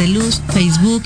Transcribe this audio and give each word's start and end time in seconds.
de 0.00 0.08
luz, 0.08 0.40
Facebook, 0.54 1.02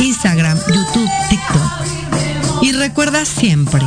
Instagram, 0.00 0.58
YouTube, 0.58 1.08
TikTok. 1.30 2.62
Y 2.62 2.72
recuerda 2.72 3.24
siempre 3.24 3.80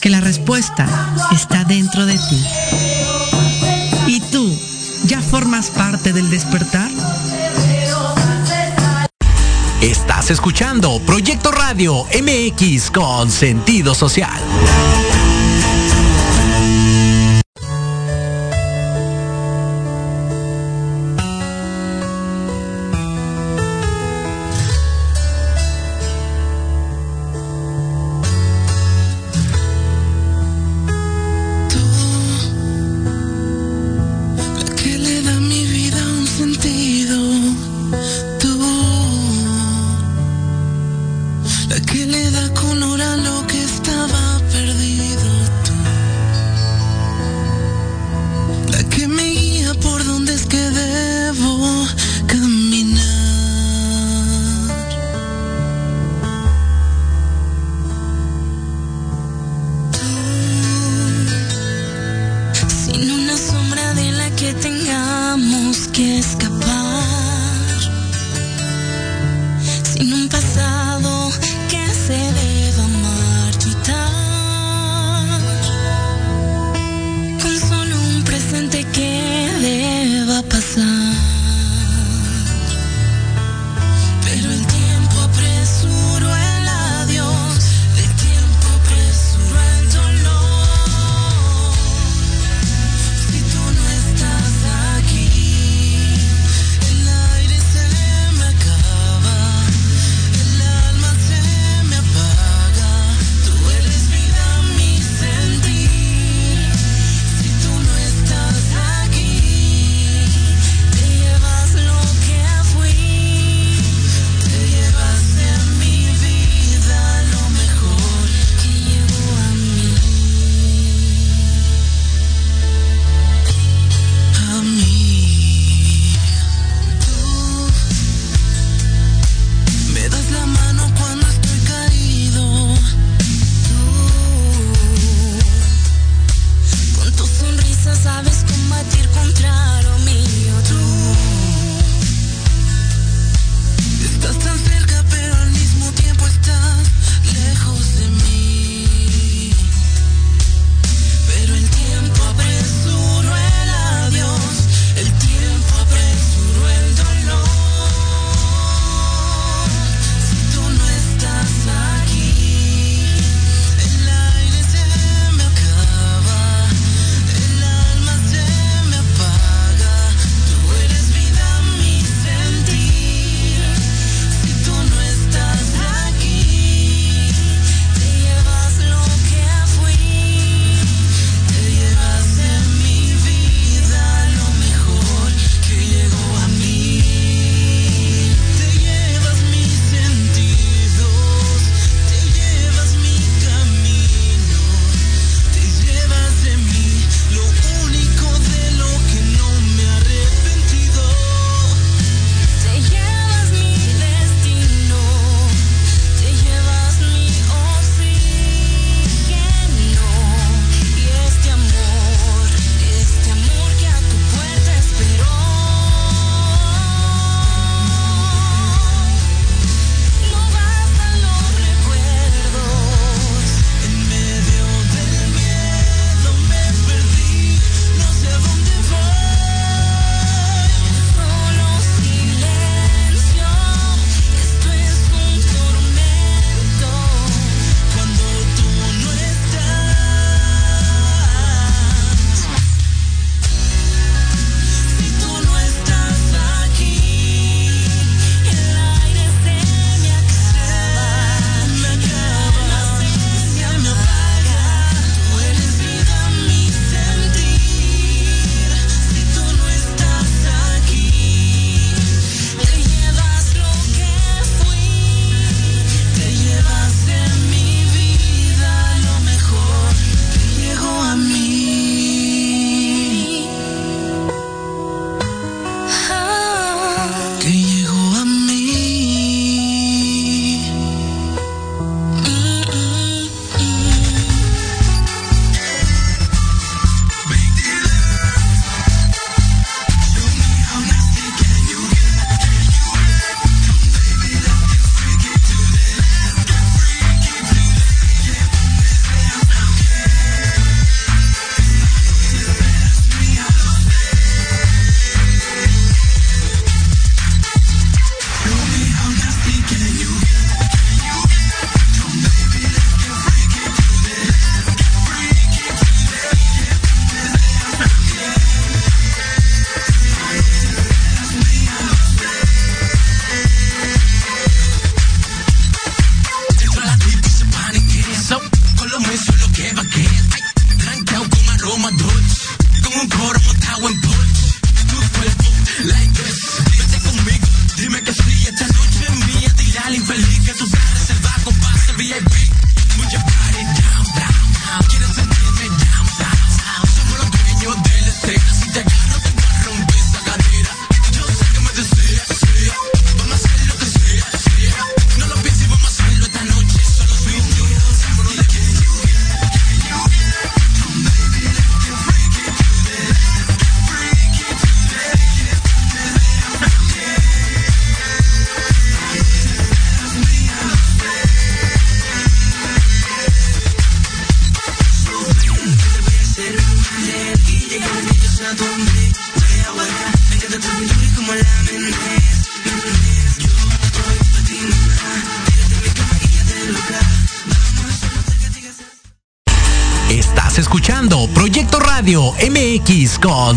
que 0.00 0.08
la 0.08 0.22
respuesta 0.22 0.86
está 1.30 1.62
dentro 1.64 2.06
de 2.06 2.14
ti. 2.14 2.44
¿Y 4.06 4.20
tú 4.32 4.50
ya 5.04 5.20
formas 5.20 5.68
parte 5.68 6.14
del 6.14 6.30
despertar? 6.30 6.90
Estás 9.82 10.30
escuchando 10.30 10.98
Proyecto 11.00 11.52
Radio 11.52 12.06
MX 12.22 12.90
con 12.90 13.30
sentido 13.30 13.94
social. 13.94 14.40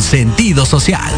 Sentido 0.10 0.66
social. 0.66 1.14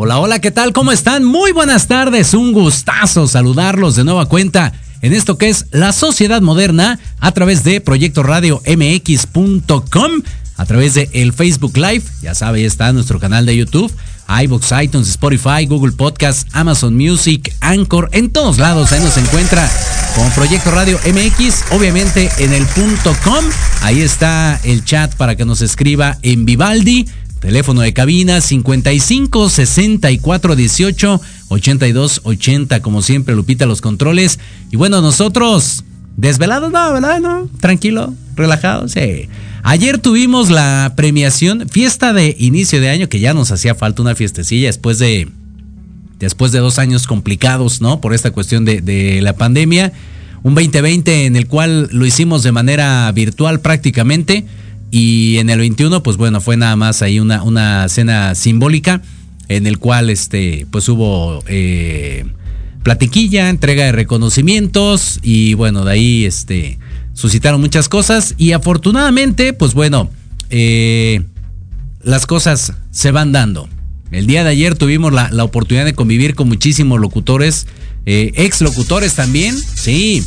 Hola, 0.00 0.20
hola, 0.20 0.38
¿qué 0.38 0.52
tal? 0.52 0.72
¿Cómo 0.72 0.92
están? 0.92 1.24
Muy 1.24 1.50
buenas 1.50 1.88
tardes, 1.88 2.32
un 2.32 2.52
gustazo 2.52 3.26
saludarlos 3.26 3.96
de 3.96 4.04
nueva 4.04 4.26
cuenta 4.26 4.72
en 5.02 5.12
esto 5.12 5.38
que 5.38 5.48
es 5.48 5.66
la 5.72 5.92
sociedad 5.92 6.40
moderna 6.40 7.00
a 7.18 7.32
través 7.32 7.64
de 7.64 7.80
Proyecto 7.80 8.22
Radio 8.22 8.62
MX.com, 8.64 10.22
a 10.58 10.66
través 10.66 10.92
de 10.94 11.08
el 11.14 11.32
Facebook 11.32 11.76
Live, 11.78 12.02
ya 12.20 12.34
sabe, 12.34 12.66
está 12.66 12.92
nuestro 12.92 13.18
canal 13.18 13.46
de 13.46 13.56
YouTube, 13.56 13.90
iBox, 14.42 14.72
iTunes, 14.82 15.08
Spotify, 15.08 15.64
Google 15.66 15.92
Podcast, 15.92 16.46
Amazon 16.52 16.94
Music, 16.94 17.54
Anchor, 17.60 18.10
en 18.12 18.30
todos 18.30 18.58
lados 18.58 18.92
ahí 18.92 19.00
nos 19.00 19.16
encuentra 19.16 19.70
con 20.14 20.28
Proyecto 20.32 20.70
Radio 20.70 20.98
MX, 21.06 21.72
obviamente 21.72 22.28
en 22.38 22.52
el 22.52 22.66
punto 22.66 23.16
com, 23.24 23.44
ahí 23.80 24.02
está 24.02 24.60
el 24.64 24.84
chat 24.84 25.14
para 25.14 25.36
que 25.36 25.46
nos 25.46 25.62
escriba 25.62 26.18
en 26.22 26.44
Vivaldi 26.44 27.06
Teléfono 27.40 27.82
de 27.82 27.92
cabina 27.92 28.40
55 28.40 29.48
64 29.48 30.56
18 30.56 31.20
82 31.48 32.20
80. 32.24 32.82
Como 32.82 33.00
siempre, 33.00 33.36
Lupita, 33.36 33.64
los 33.64 33.80
controles. 33.80 34.40
Y 34.72 34.76
bueno, 34.76 35.00
nosotros, 35.00 35.84
desvelados, 36.16 36.72
no, 36.72 36.92
¿verdad? 36.92 37.20
No, 37.20 37.48
tranquilo, 37.60 38.12
relajado, 38.34 38.88
sí. 38.88 39.28
Ayer 39.62 39.98
tuvimos 39.98 40.50
la 40.50 40.92
premiación, 40.96 41.68
fiesta 41.68 42.12
de 42.12 42.36
inicio 42.38 42.80
de 42.80 42.90
año, 42.90 43.08
que 43.08 43.20
ya 43.20 43.34
nos 43.34 43.50
hacía 43.50 43.74
falta 43.74 44.02
una 44.02 44.14
fiestecilla 44.14 44.68
después 44.68 44.98
de, 44.98 45.28
después 46.18 46.52
de 46.52 46.60
dos 46.60 46.78
años 46.78 47.06
complicados, 47.06 47.80
¿no? 47.80 48.00
Por 48.00 48.14
esta 48.14 48.30
cuestión 48.30 48.64
de, 48.64 49.20
la 49.22 49.34
pandemia. 49.34 49.92
Un 50.42 50.54
2020 50.54 51.26
en 51.26 51.36
el 51.36 51.48
cual 51.48 51.88
lo 51.90 52.06
hicimos 52.06 52.42
de 52.42 52.52
manera 52.52 53.10
virtual 53.12 53.60
prácticamente 53.60 54.46
y 54.90 55.38
en 55.38 55.50
el 55.50 55.58
21, 55.58 56.02
pues 56.02 56.16
bueno, 56.16 56.40
fue 56.40 56.56
nada 56.56 56.76
más 56.76 57.02
ahí 57.02 57.18
una, 57.18 57.42
una 57.42 57.88
cena 57.88 58.34
simbólica 58.36 59.02
en 59.48 59.66
el 59.66 59.78
cual 59.78 60.10
este, 60.10 60.66
pues 60.70 60.88
hubo 60.88 61.42
eh, 61.48 62.24
platiquilla, 62.84 63.50
entrega 63.50 63.84
de 63.84 63.92
reconocimientos 63.92 65.18
y 65.22 65.54
bueno, 65.54 65.84
de 65.84 65.92
ahí 65.92 66.24
este, 66.24 66.78
suscitaron 67.18 67.60
muchas 67.60 67.88
cosas 67.88 68.36
y 68.38 68.52
afortunadamente, 68.52 69.52
pues 69.52 69.74
bueno, 69.74 70.08
eh, 70.50 71.22
las 72.00 72.26
cosas 72.26 72.74
se 72.92 73.10
van 73.10 73.32
dando. 73.32 73.68
El 74.12 74.28
día 74.28 74.44
de 74.44 74.50
ayer 74.50 74.76
tuvimos 74.76 75.12
la, 75.12 75.28
la 75.32 75.42
oportunidad 75.42 75.84
de 75.84 75.94
convivir 75.94 76.36
con 76.36 76.46
muchísimos 76.46 77.00
locutores, 77.00 77.66
eh, 78.06 78.30
ex 78.36 78.60
locutores 78.60 79.14
también, 79.14 79.58
sí, 79.58 80.24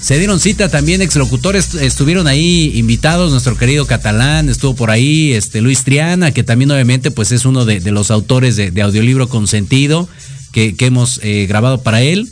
se 0.00 0.16
dieron 0.16 0.40
cita 0.40 0.70
también 0.70 1.02
exlocutores, 1.02 1.74
estuvieron 1.74 2.26
ahí 2.26 2.72
invitados, 2.74 3.32
nuestro 3.32 3.58
querido 3.58 3.86
Catalán, 3.86 4.48
estuvo 4.48 4.74
por 4.74 4.90
ahí, 4.90 5.34
este 5.34 5.60
Luis 5.60 5.84
Triana, 5.84 6.32
que 6.32 6.42
también 6.42 6.70
obviamente 6.70 7.10
pues 7.10 7.32
es 7.32 7.44
uno 7.44 7.66
de, 7.66 7.80
los 7.90 8.10
autores 8.10 8.56
de, 8.56 8.82
audiolibro 8.82 9.28
Consentido 9.28 10.08
que, 10.52 10.74
que 10.74 10.86
hemos 10.86 11.20
eh, 11.22 11.44
grabado 11.46 11.82
para 11.82 12.00
él. 12.00 12.30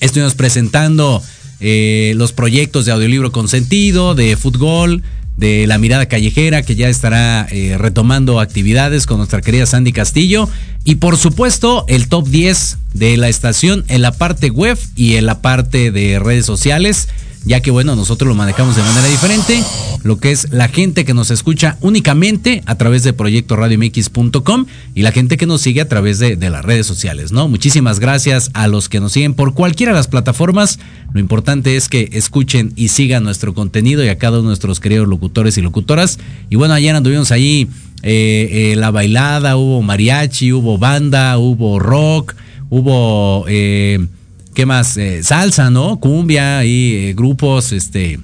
Estuvimos 0.00 0.34
presentando 0.34 1.22
eh, 1.60 2.12
los 2.16 2.32
proyectos 2.32 2.84
de 2.84 2.92
audiolibro 2.92 3.32
Consentido, 3.32 4.14
de 4.14 4.36
fútbol, 4.36 5.02
de 5.36 5.66
La 5.66 5.78
Mirada 5.78 6.06
Callejera, 6.06 6.62
que 6.62 6.76
ya 6.76 6.88
estará 6.88 7.46
eh, 7.50 7.76
retomando 7.78 8.40
actividades 8.40 9.06
con 9.06 9.18
nuestra 9.18 9.40
querida 9.40 9.66
Sandy 9.66 9.92
Castillo. 9.92 10.48
Y 10.84 10.96
por 10.96 11.16
supuesto, 11.16 11.84
el 11.88 12.08
top 12.08 12.28
10 12.28 12.78
de 12.92 13.16
la 13.16 13.28
estación 13.28 13.84
en 13.88 14.02
la 14.02 14.12
parte 14.12 14.50
web 14.50 14.78
y 14.96 15.16
en 15.16 15.26
la 15.26 15.40
parte 15.40 15.90
de 15.90 16.18
redes 16.18 16.46
sociales 16.46 17.08
ya 17.44 17.60
que 17.60 17.70
bueno, 17.70 17.96
nosotros 17.96 18.28
lo 18.28 18.34
manejamos 18.34 18.76
de 18.76 18.82
manera 18.82 19.06
diferente, 19.06 19.62
lo 20.02 20.18
que 20.18 20.30
es 20.30 20.52
la 20.52 20.68
gente 20.68 21.04
que 21.04 21.14
nos 21.14 21.30
escucha 21.30 21.76
únicamente 21.80 22.62
a 22.66 22.76
través 22.76 23.02
de 23.02 23.12
proyectoradiomx.com 23.12 24.66
y 24.94 25.02
la 25.02 25.12
gente 25.12 25.36
que 25.36 25.46
nos 25.46 25.60
sigue 25.60 25.80
a 25.80 25.88
través 25.88 26.18
de, 26.18 26.36
las 26.36 26.64
redes 26.64 26.86
sociales, 26.86 27.32
¿no? 27.32 27.48
Muchísimas 27.48 28.00
gracias 28.00 28.50
a 28.54 28.68
los 28.68 28.88
que 28.88 29.00
nos 29.00 29.12
siguen 29.12 29.34
por 29.34 29.54
cualquiera 29.54 29.92
de 29.92 29.96
las 29.96 30.08
plataformas. 30.08 30.78
Lo 31.12 31.20
importante 31.20 31.76
es 31.76 31.88
que 31.88 32.10
escuchen 32.12 32.72
y 32.76 32.88
sigan 32.88 33.24
nuestro 33.24 33.54
contenido 33.54 34.04
y 34.04 34.08
a 34.08 34.18
cada 34.18 34.38
uno 34.38 34.42
de 34.42 34.48
nuestros 34.48 34.80
queridos 34.80 35.08
locutores 35.08 35.56
y 35.56 35.62
locutoras. 35.62 36.18
Y 36.50 36.56
bueno, 36.56 36.74
ayer 36.74 36.94
anduvimos 36.94 37.32
ahí 37.32 37.68
eh, 38.02 38.72
eh, 38.72 38.76
la 38.76 38.90
bailada, 38.90 39.56
hubo 39.56 39.80
mariachi, 39.80 40.52
hubo 40.52 40.76
banda, 40.78 41.38
hubo 41.38 41.78
rock, 41.78 42.34
hubo... 42.68 43.46
Eh, 43.48 44.06
¿Qué 44.54 44.66
más? 44.66 44.96
Eh, 44.96 45.24
salsa, 45.24 45.68
¿no? 45.68 45.98
Cumbia 45.98 46.64
y 46.64 46.94
eh, 46.94 47.14
grupos 47.14 47.72
este, 47.72 48.20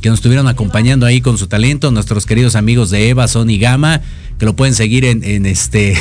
que 0.00 0.08
nos 0.08 0.18
estuvieron 0.18 0.48
acompañando 0.48 1.06
ahí 1.06 1.20
con 1.20 1.38
su 1.38 1.46
talento. 1.46 1.92
Nuestros 1.92 2.26
queridos 2.26 2.56
amigos 2.56 2.90
de 2.90 3.08
Eva, 3.08 3.28
Sony 3.28 3.60
Gama, 3.60 4.00
que 4.40 4.44
lo 4.44 4.56
pueden 4.56 4.74
seguir 4.74 5.04
en, 5.04 5.46
este. 5.46 5.96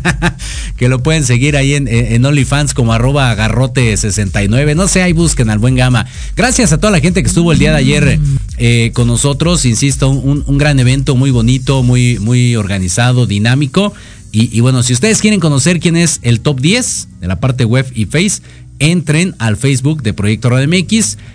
que 0.78 0.88
lo 0.88 1.02
pueden 1.02 1.24
seguir 1.24 1.58
ahí 1.58 1.74
en, 1.74 2.24
OnlyFans 2.24 2.72
como 2.72 2.94
arroba 2.94 3.30
agarrote69. 3.36 4.74
No 4.74 4.88
sé, 4.88 5.02
ahí 5.02 5.12
busquen 5.12 5.50
al 5.50 5.58
buen 5.58 5.74
Gama. 5.74 6.06
Gracias 6.34 6.72
a 6.72 6.78
toda 6.78 6.90
la 6.90 7.00
gente 7.00 7.22
que 7.22 7.28
estuvo 7.28 7.52
el 7.52 7.58
día 7.58 7.72
de 7.72 7.76
ayer 7.76 8.18
eh, 8.56 8.90
con 8.94 9.06
nosotros. 9.06 9.66
Insisto, 9.66 10.08
un, 10.08 10.56
gran 10.56 10.80
evento 10.80 11.14
muy 11.14 11.30
bonito, 11.30 11.82
muy, 11.82 12.18
muy 12.20 12.56
organizado, 12.56 13.26
dinámico. 13.26 13.92
Y, 14.30 14.60
bueno, 14.60 14.82
si 14.82 14.92
ustedes 14.92 15.20
quieren 15.20 15.40
conocer 15.40 15.80
quién 15.80 15.96
es 15.96 16.20
el 16.22 16.40
top 16.40 16.60
10 16.60 17.08
de 17.20 17.28
la 17.28 17.40
parte 17.40 17.64
web 17.64 17.90
y 17.94 18.04
face, 18.04 18.42
entren 18.78 19.34
al 19.38 19.56
Facebook 19.56 20.02
de 20.02 20.14
Proyecto 20.14 20.50
Radio 20.50 20.68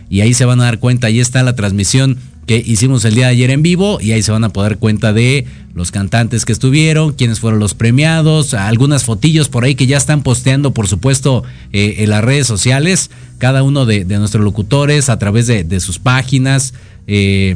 y 0.09 0.21
ahí 0.21 0.33
se 0.33 0.45
van 0.45 0.62
a 0.62 0.65
dar 0.65 0.79
cuenta, 0.79 1.07
ahí 1.07 1.19
está 1.19 1.43
la 1.43 1.55
transmisión 1.55 2.17
que 2.45 2.57
hicimos 2.57 3.05
el 3.05 3.15
día 3.15 3.27
de 3.27 3.31
ayer 3.31 3.51
en 3.51 3.62
vivo 3.62 4.00
y 4.01 4.12
ahí 4.12 4.21
se 4.21 4.31
van 4.31 4.43
a 4.43 4.50
poder 4.50 4.77
cuenta 4.77 5.13
de 5.13 5.45
los 5.73 5.91
cantantes 5.91 6.45
que 6.45 6.51
estuvieron, 6.51 7.13
quiénes 7.13 7.39
fueron 7.39 7.59
los 7.59 7.73
premiados, 7.73 8.53
algunas 8.53 9.05
fotillos 9.05 9.50
por 9.50 9.63
ahí 9.63 9.75
que 9.75 9.88
ya 9.88 9.97
están 9.97 10.23
posteando, 10.23 10.73
por 10.73 10.88
supuesto, 10.88 11.43
eh, 11.71 11.95
en 12.00 12.09
las 12.09 12.23
redes 12.23 12.45
sociales, 12.45 13.09
cada 13.38 13.63
uno 13.63 13.85
de, 13.85 14.05
nuestros 14.05 14.43
locutores 14.43 15.09
a 15.09 15.17
través 15.17 15.47
de, 15.47 15.79
sus 15.79 16.00
páginas. 16.00 16.73
Eh, 17.07 17.55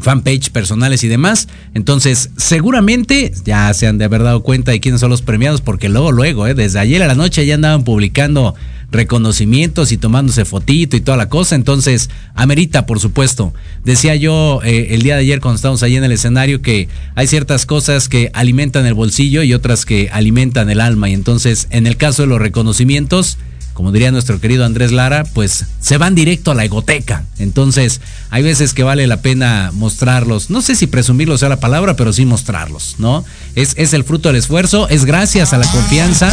fanpage 0.00 0.50
personales 0.50 1.04
y 1.04 1.08
demás. 1.08 1.48
Entonces, 1.72 2.30
seguramente 2.36 3.32
ya 3.44 3.72
se 3.74 3.86
han 3.86 3.96
de 3.96 4.04
haber 4.04 4.24
dado 4.24 4.42
cuenta 4.42 4.72
de 4.72 4.80
quiénes 4.80 5.00
son 5.00 5.10
los 5.10 5.22
premiados, 5.22 5.60
porque 5.60 5.88
luego, 5.88 6.10
luego, 6.12 6.46
eh, 6.48 6.54
desde 6.54 6.80
ayer 6.80 7.02
a 7.02 7.06
la 7.06 7.14
noche 7.14 7.46
ya 7.46 7.54
andaban 7.54 7.84
publicando 7.84 8.56
reconocimientos 8.94 9.92
y 9.92 9.98
tomándose 9.98 10.44
fotito 10.44 10.96
y 10.96 11.00
toda 11.00 11.16
la 11.16 11.28
cosa. 11.28 11.54
Entonces, 11.54 12.08
amerita, 12.34 12.86
por 12.86 13.00
supuesto. 13.00 13.52
Decía 13.84 14.14
yo 14.14 14.60
eh, 14.64 14.88
el 14.90 15.02
día 15.02 15.14
de 15.14 15.20
ayer 15.20 15.40
cuando 15.40 15.56
estábamos 15.56 15.82
ahí 15.82 15.96
en 15.96 16.04
el 16.04 16.12
escenario 16.12 16.62
que 16.62 16.88
hay 17.14 17.26
ciertas 17.26 17.66
cosas 17.66 18.08
que 18.08 18.30
alimentan 18.32 18.86
el 18.86 18.94
bolsillo 18.94 19.42
y 19.42 19.52
otras 19.52 19.84
que 19.84 20.08
alimentan 20.12 20.70
el 20.70 20.80
alma. 20.80 21.10
Y 21.10 21.14
entonces, 21.14 21.66
en 21.70 21.86
el 21.86 21.96
caso 21.96 22.22
de 22.22 22.28
los 22.28 22.40
reconocimientos, 22.40 23.36
como 23.74 23.90
diría 23.90 24.12
nuestro 24.12 24.40
querido 24.40 24.64
Andrés 24.64 24.92
Lara, 24.92 25.24
pues 25.24 25.64
se 25.80 25.98
van 25.98 26.14
directo 26.14 26.52
a 26.52 26.54
la 26.54 26.64
egoteca. 26.64 27.24
Entonces, 27.38 28.00
hay 28.30 28.42
veces 28.44 28.72
que 28.72 28.84
vale 28.84 29.06
la 29.08 29.20
pena 29.20 29.70
mostrarlos. 29.74 30.48
No 30.48 30.62
sé 30.62 30.76
si 30.76 30.86
presumirlos 30.86 31.40
sea 31.40 31.48
la 31.48 31.58
palabra, 31.58 31.96
pero 31.96 32.12
sí 32.12 32.24
mostrarlos, 32.24 32.94
¿no? 32.98 33.24
Es, 33.56 33.74
es 33.76 33.92
el 33.92 34.04
fruto 34.04 34.28
del 34.28 34.36
esfuerzo, 34.36 34.88
es 34.88 35.04
gracias 35.04 35.52
a 35.52 35.58
la 35.58 35.70
confianza. 35.70 36.32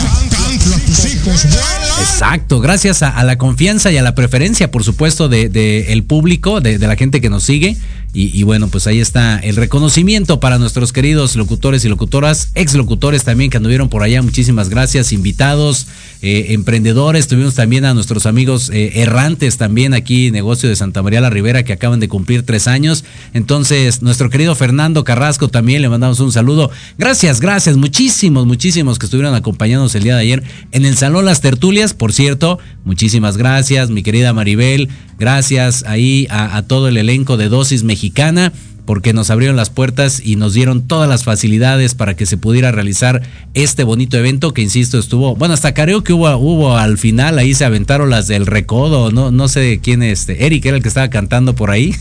Exacto, 2.00 2.60
gracias 2.60 3.04
a, 3.04 3.24
la 3.24 3.38
confianza 3.38 3.92
y 3.92 3.98
a 3.98 4.02
la 4.02 4.16
preferencia, 4.16 4.72
por 4.72 4.84
supuesto, 4.84 5.30
del 5.30 5.52
de, 5.52 5.94
el 5.94 6.04
público, 6.04 6.62
de, 6.62 6.78
de 6.78 6.88
la 6.88 6.96
gente 6.96 7.22
que 7.22 7.30
nos 7.30 7.44
sigue. 7.44 7.78
Y, 8.14 8.44
bueno, 8.44 8.68
pues 8.68 8.88
ahí 8.88 9.00
está 9.00 9.40
el 9.40 9.56
reconocimiento 9.56 10.42
para 10.42 10.58
nuestros 10.58 10.92
queridos 10.92 11.38
locutores 11.38 11.86
y 11.86 11.88
locutoras, 11.88 12.50
ex 12.56 12.74
locutores 12.74 13.24
también 13.24 13.50
que 13.50 13.56
anduvieron 13.56 13.88
por 13.88 14.04
allá. 14.04 14.22
Muchísimas 14.22 14.68
gracias, 14.68 15.14
invitados, 15.14 15.88
eh, 16.22 16.48
emprendedores. 16.50 17.30
Tuvimos 17.30 17.56
también 17.56 17.86
a 17.86 17.94
nuestros 17.94 18.26
amigos 18.26 18.70
eh, 18.70 19.02
errantes 19.02 19.56
también 19.56 19.94
aquí, 19.94 20.30
negocio 20.30 20.68
de 20.68 20.76
Santa 20.76 21.02
María 21.02 21.22
la 21.22 21.30
Rivera, 21.30 21.64
que 21.64 21.72
acaban 21.72 22.02
de 22.02 22.10
cumplir 22.10 22.44
tres 22.44 22.68
años. 22.68 23.06
Entonces, 23.34 24.02
nuestro 24.02 24.30
querido 24.30 24.56
Fernando 24.56 25.06
Carrasco 25.06 25.48
también 25.48 25.82
le 25.82 25.88
mandamos 25.88 26.20
un 26.20 26.34
saludo. 26.34 26.70
Gracias, 26.98 27.40
gracias, 27.40 27.78
muchísimos, 27.78 28.46
muchísimos 28.46 29.00
que 29.00 29.06
estuvieron 29.06 29.36
acompañándonos 29.36 29.96
el 29.96 30.04
día 30.04 30.16
de 30.16 30.22
ayer 30.22 30.44
en 30.74 30.84
el 30.84 30.98
Salón 30.98 31.24
Las 31.24 31.40
Tertulias. 31.40 31.94
Por 31.94 32.12
cierto, 32.12 32.60
muchísimas 32.84 33.38
gracias, 33.38 33.90
mi 33.90 34.04
querida 34.04 34.34
Maribel. 34.34 34.90
Gracias 35.18 35.86
ahí 35.86 36.28
a, 36.30 36.58
a 36.58 36.64
todo 36.64 36.88
el 36.88 36.98
elenco 36.98 37.38
de 37.38 37.48
Dosis 37.48 37.84
Mexicana 37.84 38.01
mexicana 38.02 38.52
porque 38.86 39.14
nos 39.14 39.30
abrieron 39.30 39.56
las 39.56 39.70
puertas 39.70 40.20
y 40.26 40.38
nos 40.38 40.56
dieron 40.56 40.88
todas 40.88 41.08
las 41.08 41.24
facilidades 41.24 41.94
para 41.94 42.16
que 42.16 42.26
se 42.26 42.36
pudiera 42.36 42.72
realizar 42.72 43.22
este 43.54 43.84
bonito 43.84 44.18
evento 44.18 44.56
que 44.56 44.64
insisto 44.64 44.98
estuvo, 44.98 45.36
bueno, 45.36 45.54
hasta 45.54 45.76
creo 45.76 46.04
que 46.04 46.14
hubo, 46.14 46.36
hubo 46.38 46.76
al 46.76 46.98
final, 46.98 47.38
ahí 47.38 47.54
se 47.54 47.64
aventaron 47.64 48.10
las 48.10 48.28
del 48.28 48.48
recodo, 48.48 49.12
no, 49.12 49.30
no 49.30 49.48
sé 49.48 49.80
quién 49.84 50.02
este, 50.02 50.48
Eric 50.48 50.66
era 50.66 50.78
el 50.78 50.84
que 50.84 50.90
estaba 50.90 51.12
cantando 51.12 51.54
por 51.54 51.70
ahí, 51.70 51.96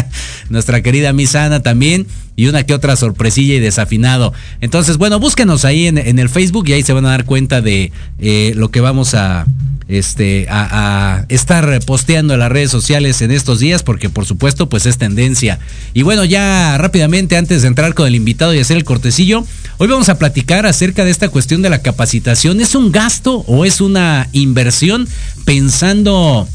nuestra 0.50 0.82
querida 0.82 1.14
Misana 1.14 1.62
también, 1.62 2.06
y 2.36 2.46
una 2.46 2.64
que 2.64 2.74
otra 2.74 2.94
sorpresilla 2.96 3.54
y 3.54 3.60
desafinado. 3.60 4.32
Entonces, 4.60 4.98
bueno, 4.98 5.18
búsquenos 5.18 5.64
ahí 5.64 5.86
en, 5.86 6.18
el 6.18 6.28
Facebook 6.28 6.68
y 6.68 6.74
ahí 6.74 6.82
se 6.82 6.92
van 6.92 7.06
a 7.06 7.10
dar 7.10 7.24
cuenta 7.24 7.62
de 7.62 7.92
eh, 8.18 8.52
lo 8.54 8.70
que 8.70 8.80
vamos 8.80 9.14
a, 9.14 9.46
este, 9.88 10.46
a, 10.50 11.24
estar 11.28 11.80
posteando 11.84 12.34
en 12.34 12.40
las 12.40 12.50
redes 12.50 12.70
sociales 12.70 13.22
en 13.22 13.30
estos 13.30 13.60
días, 13.60 13.82
porque 13.82 14.10
por 14.10 14.26
supuesto, 14.26 14.68
pues 14.68 14.86
es 14.86 14.98
tendencia. 14.98 15.58
Y 15.94 16.02
bueno, 16.02 16.24
ya 16.24 16.76
rápidamente, 16.78 17.36
antes 17.36 17.62
de 17.62 17.68
entrar 17.68 17.94
con 17.94 18.06
el 18.06 18.14
invitado 18.14 18.54
y 18.54 18.58
hacer 18.58 18.76
el 18.76 18.84
cortecillo, 18.84 19.44
hoy 19.78 19.88
vamos 19.88 20.08
a 20.08 20.18
platicar 20.18 20.66
acerca 20.66 21.04
de 21.04 21.10
esta 21.10 21.28
cuestión 21.28 21.62
de 21.62 21.70
la 21.70 21.82
capacitación. 21.82 22.60
¿Es 22.60 22.74
un 22.74 22.92
gasto 22.92 23.44
o 23.46 23.64
es 23.64 23.80
una 23.80 24.28
inversión 24.32 25.08
pensando 25.44 26.48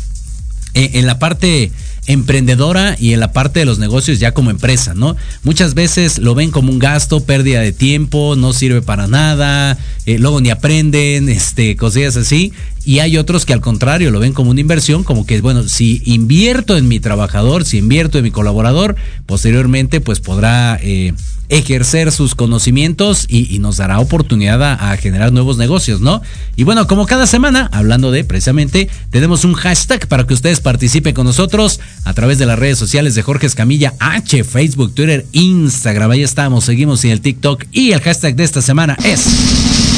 en, 0.74 0.98
en 0.98 1.08
la 1.08 1.18
parte 1.18 1.72
emprendedora 2.08 2.96
y 3.00 3.14
en 3.14 3.20
la 3.20 3.32
parte 3.32 3.60
de 3.60 3.66
los 3.66 3.80
negocios 3.80 4.20
ya 4.20 4.34
como 4.34 4.50
empresa, 4.50 4.94
¿no? 4.96 5.16
Muchas 5.44 5.76
veces 5.76 6.18
lo 6.18 6.34
ven 6.34 6.52
como 6.52 6.72
un 6.72 6.80
gasto, 6.80 7.24
pérdida 7.24 7.62
de 7.62 7.72
tiempo, 7.72 8.36
no 8.36 8.54
sirve 8.54 8.82
para 8.82 9.08
nada, 9.08 9.78
eh, 10.06 10.18
luego 10.18 10.42
ni 10.42 10.50
aprenden, 10.50 11.30
este, 11.30 11.76
cosillas 11.76 12.18
así. 12.18 12.54
Y 12.84 13.00
hay 13.00 13.18
otros 13.18 13.46
que 13.46 13.54
al 13.54 13.62
contrario 13.62 14.12
lo 14.12 14.20
ven 14.20 14.34
como 14.34 14.52
una 14.52 14.62
inversión, 14.62 15.04
como 15.04 15.26
que, 15.26 15.40
bueno, 15.42 15.68
si 15.68 16.02
invierto 16.06 16.78
en 16.78 16.88
mi 16.88 17.00
trabajador, 17.00 17.64
si 17.66 17.78
invierto 17.78 18.18
en 18.18 18.24
mi 18.24 18.32
colaborador, 18.32 18.96
posteriormente 19.26 20.02
pues 20.02 20.20
podrá 20.20 20.80
eh, 20.82 21.14
ejercer 21.52 22.12
sus 22.14 22.34
conocimientos 22.34 23.26
y, 23.28 23.60
nos 23.60 23.78
dará 23.78 24.00
oportunidad 24.00 24.64
a, 24.64 24.98
generar 24.98 25.32
nuevos 25.32 25.58
negocios, 25.58 26.02
¿no? 26.02 26.22
Y 26.56 26.64
bueno, 26.64 26.88
como 26.88 27.06
cada 27.06 27.28
semana, 27.28 27.70
hablando 27.74 28.10
de 28.10 28.24
precisamente, 28.24 28.90
tenemos 29.12 29.44
un 29.44 29.54
hashtag 29.54 30.08
para 30.08 30.26
que 30.26 30.34
ustedes 30.34 30.62
participen 30.62 31.14
con 31.14 31.26
nosotros 31.26 31.80
a 32.06 32.14
través 32.14 32.40
de 32.40 32.46
las 32.46 32.58
redes 32.58 32.80
sociales 32.80 33.14
de 33.16 33.22
Jorge 33.22 33.46
Escamilla 33.46 33.94
H, 34.00 34.44
Facebook, 34.46 34.96
Twitter, 34.96 35.26
Instagram. 35.34 36.12
Ahí 36.12 36.24
estamos, 36.24 36.64
seguimos 36.64 37.04
en 37.04 37.12
el 37.12 37.22
TikTok 37.22 37.66
y 37.72 37.92
el 37.92 38.02
hashtag 38.02 38.36
de 38.36 38.44
esta 38.46 38.62
semana 38.62 38.98
es... 39.04 39.91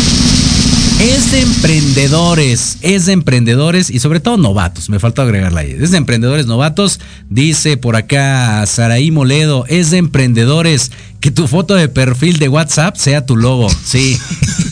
Es 1.04 1.34
de 1.34 1.42
emprendedores, 1.42 2.78
es 2.80 3.08
de 3.08 3.12
emprendedores 3.12 3.90
y 3.90 4.00
sobre 4.00 4.22
todo 4.22 4.38
novatos, 4.38 4.90
me 4.90 5.00
faltó 5.00 5.22
agregarla 5.22 5.60
ahí. 5.60 5.76
Es 5.78 5.92
de 5.92 5.98
emprendedores 5.98 6.46
novatos, 6.46 7.02
dice 7.30 7.76
por 7.76 7.98
acá 7.98 8.66
Saraí 8.66 9.12
Moledo, 9.12 9.66
es 9.68 9.92
de 9.92 9.98
emprendedores 9.98 10.94
que 11.20 11.30
tu 11.30 11.50
foto 11.50 11.76
de 11.76 11.90
perfil 11.90 12.40
de 12.40 12.48
WhatsApp 12.48 12.96
sea 12.96 13.26
tu 13.26 13.36
logo. 13.36 13.68
Sí, 13.70 14.18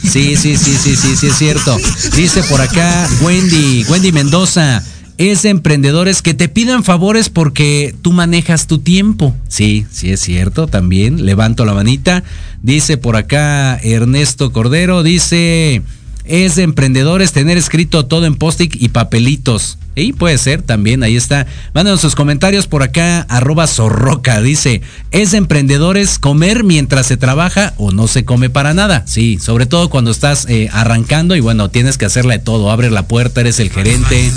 sí, 0.10 0.38
sí, 0.38 0.56
sí, 0.56 0.78
sí, 0.78 0.96
sí, 0.96 1.18
sí, 1.18 1.28
es 1.28 1.36
cierto. 1.36 1.78
Dice 2.16 2.44
por 2.44 2.62
acá 2.62 3.10
Wendy, 3.22 3.84
Wendy 3.90 4.14
Mendoza, 4.14 4.82
es 5.18 5.42
de 5.42 5.50
emprendedores 5.50 6.22
que 6.22 6.34
te 6.34 6.48
pidan 6.48 6.86
favores 6.86 7.28
porque 7.28 7.94
tú 8.02 8.14
manejas 8.14 8.68
tu 8.68 8.80
tiempo. 8.80 9.36
Sí, 9.50 9.86
sí 9.92 10.14
es 10.14 10.22
cierto, 10.22 10.68
también. 10.68 11.26
Levanto 11.26 11.66
la 11.66 11.74
manita. 11.74 12.24
Dice 12.62 12.96
por 12.96 13.18
acá 13.18 13.76
Ernesto 13.84 14.54
Cordero, 14.54 15.04
dice 15.04 15.82
es 16.26 16.56
de 16.56 16.64
emprendedores 16.64 17.32
tener 17.32 17.58
escrito 17.58 18.06
todo 18.06 18.26
en 18.26 18.36
post-it 18.36 18.76
y 18.80 18.90
papelitos. 18.90 19.78
Y 19.94 20.14
puede 20.14 20.38
ser 20.38 20.62
también, 20.62 21.04
ahí 21.04 21.18
está. 21.18 21.48
Mándanos 21.74 22.00
sus 22.00 22.16
comentarios 22.16 22.68
por 22.68 22.82
acá, 22.82 23.22
arroba 23.30 23.68
zorroca. 23.68 24.42
Dice, 24.42 24.82
es 25.12 25.32
de 25.32 25.38
emprendedores 25.38 26.18
comer 26.18 26.64
mientras 26.64 27.08
se 27.08 27.18
trabaja 27.18 27.74
o 27.78 27.92
no 27.92 28.08
se 28.08 28.24
come 28.24 28.50
para 28.50 28.74
nada. 28.74 29.04
Sí, 29.06 29.38
sobre 29.40 29.66
todo 29.66 29.90
cuando 29.90 30.12
estás 30.12 30.46
eh, 30.48 30.70
arrancando 30.72 31.36
y 31.36 31.42
bueno, 31.42 31.70
tienes 31.70 31.98
que 31.98 32.06
hacerle 32.06 32.40
todo. 32.40 32.72
Abre 32.72 32.90
la 32.90 33.08
puerta, 33.08 33.42
eres 33.42 33.60
el 33.60 33.70
gerente 33.70 34.32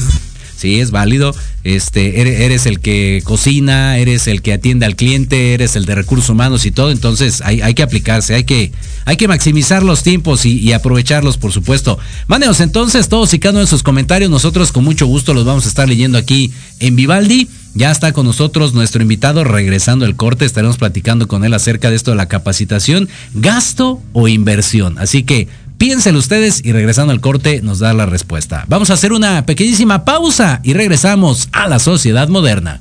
sí, 0.56 0.80
es 0.80 0.90
válido. 0.90 1.34
Este, 1.64 2.20
eres, 2.44 2.66
el 2.66 2.80
que 2.80 3.22
cocina, 3.24 3.96
eres 3.96 4.26
el 4.28 4.42
que 4.42 4.52
atiende 4.52 4.84
al 4.84 4.96
cliente, 4.96 5.54
eres 5.54 5.76
el 5.76 5.86
de 5.86 5.94
recursos 5.94 6.28
humanos 6.28 6.66
y 6.66 6.70
todo. 6.70 6.90
Entonces 6.90 7.40
hay, 7.40 7.74
que 7.74 7.82
aplicarse, 7.82 8.34
hay 8.34 8.44
que, 8.44 8.72
hay 9.06 9.16
que 9.16 9.28
maximizar 9.28 9.82
los 9.82 10.02
tiempos 10.02 10.44
y, 10.44 10.72
aprovecharlos, 10.72 11.38
por 11.38 11.52
supuesto. 11.52 11.98
Mándenos 12.26 12.60
entonces 12.60 13.08
todos 13.08 13.32
y 13.32 13.38
cada 13.38 13.52
uno 13.52 13.60
de 13.60 13.66
sus 13.66 13.82
comentarios. 13.82 14.30
Nosotros 14.30 14.72
con 14.72 14.84
mucho 14.84 15.06
gusto 15.06 15.32
los 15.32 15.44
vamos 15.44 15.64
a 15.64 15.68
estar 15.68 15.88
leyendo 15.88 16.18
aquí 16.18 16.52
en 16.80 16.96
Vivaldi. 16.96 17.48
Ya 17.76 17.90
está 17.90 18.12
con 18.12 18.24
nosotros 18.24 18.72
nuestro 18.72 19.02
invitado 19.02 19.42
regresando 19.42 20.04
el 20.04 20.14
corte. 20.14 20.44
Estaremos 20.44 20.76
platicando 20.76 21.26
con 21.26 21.44
él 21.44 21.54
acerca 21.54 21.90
de 21.90 21.96
esto 21.96 22.12
de 22.12 22.16
la 22.16 22.28
capacitación, 22.28 23.08
gasto 23.34 24.00
o 24.12 24.28
inversión. 24.28 24.96
Así 24.98 25.24
que 25.24 25.48
Piénsenlo 25.78 26.18
ustedes 26.18 26.64
y 26.64 26.72
regresando 26.72 27.12
al 27.12 27.20
corte 27.20 27.60
nos 27.62 27.78
da 27.78 27.92
la 27.92 28.06
respuesta. 28.06 28.64
Vamos 28.68 28.90
a 28.90 28.94
hacer 28.94 29.12
una 29.12 29.44
pequeñísima 29.46 30.04
pausa 30.04 30.60
y 30.62 30.72
regresamos 30.72 31.48
a 31.52 31.68
la 31.68 31.78
sociedad 31.78 32.28
moderna. 32.28 32.80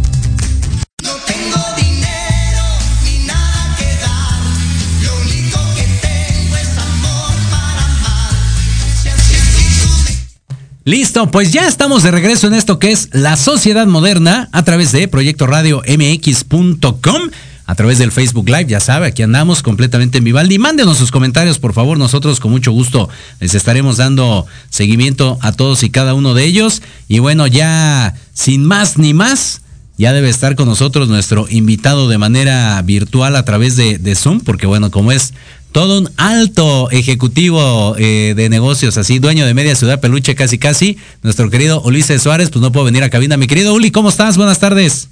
Listo, 10.91 11.31
pues 11.31 11.53
ya 11.53 11.69
estamos 11.69 12.03
de 12.03 12.11
regreso 12.11 12.47
en 12.47 12.53
esto 12.53 12.77
que 12.77 12.91
es 12.91 13.07
la 13.13 13.37
sociedad 13.37 13.87
moderna 13.87 14.49
a 14.51 14.63
través 14.65 14.91
de 14.91 15.07
Proyecto 15.07 15.47
Radio 15.47 15.81
MX.com 15.87 17.29
a 17.65 17.75
través 17.75 17.97
del 17.97 18.11
Facebook 18.11 18.49
Live, 18.49 18.65
ya 18.65 18.81
sabe, 18.81 19.07
aquí 19.07 19.23
andamos 19.23 19.63
completamente 19.63 20.17
en 20.17 20.25
Vivaldi. 20.25 20.59
Mándenos 20.59 20.97
sus 20.97 21.09
comentarios, 21.09 21.59
por 21.59 21.71
favor, 21.71 21.97
nosotros 21.97 22.41
con 22.41 22.51
mucho 22.51 22.73
gusto 22.73 23.07
les 23.39 23.55
estaremos 23.55 23.95
dando 23.95 24.45
seguimiento 24.69 25.39
a 25.39 25.53
todos 25.53 25.81
y 25.83 25.91
cada 25.91 26.13
uno 26.13 26.33
de 26.33 26.43
ellos. 26.43 26.81
Y 27.07 27.19
bueno, 27.19 27.47
ya 27.47 28.13
sin 28.33 28.65
más 28.65 28.97
ni 28.97 29.13
más, 29.13 29.61
ya 29.97 30.13
debe 30.13 30.29
estar 30.29 30.55
con 30.55 30.67
nosotros 30.67 31.09
nuestro 31.09 31.45
invitado 31.47 32.09
de 32.09 32.17
manera 32.17 32.81
virtual 32.81 33.35
a 33.35 33.45
través 33.45 33.75
de, 33.75 34.15
Zoom, 34.15 34.41
porque 34.41 34.65
bueno, 34.65 34.89
como 34.89 35.11
es 35.11 35.33
todo 35.71 35.99
un 35.99 36.09
alto 36.17 36.91
ejecutivo 36.91 37.95
eh, 37.97 38.33
de 38.35 38.49
negocios, 38.49 38.97
así, 38.97 39.19
dueño 39.19 39.45
de 39.45 39.53
media 39.53 39.75
ciudad 39.75 39.99
peluche 39.99 40.35
casi 40.35 40.57
casi, 40.57 40.97
nuestro 41.23 41.49
querido 41.49 41.81
Ulises 41.81 42.21
Suárez, 42.21 42.49
pues 42.49 42.61
no 42.61 42.71
puedo 42.71 42.85
venir 42.85 43.03
a 43.03 43.09
cabina. 43.09 43.37
Mi 43.37 43.47
querido 43.47 43.73
Uli, 43.73 43.91
¿cómo 43.91 44.09
estás? 44.09 44.37
Buenas 44.37 44.59
tardes. 44.59 45.09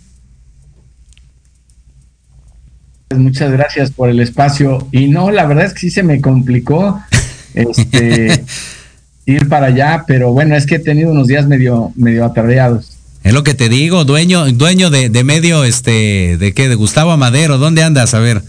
Muchas 3.15 3.52
gracias 3.52 3.91
por 3.91 4.10
el 4.10 4.19
espacio. 4.19 4.88
Y 4.91 5.08
no, 5.08 5.32
la 5.32 5.45
verdad 5.48 5.65
es 5.65 5.74
que 5.74 5.80
sí 5.80 5.89
se 5.89 6.04
me 6.04 6.22
complicó 6.22 7.02
este, 7.54 8.43
ir 9.26 9.50
para 9.50 9.67
allá, 9.67 10.04
pero 10.08 10.32
bueno, 10.32 10.56
es 10.56 10.65
que 10.65 10.76
he 10.76 10.80
tenido 10.80 11.12
unos 11.12 11.28
días 11.28 11.48
medio, 11.48 11.91
medio 11.95 12.26
atareados. 12.26 12.98
Es 13.24 13.34
lo 13.34 13.43
que 13.43 13.54
te 13.54 13.67
digo, 13.67 14.06
dueño, 14.06 14.45
dueño 14.52 14.89
de, 14.89 15.24
medio, 15.24 15.63
este, 15.63 16.38
¿de 16.38 16.54
qué? 16.54 16.69
De 16.69 16.76
Gustavo 16.76 17.12
Amadero, 17.12 17.58
¿dónde 17.58 17.84
andas? 17.84 18.13
A 18.13 18.19
ver. 18.19 18.43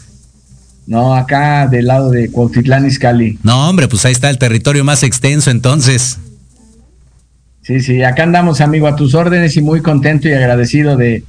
No, 0.90 1.14
acá 1.14 1.68
del 1.68 1.86
lado 1.86 2.10
de 2.10 2.32
Cuautitlán 2.32 2.84
Izcalli. 2.84 3.38
No, 3.44 3.68
hombre, 3.70 3.86
pues 3.86 4.04
ahí 4.04 4.10
está 4.10 4.28
el 4.28 4.38
territorio 4.38 4.82
más 4.82 5.04
extenso 5.04 5.52
entonces. 5.52 6.18
Sí, 7.62 7.78
sí, 7.78 8.02
acá 8.02 8.24
andamos, 8.24 8.60
amigo, 8.60 8.88
a 8.88 8.96
tus 8.96 9.14
órdenes 9.14 9.56
y 9.56 9.62
muy 9.62 9.82
contento 9.82 10.26
y 10.26 10.32
agradecido 10.32 10.96
de, 10.96 11.22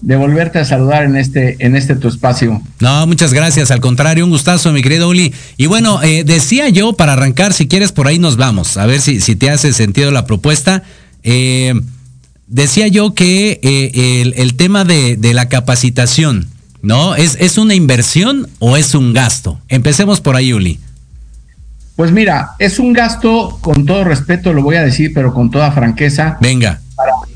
de 0.00 0.16
volverte 0.16 0.58
a 0.58 0.64
saludar 0.64 1.04
en 1.04 1.14
este, 1.14 1.54
en 1.60 1.76
este 1.76 1.94
tu 1.94 2.08
espacio. 2.08 2.60
No, 2.80 3.06
muchas 3.06 3.32
gracias. 3.32 3.70
Al 3.70 3.78
contrario, 3.78 4.24
un 4.24 4.30
gustazo, 4.30 4.72
mi 4.72 4.82
querido 4.82 5.08
Uli. 5.08 5.32
Y 5.56 5.66
bueno, 5.66 6.02
eh, 6.02 6.24
decía 6.24 6.68
yo, 6.68 6.94
para 6.94 7.12
arrancar, 7.12 7.52
si 7.52 7.68
quieres, 7.68 7.92
por 7.92 8.08
ahí 8.08 8.18
nos 8.18 8.36
vamos. 8.36 8.76
A 8.76 8.86
ver 8.86 9.00
si, 9.00 9.20
si 9.20 9.36
te 9.36 9.50
hace 9.50 9.72
sentido 9.72 10.10
la 10.10 10.26
propuesta. 10.26 10.82
Eh, 11.22 11.80
decía 12.48 12.88
yo 12.88 13.14
que 13.14 13.60
eh, 13.62 14.32
el, 14.34 14.56
tema 14.56 14.84
de, 14.84 15.16
de, 15.16 15.32
la 15.32 15.48
capacitación, 15.48 16.48
¿no? 16.86 17.14
¿Es, 17.14 17.36
¿Es 17.40 17.58
una 17.58 17.74
inversión 17.74 18.48
o 18.58 18.76
es 18.76 18.94
un 18.94 19.12
gasto? 19.12 19.60
Empecemos 19.68 20.20
por 20.20 20.36
ahí, 20.36 20.52
Uli. 20.52 20.78
Pues 21.96 22.12
mira, 22.12 22.50
es 22.58 22.78
un 22.78 22.92
gasto, 22.92 23.58
con 23.60 23.86
todo 23.86 24.04
respeto 24.04 24.52
lo 24.52 24.62
voy 24.62 24.76
a 24.76 24.82
decir, 24.82 25.12
pero 25.14 25.32
con 25.32 25.50
toda 25.50 25.72
franqueza. 25.72 26.36
Venga 26.40 26.80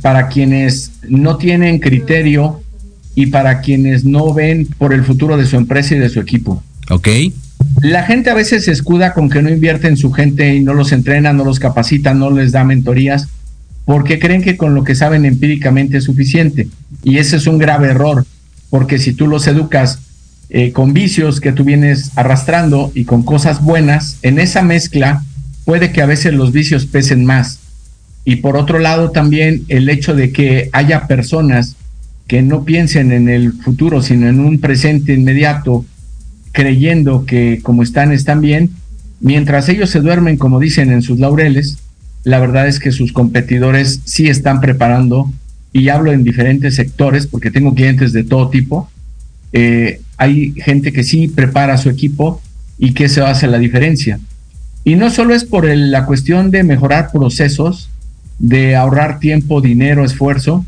para, 0.01 0.29
quienes 0.29 0.93
no 1.09 1.37
tienen 1.37 1.79
criterio 1.79 2.63
y 3.15 3.27
para 3.27 3.61
quienes 3.61 4.05
no 4.05 4.33
ven 4.33 4.67
por 4.79 4.93
el 4.93 5.05
futuro 5.05 5.37
de 5.37 5.47
su 5.47 5.57
empresa 5.57 5.95
y 5.95 5.99
de 5.99 6.09
su 6.09 6.21
equipo. 6.21 6.63
Ok. 6.89 7.09
La 7.83 8.05
gente 8.05 8.31
a 8.31 8.35
veces 8.35 8.65
se 8.65 8.73
escuda 8.73 9.13
con 9.13 9.29
que 9.29 9.43
no 9.43 9.51
invierte 9.51 9.89
en 9.89 9.97
su 9.97 10.13
gente 10.13 10.55
y 10.55 10.61
no 10.61 10.75
los 10.75 10.93
entrena, 10.93 11.33
no 11.33 11.45
los 11.45 11.61
capacita, 11.61 12.15
no 12.15 12.31
les 12.31 12.53
da 12.53 12.65
mentorías, 12.65 13.29
porque 13.85 14.19
creen 14.19 14.43
que 14.43 14.57
con 14.57 14.75
lo 14.75 14.85
que 14.85 14.95
saben 14.95 15.25
empíricamente 15.25 15.99
es 15.99 16.05
suficiente. 16.05 16.69
Y 17.03 17.19
ese 17.19 17.37
es 17.37 17.47
un 17.47 17.59
grave 17.59 17.89
error, 17.89 18.25
porque 18.71 18.99
si 18.99 19.13
tú 19.13 19.27
los 19.27 19.47
educas 19.47 19.99
eh, 20.49 20.73
con 20.73 20.93
vicios 20.93 21.41
que 21.41 21.53
tú 21.53 21.65
vienes 21.65 22.13
arrastrando 22.17 22.91
y 22.95 23.05
con 23.05 23.23
cosas 23.23 23.63
buenas, 23.63 24.19
en 24.23 24.39
esa 24.39 24.63
mezcla 24.63 25.23
puede 25.65 25.93
que 25.93 26.03
a 26.03 26.07
veces 26.07 26.33
los 26.35 26.53
vicios 26.53 26.87
pesen 26.87 27.25
más. 27.25 27.59
Y 28.25 28.37
por 28.37 28.57
otro 28.57 28.79
lado 28.79 29.11
también 29.11 29.65
el 29.69 29.89
hecho 29.89 30.15
de 30.15 30.33
que 30.33 30.71
haya 30.73 31.07
personas 31.07 31.77
que 32.27 32.43
no 32.43 32.65
piensen 32.65 33.13
en 33.13 33.29
el 33.29 33.53
futuro, 33.53 34.03
sino 34.03 34.29
en 34.29 34.41
un 34.41 34.61
presente 34.61 35.15
inmediato, 35.15 35.85
creyendo 36.53 37.27
que 37.27 37.61
como 37.63 37.83
están, 37.83 38.13
están 38.13 38.41
bien, 38.41 38.71
mientras 39.21 39.69
ellos 39.69 39.91
se 39.91 40.01
duermen, 40.01 40.37
como 40.37 40.61
dicen, 40.61 40.93
en 40.93 41.03
sus 41.03 41.19
laureles, 41.19 41.79
la 42.25 42.39
verdad 42.39 42.69
es 42.69 42.79
que 42.79 42.93
sus 42.93 43.13
competidores 43.13 44.01
sí 44.05 44.29
están 44.29 44.61
preparando, 44.61 45.33
y 45.73 45.89
hablo 45.89 46.13
en 46.13 46.25
diferentes 46.25 46.75
sectores, 46.75 47.27
porque 47.27 47.51
tengo 47.51 47.75
clientes 47.75 48.13
de 48.13 48.25
todo 48.25 48.51
tipo, 48.51 48.91
eh, 49.53 50.01
hay 50.17 50.53
gente 50.53 50.93
que 50.93 51.05
sí 51.05 51.29
prepara 51.29 51.77
su 51.77 51.91
equipo 51.91 52.41
y 52.79 52.93
que 52.93 53.09
se 53.09 53.21
hace 53.21 53.47
la 53.47 53.59
diferencia. 53.59 54.21
Y 54.85 54.97
no 54.97 55.11
solo 55.11 55.35
es 55.35 55.45
por 55.45 55.67
la 55.67 56.07
cuestión 56.07 56.51
de 56.51 56.63
mejorar 56.63 57.11
procesos, 57.13 57.91
de 58.39 58.75
ahorrar 58.75 59.21
tiempo, 59.21 59.61
dinero, 59.61 60.05
esfuerzo, 60.05 60.65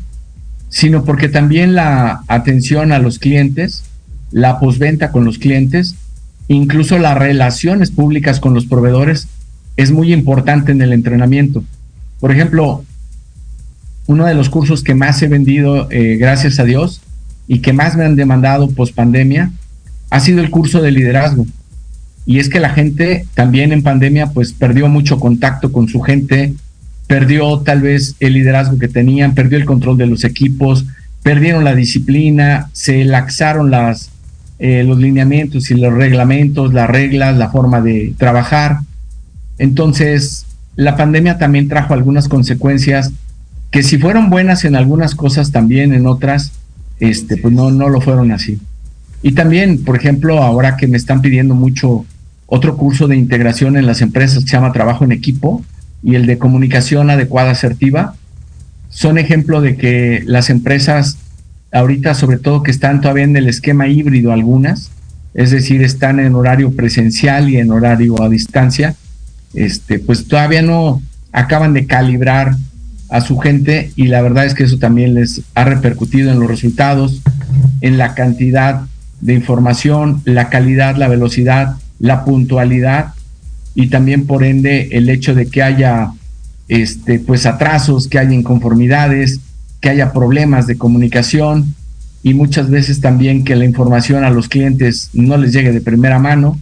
sino 0.69 1.03
porque 1.03 1.29
también 1.29 1.75
la 1.75 2.23
atención 2.27 2.91
a 2.91 2.99
los 2.99 3.19
clientes, 3.19 3.83
la 4.31 4.59
posventa 4.59 5.11
con 5.11 5.25
los 5.25 5.37
clientes, 5.37 5.95
incluso 6.47 6.97
las 6.97 7.17
relaciones 7.17 7.91
públicas 7.91 8.39
con 8.39 8.53
los 8.53 8.65
proveedores 8.65 9.27
es 9.77 9.91
muy 9.91 10.13
importante 10.13 10.71
en 10.71 10.81
el 10.81 10.93
entrenamiento. 10.93 11.63
Por 12.19 12.31
ejemplo, 12.31 12.83
uno 14.07 14.25
de 14.25 14.35
los 14.35 14.49
cursos 14.49 14.83
que 14.83 14.95
más 14.95 15.21
he 15.21 15.27
vendido, 15.27 15.87
eh, 15.91 16.17
gracias 16.17 16.59
a 16.59 16.65
Dios, 16.65 17.01
y 17.47 17.59
que 17.59 17.73
más 17.73 17.95
me 17.95 18.05
han 18.05 18.15
demandado 18.15 18.69
post 18.69 18.95
pandemia, 18.95 19.51
ha 20.09 20.19
sido 20.19 20.41
el 20.41 20.49
curso 20.49 20.81
de 20.81 20.91
liderazgo. 20.91 21.45
Y 22.25 22.39
es 22.39 22.49
que 22.49 22.59
la 22.59 22.69
gente 22.69 23.25
también 23.33 23.73
en 23.73 23.83
pandemia 23.83 24.27
pues 24.27 24.53
perdió 24.53 24.87
mucho 24.87 25.19
contacto 25.19 25.71
con 25.71 25.87
su 25.87 26.01
gente, 26.01 26.53
perdió 27.07 27.59
tal 27.59 27.81
vez 27.81 28.15
el 28.19 28.33
liderazgo 28.33 28.77
que 28.79 28.87
tenían, 28.87 29.35
perdió 29.35 29.57
el 29.57 29.65
control 29.65 29.97
de 29.97 30.07
los 30.07 30.23
equipos, 30.23 30.85
perdieron 31.21 31.63
la 31.63 31.75
disciplina, 31.75 32.69
se 32.73 33.03
laxaron 33.03 33.71
las, 33.71 34.09
eh, 34.59 34.83
los 34.83 34.99
lineamientos 34.99 35.69
y 35.71 35.75
los 35.75 35.93
reglamentos, 35.93 36.73
las 36.73 36.89
reglas, 36.89 37.35
la 37.37 37.49
forma 37.49 37.81
de 37.81 38.13
trabajar. 38.17 38.79
Entonces, 39.57 40.45
la 40.75 40.95
pandemia 40.95 41.37
también 41.37 41.67
trajo 41.67 41.93
algunas 41.93 42.27
consecuencias 42.27 43.11
que 43.73 43.81
si 43.81 43.97
fueron 43.97 44.29
buenas 44.29 44.65
en 44.65 44.75
algunas 44.75 45.15
cosas, 45.15 45.51
también 45.51 45.93
en 45.93 46.05
otras, 46.05 46.51
este, 46.99 47.37
pues 47.37 47.51
no, 47.55 47.71
no 47.71 47.89
lo 47.89 48.01
fueron 48.01 48.31
así. 48.31 48.59
Y 49.23 49.31
también, 49.31 49.83
por 49.83 49.95
ejemplo, 49.95 50.43
ahora 50.43 50.77
que 50.77 50.87
me 50.87 50.95
están 50.95 51.23
pidiendo 51.23 51.55
mucho 51.55 52.05
otro 52.45 52.77
curso 52.77 53.07
de 53.07 53.17
integración 53.17 53.75
en 53.75 53.87
las 53.87 54.01
empresas 54.01 54.43
que 54.43 54.51
se 54.51 54.57
llama 54.57 54.73
Trabajo 54.73 55.05
en 55.05 55.11
Equipo, 55.11 55.65
y 56.03 56.13
el 56.13 56.27
de 56.27 56.37
comunicación 56.37 57.09
adecuada 57.09 57.49
asertiva 57.49 58.13
son 58.89 59.17
ejemplo 59.17 59.59
de 59.59 59.75
que 59.75 60.21
las 60.23 60.51
empresas 60.51 61.17
ahorita 61.71 62.13
sobre 62.13 62.37
todo 62.37 62.61
que 62.61 62.69
están 62.69 63.01
todavía 63.01 63.23
en 63.23 63.35
el 63.35 63.47
esquema 63.47 63.87
híbrido 63.87 64.33
algunas, 64.33 64.91
es 65.33 65.49
decir, 65.49 65.81
están 65.81 66.19
en 66.19 66.35
horario 66.35 66.75
presencial 66.75 67.49
y 67.49 67.57
en 67.57 67.71
horario 67.71 68.21
a 68.21 68.29
distancia, 68.29 68.93
este, 69.55 69.97
pues 69.97 70.27
todavía 70.27 70.61
no 70.61 71.01
acaban 71.31 71.73
de 71.73 71.87
calibrar 71.87 72.55
a 73.13 73.21
su 73.21 73.37
gente 73.37 73.91
y 73.95 74.07
la 74.07 74.23
verdad 74.23 74.43
es 74.43 74.55
que 74.55 74.63
eso 74.63 74.79
también 74.79 75.13
les 75.13 75.43
ha 75.53 75.65
repercutido 75.65 76.31
en 76.31 76.39
los 76.39 76.49
resultados, 76.49 77.21
en 77.81 77.99
la 77.99 78.15
cantidad 78.15 78.87
de 79.21 79.35
información, 79.35 80.23
la 80.25 80.49
calidad, 80.49 80.95
la 80.95 81.07
velocidad, 81.07 81.75
la 81.99 82.25
puntualidad 82.25 83.13
y 83.75 83.89
también 83.89 84.25
por 84.25 84.43
ende 84.43 84.89
el 84.93 85.11
hecho 85.11 85.35
de 85.35 85.45
que 85.45 85.61
haya 85.61 86.11
este, 86.67 87.19
pues 87.19 87.45
atrasos, 87.45 88.07
que 88.07 88.17
haya 88.17 88.33
inconformidades, 88.33 89.41
que 89.79 89.89
haya 89.89 90.11
problemas 90.11 90.65
de 90.65 90.79
comunicación 90.79 91.75
y 92.23 92.33
muchas 92.33 92.71
veces 92.71 92.99
también 92.99 93.43
que 93.43 93.55
la 93.55 93.65
información 93.65 94.23
a 94.23 94.31
los 94.31 94.49
clientes 94.49 95.11
no 95.13 95.37
les 95.37 95.53
llegue 95.53 95.71
de 95.71 95.81
primera 95.81 96.17
mano 96.17 96.59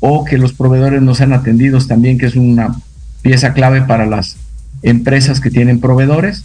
o 0.00 0.26
que 0.26 0.36
los 0.36 0.52
proveedores 0.52 1.00
no 1.00 1.14
sean 1.14 1.32
atendidos 1.32 1.88
también, 1.88 2.18
que 2.18 2.26
es 2.26 2.36
una 2.36 2.76
pieza 3.22 3.54
clave 3.54 3.80
para 3.80 4.04
las 4.04 4.36
empresas 4.86 5.40
que 5.40 5.50
tienen 5.50 5.80
proveedores. 5.80 6.44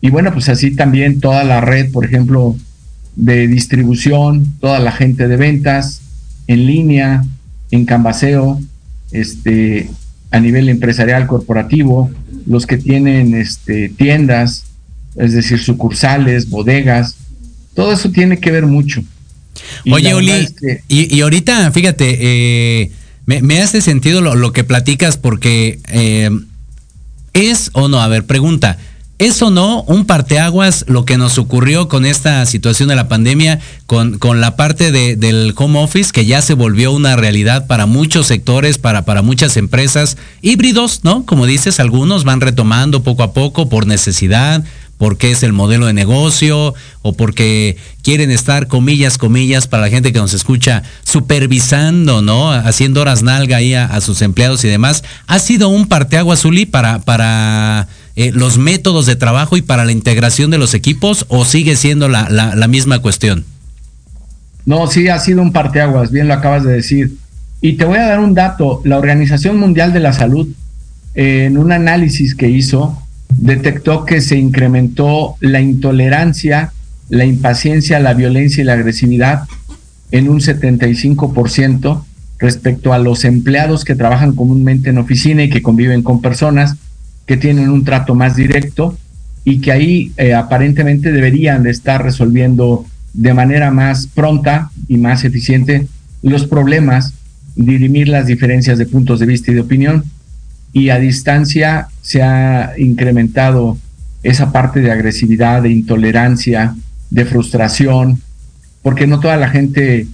Y 0.00 0.10
bueno, 0.10 0.32
pues 0.32 0.48
así 0.48 0.74
también 0.74 1.20
toda 1.20 1.44
la 1.44 1.60
red, 1.60 1.92
por 1.92 2.04
ejemplo, 2.04 2.56
de 3.14 3.46
distribución, 3.46 4.56
toda 4.60 4.78
la 4.80 4.92
gente 4.92 5.28
de 5.28 5.36
ventas 5.36 6.00
en 6.46 6.66
línea, 6.66 7.24
en 7.70 7.84
Canvaseo, 7.84 8.60
este, 9.12 9.90
a 10.30 10.40
nivel 10.40 10.68
empresarial 10.68 11.26
corporativo, 11.26 12.10
los 12.46 12.66
que 12.66 12.78
tienen 12.78 13.34
este, 13.34 13.90
tiendas, 13.90 14.64
es 15.16 15.32
decir, 15.32 15.58
sucursales, 15.58 16.48
bodegas, 16.48 17.16
todo 17.74 17.92
eso 17.92 18.10
tiene 18.10 18.38
que 18.38 18.50
ver 18.50 18.66
mucho. 18.66 19.02
Oye, 19.90 20.14
Oli, 20.14 20.48
y, 20.88 21.20
ahorita, 21.20 21.70
fíjate, 21.72 22.18
eh, 22.20 22.90
me, 23.26 23.60
hace 23.60 23.80
sentido 23.82 24.20
lo, 24.20 24.52
que 24.52 24.64
platicas 24.64 25.16
porque 25.16 25.78
eh, 25.88 26.30
es 27.36 27.70
o 27.74 27.88
no, 27.88 28.00
a 28.00 28.08
ver, 28.08 28.24
pregunta, 28.24 28.78
¿Es 29.18 29.40
o 29.40 29.50
no 29.50 29.82
un 29.84 30.04
parteaguas 30.04 30.84
lo 30.88 31.06
que 31.06 31.16
nos 31.16 31.38
ocurrió 31.38 31.88
con 31.88 32.04
esta 32.04 32.44
situación 32.44 32.90
de 32.90 32.96
la 32.96 33.08
pandemia, 33.08 33.60
con, 33.86 34.18
con 34.18 34.42
la 34.42 34.56
parte 34.56 34.92
de, 34.92 35.16
del 35.16 35.54
home 35.56 35.82
office 35.82 36.12
que 36.12 36.26
ya 36.26 36.42
se 36.42 36.52
volvió 36.52 36.92
una 36.92 37.16
realidad 37.16 37.66
para 37.66 37.86
muchos 37.86 38.26
sectores, 38.26 38.76
para, 38.76 39.06
para 39.06 39.22
muchas 39.22 39.56
empresas 39.56 40.18
híbridos, 40.42 41.00
¿no? 41.02 41.24
Como 41.24 41.46
dices, 41.46 41.80
algunos 41.80 42.24
van 42.24 42.42
retomando 42.42 43.02
poco 43.02 43.22
a 43.22 43.32
poco 43.32 43.70
por 43.70 43.86
necesidad, 43.86 44.62
porque 44.98 45.30
es 45.30 45.42
el 45.42 45.52
modelo 45.52 45.86
de 45.86 45.92
negocio 45.92 46.74
o 47.02 47.12
porque 47.12 47.76
quieren 48.02 48.30
estar, 48.30 48.66
comillas, 48.66 49.18
comillas, 49.18 49.66
para 49.66 49.82
la 49.82 49.90
gente 49.90 50.12
que 50.12 50.18
nos 50.18 50.34
escucha, 50.34 50.82
supervisando, 51.04 52.22
¿no? 52.22 52.50
Haciendo 52.52 53.02
horas 53.02 53.22
nalga 53.22 53.58
ahí 53.58 53.74
a, 53.74 54.00
sus 54.00 54.22
empleados 54.22 54.64
y 54.64 54.68
demás. 54.68 55.04
¿Ha 55.26 55.38
sido 55.38 55.68
un 55.68 55.86
parteaguas, 55.86 56.40
Zuli, 56.40 56.66
para... 56.66 57.00
para 57.00 57.88
eh, 58.18 58.32
los 58.32 58.56
métodos 58.56 59.04
de 59.04 59.14
trabajo 59.14 59.58
y 59.58 59.62
para 59.62 59.84
la 59.84 59.92
integración 59.92 60.50
de 60.50 60.56
los 60.56 60.72
equipos 60.72 61.26
o 61.28 61.44
sigue 61.44 61.76
siendo 61.76 62.08
la, 62.08 62.30
la, 62.30 62.66
misma 62.66 63.00
cuestión? 63.00 63.44
No, 64.64 64.86
sí, 64.86 65.08
ha 65.08 65.18
sido 65.18 65.42
un 65.42 65.52
parteaguas, 65.52 66.10
bien 66.10 66.26
lo 66.26 66.32
acabas 66.32 66.64
de 66.64 66.72
decir. 66.72 67.14
Y 67.60 67.74
te 67.74 67.84
voy 67.84 67.98
a 67.98 68.06
dar 68.06 68.20
un 68.20 68.32
dato. 68.32 68.80
La 68.84 68.96
Organización 68.96 69.58
Mundial 69.58 69.92
de 69.92 70.00
la 70.00 70.14
Salud, 70.14 70.48
en 71.14 71.58
un 71.58 71.72
análisis 71.72 72.34
que 72.34 72.48
hizo, 72.48 73.05
detectó 73.28 74.04
que 74.04 74.20
se 74.20 74.36
incrementó 74.36 75.36
la 75.40 75.60
intolerancia, 75.60 76.72
la 77.08 77.24
impaciencia, 77.24 78.00
la 78.00 78.14
violencia 78.14 78.62
y 78.62 78.64
la 78.64 78.74
agresividad 78.74 79.44
en 80.10 80.28
un 80.28 80.40
75% 80.40 82.04
respecto 82.38 82.92
a 82.92 82.98
los 82.98 83.24
empleados 83.24 83.84
que 83.84 83.94
trabajan 83.94 84.34
comúnmente 84.34 84.90
en 84.90 84.98
oficina 84.98 85.42
y 85.42 85.50
que 85.50 85.62
conviven 85.62 86.02
con 86.02 86.20
personas 86.20 86.76
que 87.26 87.36
tienen 87.36 87.70
un 87.70 87.84
trato 87.84 88.14
más 88.14 88.36
directo 88.36 88.96
y 89.44 89.60
que 89.60 89.72
ahí 89.72 90.12
eh, 90.16 90.34
aparentemente 90.34 91.12
deberían 91.12 91.62
de 91.62 91.70
estar 91.70 92.02
resolviendo 92.02 92.84
de 93.12 93.32
manera 93.32 93.70
más 93.70 94.06
pronta 94.06 94.70
y 94.88 94.98
más 94.98 95.24
eficiente 95.24 95.86
los 96.22 96.46
problemas, 96.46 97.14
dirimir 97.54 98.08
las 98.08 98.26
diferencias 98.26 98.78
de 98.78 98.86
puntos 98.86 99.20
de 99.20 99.26
vista 99.26 99.50
y 99.50 99.54
de 99.54 99.60
opinión. 99.60 100.04
Y 100.76 100.90
a 100.90 100.98
distancia 100.98 101.88
se 102.02 102.22
ha 102.22 102.74
incrementado 102.76 103.78
esa 104.22 104.52
parte 104.52 104.82
de 104.82 104.90
agresividad, 104.90 105.62
de 105.62 105.70
intolerancia, 105.70 106.76
de 107.08 107.24
frustración, 107.24 108.20
porque 108.82 109.06
no 109.06 109.18
toda 109.18 109.38
la 109.38 109.48
gente 109.48 110.06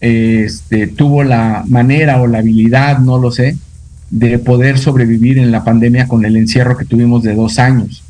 este, 0.00 0.86
tuvo 0.86 1.24
la 1.24 1.62
manera 1.66 2.22
o 2.22 2.26
la 2.26 2.38
habilidad, 2.38 3.00
no 3.00 3.18
lo 3.18 3.30
sé, 3.30 3.58
de 4.08 4.38
poder 4.38 4.78
sobrevivir 4.78 5.36
en 5.36 5.52
la 5.52 5.62
pandemia 5.62 6.08
con 6.08 6.24
el 6.24 6.38
encierro 6.38 6.78
que 6.78 6.86
tuvimos 6.86 7.22
de 7.22 7.34
dos 7.34 7.58
años. 7.58 8.02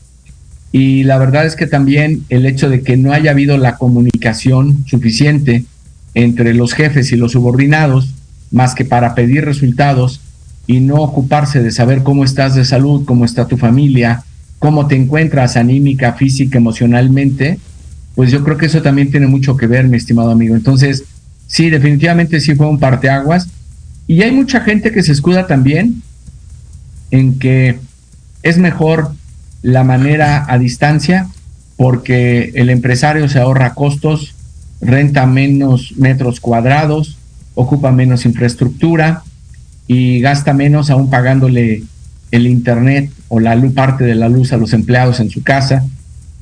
Y 0.70 1.02
la 1.02 1.18
verdad 1.18 1.46
es 1.46 1.56
que 1.56 1.66
también 1.66 2.22
el 2.28 2.46
hecho 2.46 2.70
de 2.70 2.82
que 2.82 2.96
no 2.96 3.12
haya 3.12 3.32
habido 3.32 3.58
la 3.58 3.76
comunicación 3.76 4.84
suficiente 4.86 5.64
entre 6.14 6.54
los 6.54 6.74
jefes 6.74 7.10
y 7.10 7.16
los 7.16 7.32
subordinados, 7.32 8.14
más 8.52 8.76
que 8.76 8.84
para 8.84 9.16
pedir 9.16 9.44
resultados 9.44 10.20
y 10.68 10.80
no 10.80 10.96
ocuparse 10.96 11.62
de 11.62 11.72
saber 11.72 12.02
cómo 12.02 12.24
estás 12.24 12.54
de 12.54 12.64
salud, 12.64 13.06
cómo 13.06 13.24
está 13.24 13.48
tu 13.48 13.56
familia, 13.56 14.22
cómo 14.58 14.86
te 14.86 14.96
encuentras 14.96 15.56
anímica, 15.56 16.12
física, 16.12 16.58
emocionalmente, 16.58 17.58
pues 18.14 18.30
yo 18.30 18.44
creo 18.44 18.58
que 18.58 18.66
eso 18.66 18.82
también 18.82 19.10
tiene 19.10 19.26
mucho 19.26 19.56
que 19.56 19.66
ver, 19.66 19.88
mi 19.88 19.96
estimado 19.96 20.30
amigo. 20.30 20.54
Entonces, 20.54 21.04
sí, 21.46 21.70
definitivamente 21.70 22.38
sí 22.40 22.54
fue 22.54 22.68
un 22.68 22.78
parteaguas 22.78 23.48
y 24.06 24.20
hay 24.20 24.30
mucha 24.30 24.60
gente 24.60 24.92
que 24.92 25.02
se 25.02 25.12
escuda 25.12 25.46
también 25.46 26.02
en 27.10 27.38
que 27.38 27.78
es 28.42 28.58
mejor 28.58 29.12
la 29.62 29.84
manera 29.84 30.44
a 30.48 30.58
distancia 30.58 31.28
porque 31.78 32.52
el 32.56 32.68
empresario 32.68 33.26
se 33.30 33.38
ahorra 33.38 33.72
costos, 33.72 34.34
renta 34.82 35.24
menos 35.24 35.94
metros 35.96 36.40
cuadrados, 36.40 37.16
ocupa 37.54 37.90
menos 37.90 38.26
infraestructura 38.26 39.22
y 39.88 40.20
gasta 40.20 40.52
menos 40.52 40.90
aún 40.90 41.10
pagándole 41.10 41.82
el 42.30 42.46
internet 42.46 43.10
o 43.28 43.40
la 43.40 43.56
luz, 43.56 43.72
parte 43.72 44.04
de 44.04 44.14
la 44.14 44.28
luz 44.28 44.52
a 44.52 44.58
los 44.58 44.72
empleados 44.72 45.18
en 45.18 45.30
su 45.30 45.42
casa. 45.42 45.84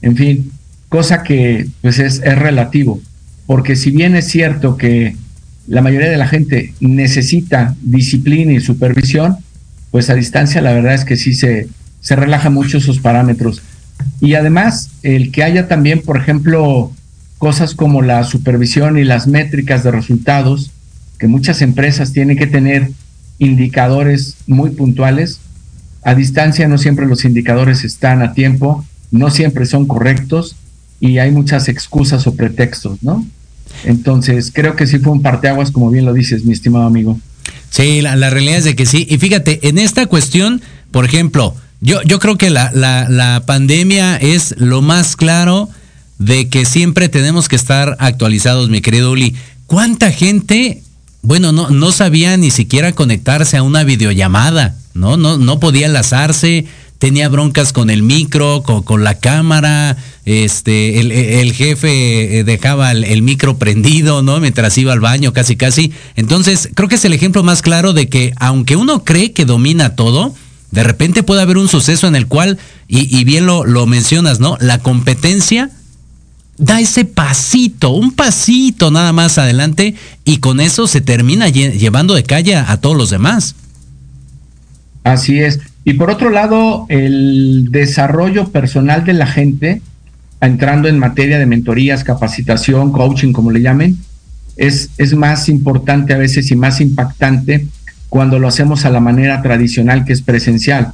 En 0.03 0.17
fin, 0.17 0.51
cosa 0.89 1.23
que 1.23 1.69
pues 1.81 1.99
es, 1.99 2.21
es 2.23 2.39
relativo, 2.39 3.01
porque 3.47 3.77
si 3.77 3.91
bien 3.93 4.17
es 4.17 4.27
cierto 4.27 4.77
que 4.77 5.17
la 5.69 5.81
mayoría 5.81 6.11
de 6.11 6.17
la 6.17 6.29
gente 6.29 6.75
necesita 6.81 7.75
disciplina 7.81 8.53
y 8.53 8.61
supervisión, 8.61 9.37
pues 9.91 10.11
a 10.11 10.15
distancia 10.15 10.61
la 10.61 10.73
verdad 10.73 10.95
es 10.95 11.05
que 11.05 11.17
sí 11.17 11.33
se, 11.33 11.69
se 12.01 12.17
relaja 12.17 12.51
mucho 12.51 12.79
esos 12.79 12.99
parámetros. 12.99 13.63
Y 14.21 14.35
además, 14.35 14.91
el 15.03 15.31
que 15.31 15.43
haya 15.43 15.69
también, 15.69 16.03
por 16.03 16.17
ejemplo, 16.17 16.93
cosas 17.39 17.75
como 17.75 18.03
la 18.03 18.25
supervisión 18.25 18.99
y 18.99 19.05
las 19.05 19.27
métricas 19.27 19.85
de 19.85 19.91
resultados, 19.91 20.71
que 21.19 21.29
muchas 21.29 21.63
empresas 21.63 22.13
tienen 22.13 22.37
que 22.37 22.47
tener 22.47 22.91
indicadores 23.39 24.37
muy 24.47 24.71
puntuales. 24.71 25.41
A 26.03 26.15
distancia 26.15 26.69
no 26.69 26.79
siempre 26.79 27.07
los 27.07 27.25
indicadores 27.25 27.85
están 27.85 28.23
a 28.23 28.33
tiempo, 28.33 28.85
no 29.11 29.31
siempre 29.31 29.67
son 29.67 29.87
correctos 29.87 30.57
y 31.01 31.19
hay 31.19 31.31
muchas 31.31 31.69
excusas 31.69 32.27
o 32.27 32.35
pretextos, 32.35 33.03
¿no? 33.03 33.27
Entonces, 33.85 34.51
creo 34.55 34.77
que 34.77 34.87
sí 34.87 34.99
fue 34.99 35.13
un 35.13 35.23
parteaguas, 35.23 35.71
como 35.71 35.91
bien 35.91 36.05
lo 36.05 36.13
dices, 36.13 36.45
mi 36.45 36.53
estimado 36.53 36.87
amigo. 36.87 37.19
Sí, 37.71 38.01
la, 38.01 38.31
realidad 38.31 38.59
es 38.59 38.65
de 38.65 38.77
que 38.77 38.87
sí. 38.87 39.07
Y 39.11 39.19
fíjate, 39.19 39.69
en 39.69 39.79
esta 39.79 40.07
cuestión, 40.07 40.63
por 40.91 41.05
ejemplo, 41.05 41.55
yo, 41.81 42.01
yo 42.03 42.19
creo 42.19 42.39
que 42.39 42.49
la, 42.49 42.71
la, 42.73 43.09
la 43.09 43.43
pandemia 43.45 44.17
es 44.17 44.55
lo 44.59 44.81
más 44.81 45.17
claro 45.17 45.69
de 46.19 46.49
que 46.49 46.65
siempre 46.65 47.09
tenemos 47.09 47.49
que 47.49 47.57
estar 47.57 47.97
actualizados, 47.99 48.71
mi 48.71 48.81
querido 48.81 49.13
Uli. 49.13 49.35
¿Cuánta 49.67 50.11
gente, 50.11 50.83
bueno, 51.27 51.51
no, 51.51 51.71
no 51.71 51.91
sabía 51.91 52.37
ni 52.37 52.53
siquiera 52.53 52.93
conectarse 52.93 53.57
a 53.57 53.65
una 53.65 53.83
videollamada, 53.83 54.77
¿no? 54.95 55.17
No, 55.17 55.39
no 55.39 55.59
podía 55.59 55.87
enlazarse, 55.87 56.67
tenía 57.01 57.29
broncas 57.29 57.73
con 57.73 57.91
el 57.91 58.05
micro, 58.05 58.63
con, 58.63 59.03
la 59.03 59.19
cámara, 59.19 59.97
este, 60.25 61.01
el, 61.01 61.53
jefe 61.53 62.39
eh, 62.39 62.45
dejaba 62.45 62.93
el, 62.93 63.23
micro 63.23 63.59
prendido, 63.59 64.23
¿no? 64.23 64.39
Mientras 64.39 64.79
iba 64.79 64.93
al 64.93 65.01
baño, 65.01 65.33
casi, 65.33 65.57
casi. 65.57 65.93
Entonces, 66.15 66.69
creo 66.77 66.89
que 66.89 66.95
es 66.95 67.05
el 67.05 67.13
ejemplo 67.13 67.43
más 67.43 67.61
claro 67.61 67.93
de 67.93 68.09
que, 68.09 68.33
aunque 68.37 68.77
uno 68.77 69.03
cree 69.03 69.33
que 69.33 69.45
domina 69.45 69.97
todo, 69.97 70.33
de 70.71 70.85
repente 70.85 71.25
puede 71.25 71.43
haber 71.43 71.59
un 71.59 71.67
suceso 71.67 72.07
en 72.07 72.15
el 72.15 72.29
cual, 72.29 72.57
y, 72.87 73.25
bien 73.25 73.47
lo, 73.47 73.65
lo 73.65 73.85
mencionas, 73.87 74.39
¿no? 74.39 74.59
La 74.61 74.79
competencia 74.79 75.73
da 76.59 76.81
ese 76.81 77.05
pasito, 77.05 77.91
un 77.91 78.13
pasito 78.13 78.91
nada 78.91 79.13
más 79.13 79.39
adelante, 79.39 79.95
y 80.25 80.39
con 80.39 80.61
eso 80.61 80.87
se 80.87 81.01
termina 81.01 81.49
llevando 81.49 82.15
de 82.15 82.23
calle 82.25 82.57
a 82.57 82.77
todos 82.79 82.97
los 82.97 83.11
demás. 83.11 83.55
Así 85.05 85.39
es. 85.41 85.61
Y 85.85 85.95
por 85.95 86.11
otro 86.11 86.31
lado, 86.31 86.87
el 86.89 87.69
desarrollo 87.71 88.49
personal 88.49 89.05
de 89.05 89.13
la 89.13 89.27
gente, 89.27 89.81
entrando 90.41 90.89
en 90.89 90.99
materia 90.99 91.39
de 91.39 91.47
mentorías, 91.47 92.03
capacitación, 92.03 92.91
coaching, 92.91 93.33
como 93.33 93.53
le 93.53 93.63
llamen, 93.63 93.97
es, 94.57 94.91
es 94.99 95.15
más 95.15 95.49
importante 95.49 96.13
a 96.13 96.19
veces 96.19 96.51
y 96.51 96.57
más 96.57 96.81
impactante 96.81 97.69
cuando 98.09 98.39
lo 98.39 98.49
hacemos 98.49 98.85
a 98.85 98.91
la 98.91 98.99
manera 98.99 99.43
tradicional 99.43 100.05
que 100.05 100.13
es 100.13 100.23
presencial. 100.23 100.93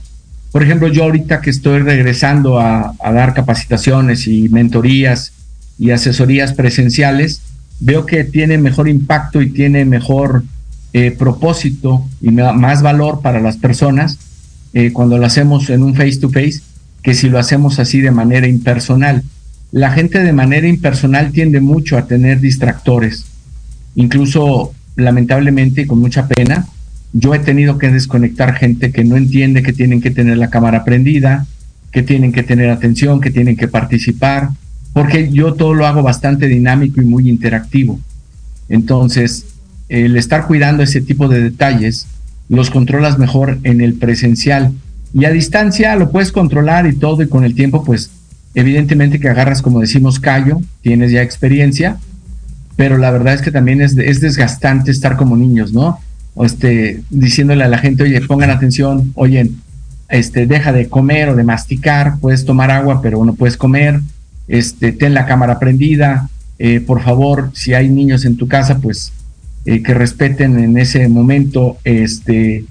Por 0.50 0.62
ejemplo, 0.62 0.88
yo 0.88 1.04
ahorita 1.04 1.40
que 1.40 1.48
estoy 1.48 1.80
regresando 1.80 2.60
a, 2.60 2.94
dar 3.02 3.32
capacitaciones 3.32 4.26
y 4.26 4.50
mentorías 4.50 5.32
y 5.82 5.90
asesorías 5.90 6.52
presenciales, 6.52 7.40
veo 7.80 8.06
que 8.06 8.22
tiene 8.22 8.56
mejor 8.56 8.88
impacto 8.88 9.42
y 9.42 9.50
tiene 9.50 9.84
mejor 9.84 10.44
eh, 10.92 11.10
propósito 11.10 12.06
y 12.20 12.30
más 12.30 12.82
valor 12.82 13.20
para 13.20 13.40
las 13.40 13.56
personas 13.56 14.16
eh, 14.74 14.92
cuando 14.92 15.18
lo 15.18 15.26
hacemos 15.26 15.70
en 15.70 15.82
un 15.82 15.96
face 15.96 16.18
to 16.18 16.30
face 16.30 16.60
que 17.02 17.14
si 17.14 17.28
lo 17.28 17.40
hacemos 17.40 17.80
así 17.80 18.00
de 18.00 18.12
manera 18.12 18.46
impersonal. 18.46 19.24
La 19.72 19.90
gente 19.90 20.22
de 20.22 20.32
manera 20.32 20.68
impersonal 20.68 21.32
tiende 21.32 21.60
mucho 21.60 21.98
a 21.98 22.06
tener 22.06 22.38
distractores. 22.38 23.24
Incluso, 23.96 24.72
lamentablemente 24.94 25.80
y 25.80 25.86
con 25.86 25.98
mucha 25.98 26.28
pena, 26.28 26.68
yo 27.12 27.34
he 27.34 27.40
tenido 27.40 27.78
que 27.78 27.90
desconectar 27.90 28.54
gente 28.54 28.92
que 28.92 29.02
no 29.02 29.16
entiende 29.16 29.64
que 29.64 29.72
tienen 29.72 30.00
que 30.00 30.12
tener 30.12 30.38
la 30.38 30.48
cámara 30.48 30.84
prendida, 30.84 31.44
que 31.90 32.04
tienen 32.04 32.30
que 32.30 32.44
tener 32.44 32.70
atención, 32.70 33.20
que 33.20 33.32
tienen 33.32 33.56
que 33.56 33.66
participar, 33.66 34.50
porque 34.92 35.30
yo 35.30 35.54
todo 35.54 35.74
lo 35.74 35.86
hago 35.86 36.02
bastante 36.02 36.46
dinámico 36.46 37.00
y 37.00 37.04
muy 37.04 37.28
interactivo. 37.28 37.98
Entonces, 38.68 39.46
el 39.88 40.16
estar 40.16 40.46
cuidando 40.46 40.82
ese 40.82 41.00
tipo 41.00 41.28
de 41.28 41.40
detalles 41.40 42.06
los 42.48 42.70
controlas 42.70 43.18
mejor 43.18 43.58
en 43.62 43.80
el 43.80 43.94
presencial 43.94 44.72
Y 45.14 45.26
a 45.26 45.30
distancia 45.30 45.94
lo 45.96 46.10
puedes 46.10 46.32
controlar 46.32 46.86
y 46.86 46.94
todo, 46.94 47.22
y 47.22 47.28
con 47.28 47.44
el 47.44 47.54
tiempo, 47.54 47.84
pues, 47.84 48.10
evidentemente 48.54 49.20
que 49.20 49.28
agarras, 49.28 49.60
como 49.60 49.80
decimos, 49.80 50.18
callo, 50.18 50.60
tienes 50.80 51.12
ya 51.12 51.20
experiencia, 51.20 51.98
pero 52.76 52.96
la 52.96 53.10
verdad 53.10 53.34
es 53.34 53.42
que 53.42 53.50
también 53.50 53.82
es, 53.82 53.96
es 53.98 54.20
desgastante 54.22 54.90
estar 54.90 55.16
como 55.18 55.36
niños, 55.36 55.74
¿no? 55.74 55.98
O 56.34 56.46
este, 56.46 57.02
diciéndole 57.10 57.64
a 57.64 57.68
la 57.68 57.76
gente, 57.76 58.04
oye, 58.04 58.22
pongan 58.22 58.50
atención, 58.50 59.12
oye, 59.14 59.50
este, 60.08 60.46
deja 60.46 60.72
de 60.72 60.88
comer 60.88 61.28
o 61.28 61.36
de 61.36 61.44
masticar, 61.44 62.18
puedes 62.18 62.46
tomar 62.46 62.70
agua, 62.70 63.02
pero 63.02 63.22
no 63.24 63.34
puedes 63.34 63.58
comer, 63.58 64.00
este, 64.48 64.92
ten 64.92 65.14
la 65.14 65.26
cámara 65.26 65.58
prendida, 65.58 66.28
eh, 66.58 66.80
por 66.80 67.02
favor, 67.02 67.50
si 67.54 67.74
hay 67.74 67.88
niños 67.88 68.24
en 68.24 68.36
tu 68.36 68.48
casa, 68.48 68.78
pues 68.78 69.12
eh, 69.64 69.82
que 69.82 69.94
respeten 69.94 70.58
en 70.58 70.78
ese 70.78 71.08
momento 71.08 71.76
este, 71.84 72.64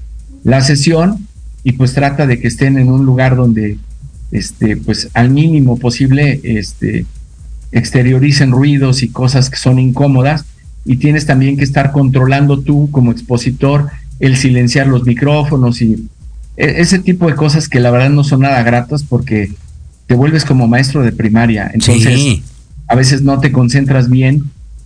la 0.43 0.61
sesión 0.61 1.27
y 1.63 1.73
pues 1.73 1.93
trata 1.93 2.27
de 2.27 2.39
que 2.39 2.47
estén 2.47 2.77
en 2.77 2.89
un 2.89 3.05
lugar 3.05 3.35
donde 3.35 3.77
este, 4.31 4.77
pues 4.77 5.09
al 5.13 5.29
mínimo 5.29 5.77
posible 5.77 6.39
este, 6.43 7.05
exterioricen 7.71 8.51
ruidos 8.51 9.03
y 9.03 9.09
cosas 9.09 9.49
que 9.49 9.57
son 9.57 9.79
incómodas. 9.79 10.45
Y 10.83 10.97
tienes 10.97 11.25
también 11.25 11.57
que 11.57 11.63
estar 11.63 11.91
controlando 11.91 12.59
tú 12.59 12.89
como 12.91 13.11
expositor 13.11 13.89
el 14.19 14.35
silenciar 14.35 14.87
los 14.87 15.03
micrófonos 15.03 15.81
y 15.81 16.07
e, 16.57 16.81
ese 16.81 16.99
tipo 16.99 17.27
de 17.27 17.35
cosas 17.35 17.69
que 17.69 17.79
la 17.79 17.91
verdad 17.91 18.09
no 18.09 18.23
son 18.23 18.41
nada 18.41 18.63
gratas 18.63 19.03
porque 19.03 19.51
te 20.11 20.17
vuelves 20.17 20.43
como 20.43 20.67
maestro 20.67 21.03
de 21.03 21.13
primaria. 21.13 21.71
Entonces, 21.73 22.41
a 22.85 22.95
veces 22.95 23.21
no 23.21 23.39
te 23.39 23.53
concentras 23.53 24.09
bien 24.09 24.43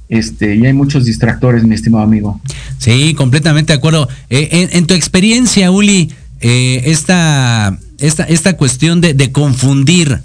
este, 0.08 0.56
y 0.56 0.64
hay 0.68 0.74
muchos 0.74 1.04
distractores, 1.04 1.64
mi 1.64 1.74
estimado 1.74 2.04
amigo. 2.04 2.40
Sí, 2.78 3.16
completamente 3.16 3.74
de 3.74 3.78
acuerdo. 3.78 4.08
Eh, 4.30 4.70
en, 4.72 4.86
tu 4.86 4.94
experiencia, 4.94 5.72
Uli, 5.72 6.12
eh, 6.42 6.84
esta, 6.86 7.76
esta, 7.98 8.26
esta 8.26 8.56
cuestión 8.56 9.02
de, 9.02 9.32
confundir 9.32 10.20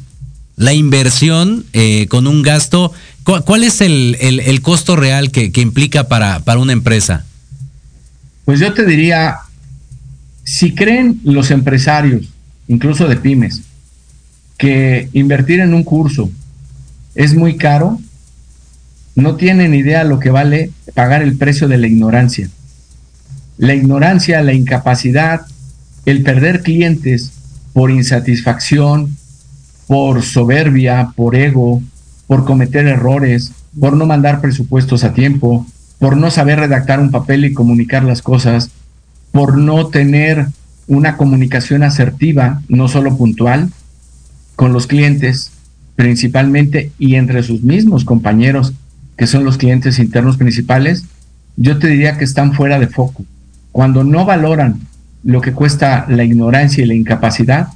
la 0.56 0.74
inversión 0.74 1.64
eh, 1.72 2.06
con 2.08 2.26
un 2.26 2.42
gasto, 2.42 2.92
¿cuál, 3.24 3.64
es 3.64 3.80
el, 3.80 4.18
el, 4.20 4.60
costo 4.60 4.96
real 4.96 5.30
que, 5.30 5.50
que, 5.50 5.62
implica 5.62 6.08
para, 6.08 6.40
para 6.40 6.60
una 6.60 6.74
empresa? 6.74 7.24
Pues 8.44 8.60
yo 8.60 8.74
te 8.74 8.84
diría, 8.84 9.36
si 10.44 10.74
creen 10.74 11.22
los 11.24 11.50
empresarios, 11.50 12.26
incluso 12.68 13.08
de 13.08 13.16
pymes, 13.16 13.62
que 14.60 15.08
invertir 15.14 15.60
en 15.60 15.72
un 15.72 15.84
curso 15.84 16.30
es 17.14 17.34
muy 17.34 17.56
caro, 17.56 17.98
no 19.14 19.36
tienen 19.36 19.74
idea 19.74 20.04
lo 20.04 20.18
que 20.18 20.28
vale 20.28 20.70
pagar 20.94 21.22
el 21.22 21.38
precio 21.38 21.66
de 21.66 21.78
la 21.78 21.86
ignorancia. 21.86 22.50
La 23.56 23.74
ignorancia, 23.74 24.42
la 24.42 24.52
incapacidad, 24.52 25.46
el 26.04 26.22
perder 26.22 26.60
clientes 26.60 27.32
por 27.72 27.90
insatisfacción, 27.90 29.16
por 29.86 30.22
soberbia, 30.22 31.14
por 31.16 31.36
ego, 31.36 31.82
por 32.26 32.44
cometer 32.44 32.86
errores, 32.86 33.52
por 33.80 33.96
no 33.96 34.04
mandar 34.04 34.42
presupuestos 34.42 35.04
a 35.04 35.14
tiempo, 35.14 35.66
por 35.98 36.18
no 36.18 36.30
saber 36.30 36.58
redactar 36.60 37.00
un 37.00 37.10
papel 37.10 37.46
y 37.46 37.54
comunicar 37.54 38.04
las 38.04 38.20
cosas, 38.20 38.68
por 39.32 39.56
no 39.56 39.86
tener 39.86 40.48
una 40.86 41.16
comunicación 41.16 41.82
asertiva, 41.82 42.60
no 42.68 42.88
solo 42.88 43.16
puntual, 43.16 43.70
con 44.60 44.74
los 44.74 44.86
clientes 44.86 45.52
principalmente 45.96 46.92
y 46.98 47.14
entre 47.14 47.42
sus 47.42 47.62
mismos 47.62 48.04
compañeros 48.04 48.74
que 49.16 49.26
son 49.26 49.42
los 49.42 49.56
clientes 49.56 49.98
internos 49.98 50.36
principales, 50.36 51.06
yo 51.56 51.78
te 51.78 51.88
diría 51.88 52.18
que 52.18 52.24
están 52.24 52.52
fuera 52.52 52.78
de 52.78 52.86
foco. 52.86 53.24
Cuando 53.72 54.04
no 54.04 54.26
valoran 54.26 54.80
lo 55.24 55.40
que 55.40 55.54
cuesta 55.54 56.04
la 56.10 56.24
ignorancia 56.24 56.84
y 56.84 56.86
la 56.86 56.92
incapacidad, 56.92 57.68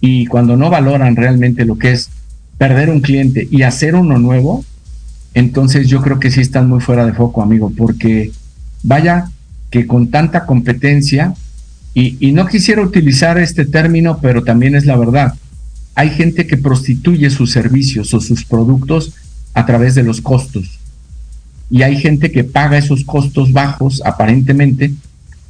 y 0.00 0.24
cuando 0.28 0.56
no 0.56 0.70
valoran 0.70 1.14
realmente 1.14 1.66
lo 1.66 1.76
que 1.76 1.92
es 1.92 2.08
perder 2.56 2.88
un 2.88 3.02
cliente 3.02 3.46
y 3.50 3.60
hacer 3.60 3.94
uno 3.94 4.18
nuevo, 4.18 4.64
entonces 5.34 5.88
yo 5.88 6.00
creo 6.00 6.18
que 6.20 6.30
sí 6.30 6.40
están 6.40 6.70
muy 6.70 6.80
fuera 6.80 7.04
de 7.04 7.12
foco, 7.12 7.42
amigo, 7.42 7.70
porque 7.76 8.32
vaya 8.82 9.26
que 9.68 9.86
con 9.86 10.10
tanta 10.10 10.46
competencia, 10.46 11.34
y, 11.92 12.16
y 12.18 12.32
no 12.32 12.46
quisiera 12.46 12.80
utilizar 12.80 13.36
este 13.36 13.66
término, 13.66 14.20
pero 14.22 14.42
también 14.42 14.74
es 14.74 14.86
la 14.86 14.96
verdad, 14.96 15.34
hay 15.94 16.10
gente 16.10 16.46
que 16.46 16.56
prostituye 16.56 17.30
sus 17.30 17.50
servicios 17.50 18.14
o 18.14 18.20
sus 18.20 18.44
productos 18.44 19.12
a 19.54 19.66
través 19.66 19.94
de 19.94 20.02
los 20.02 20.20
costos 20.20 20.80
y 21.70 21.82
hay 21.82 21.96
gente 21.96 22.32
que 22.32 22.42
paga 22.42 22.76
esos 22.76 23.04
costos 23.04 23.52
bajos, 23.52 24.02
aparentemente, 24.04 24.92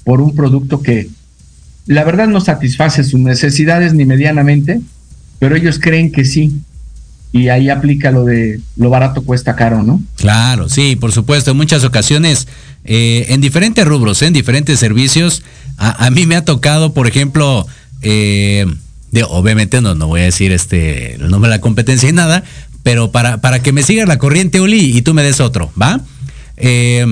por 0.05 0.21
un 0.21 0.35
producto 0.37 0.83
que 0.83 1.09
la 1.87 2.05
verdad 2.05 2.29
no 2.29 2.41
satisface 2.41 3.03
sus 3.05 3.19
necesidades 3.19 3.95
ni 3.95 4.05
medianamente, 4.05 4.81
pero 5.39 5.57
ellos 5.57 5.79
creen 5.81 6.13
que 6.13 6.25
sí. 6.27 6.53
Y 7.33 7.49
ahí 7.49 7.71
aplica 7.71 8.11
lo 8.11 8.25
de 8.25 8.61
lo 8.77 8.91
barato 8.91 9.23
cuesta 9.23 9.55
caro, 9.55 9.85
¿no? 9.85 10.03
Claro, 10.17 10.69
sí, 10.69 10.97
por 10.97 11.13
supuesto. 11.13 11.53
En 11.53 11.57
muchas 11.57 11.85
ocasiones, 11.85 12.49
eh, 12.85 13.27
en 13.29 13.41
diferentes 13.41 13.87
rubros, 13.87 14.21
en 14.23 14.33
diferentes 14.33 14.81
servicios, 14.81 15.43
a, 15.79 16.11
mí 16.11 16.27
me 16.27 16.35
ha 16.35 16.45
tocado, 16.45 16.93
por 16.93 17.07
ejemplo, 17.07 17.67
eh, 18.03 18.67
obviamente 19.29 19.81
no, 19.81 19.95
no 19.95 20.07
voy 20.07 20.21
a 20.21 20.25
decir 20.25 20.53
este 20.53 21.15
el 21.15 21.29
nombre 21.31 21.51
de 21.51 21.57
la 21.57 21.61
competencia 21.61 22.09
y 22.09 22.13
nada, 22.13 22.45
pero 22.83 23.11
para, 23.11 23.41
para 23.41 23.63
que 23.63 23.73
me 23.73 23.83
sigas 23.83 24.09
la 24.09 24.19
corriente, 24.19 24.61
Uli, 24.61 24.97
y 24.97 25.03
tú 25.03 25.15
me 25.15 25.23
des 25.23 25.41
otro, 25.41 25.71
¿va? 25.81 26.01
Eh, 26.57 27.07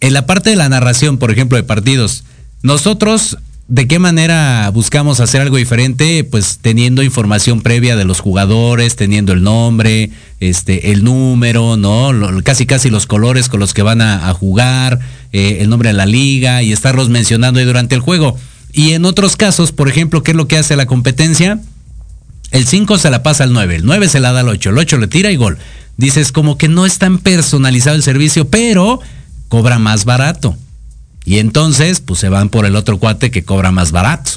en 0.00 0.12
la 0.12 0.26
parte 0.26 0.50
de 0.50 0.56
la 0.56 0.68
narración, 0.68 1.18
por 1.18 1.30
ejemplo, 1.30 1.56
de 1.56 1.62
partidos, 1.62 2.24
nosotros, 2.62 3.38
¿de 3.68 3.86
qué 3.86 3.98
manera 3.98 4.70
buscamos 4.72 5.20
hacer 5.20 5.40
algo 5.40 5.56
diferente? 5.56 6.24
Pues 6.24 6.58
teniendo 6.60 7.02
información 7.02 7.62
previa 7.62 7.96
de 7.96 8.04
los 8.04 8.20
jugadores, 8.20 8.96
teniendo 8.96 9.32
el 9.32 9.42
nombre, 9.42 10.10
este, 10.40 10.92
el 10.92 11.04
número, 11.04 11.76
¿no? 11.76 12.12
casi 12.42 12.66
casi 12.66 12.90
los 12.90 13.06
colores 13.06 13.48
con 13.48 13.60
los 13.60 13.72
que 13.72 13.82
van 13.82 14.02
a, 14.02 14.32
jugar, 14.34 15.00
eh, 15.32 15.58
el 15.60 15.70
nombre 15.70 15.88
de 15.88 15.94
la 15.94 16.06
liga 16.06 16.62
y 16.62 16.72
estarlos 16.72 17.08
mencionando 17.08 17.60
ahí 17.60 17.66
durante 17.66 17.94
el 17.94 18.00
juego. 18.00 18.36
Y 18.76 18.94
en 18.94 19.04
otros 19.04 19.36
casos, 19.36 19.70
por 19.70 19.88
ejemplo, 19.88 20.24
¿qué 20.24 20.32
es 20.32 20.36
lo 20.36 20.48
que 20.48 20.58
hace 20.58 20.74
la 20.74 20.86
competencia? 20.86 21.60
El 22.50 22.66
5 22.66 22.98
se 22.98 23.08
la 23.08 23.22
pasa 23.22 23.44
al 23.44 23.52
9, 23.52 23.76
el 23.76 23.84
9 23.84 24.08
se 24.08 24.18
la 24.18 24.32
da 24.32 24.40
al 24.40 24.48
8, 24.48 24.70
el 24.70 24.78
8 24.78 24.98
le 24.98 25.06
tira 25.06 25.30
y 25.30 25.36
gol. 25.36 25.58
Dices 25.96 26.32
como 26.32 26.58
que 26.58 26.66
no 26.68 26.84
es 26.84 26.98
tan 26.98 27.18
personalizado 27.18 27.94
el 27.94 28.02
servicio, 28.02 28.48
pero 28.48 28.98
cobra 29.48 29.78
más 29.78 30.04
barato. 30.04 30.56
Y 31.24 31.38
entonces, 31.38 32.00
pues 32.00 32.18
se 32.18 32.28
van 32.28 32.48
por 32.48 32.66
el 32.66 32.74
otro 32.74 32.98
cuate 32.98 33.30
que 33.30 33.44
cobra 33.44 33.70
más 33.70 33.92
barato. 33.92 34.32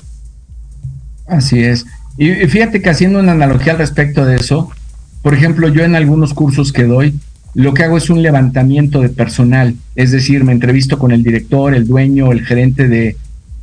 Así 1.26 1.60
es. 1.60 1.88
Y 2.20 2.30
fíjate 2.48 2.82
que 2.82 2.92
haciendo 2.92 3.20
una 3.20 3.32
analogía 3.32 3.74
al 3.74 3.80
respecto 3.80 4.24
de 4.24 4.36
eso, 4.36 4.70
por 5.24 5.34
ejemplo, 5.34 5.68
yo 5.68 5.84
en 5.84 5.96
algunos 5.96 6.36
cursos 6.36 6.72
que 6.72 6.84
doy, 6.84 7.16
lo 7.56 7.74
que 7.74 7.84
hago 7.84 7.98
es 7.98 8.12
un 8.12 8.22
levantamiento 8.22 9.02
de 9.02 9.10
personal, 9.10 9.76
es 9.96 10.12
decir, 10.12 10.44
me 10.44 10.52
entrevisto 10.52 11.00
con 11.00 11.12
el 11.12 11.24
director, 11.24 11.74
el 11.74 11.88
dueño, 11.88 12.32
el 12.32 12.46
gerente 12.46 12.88
de 12.88 13.18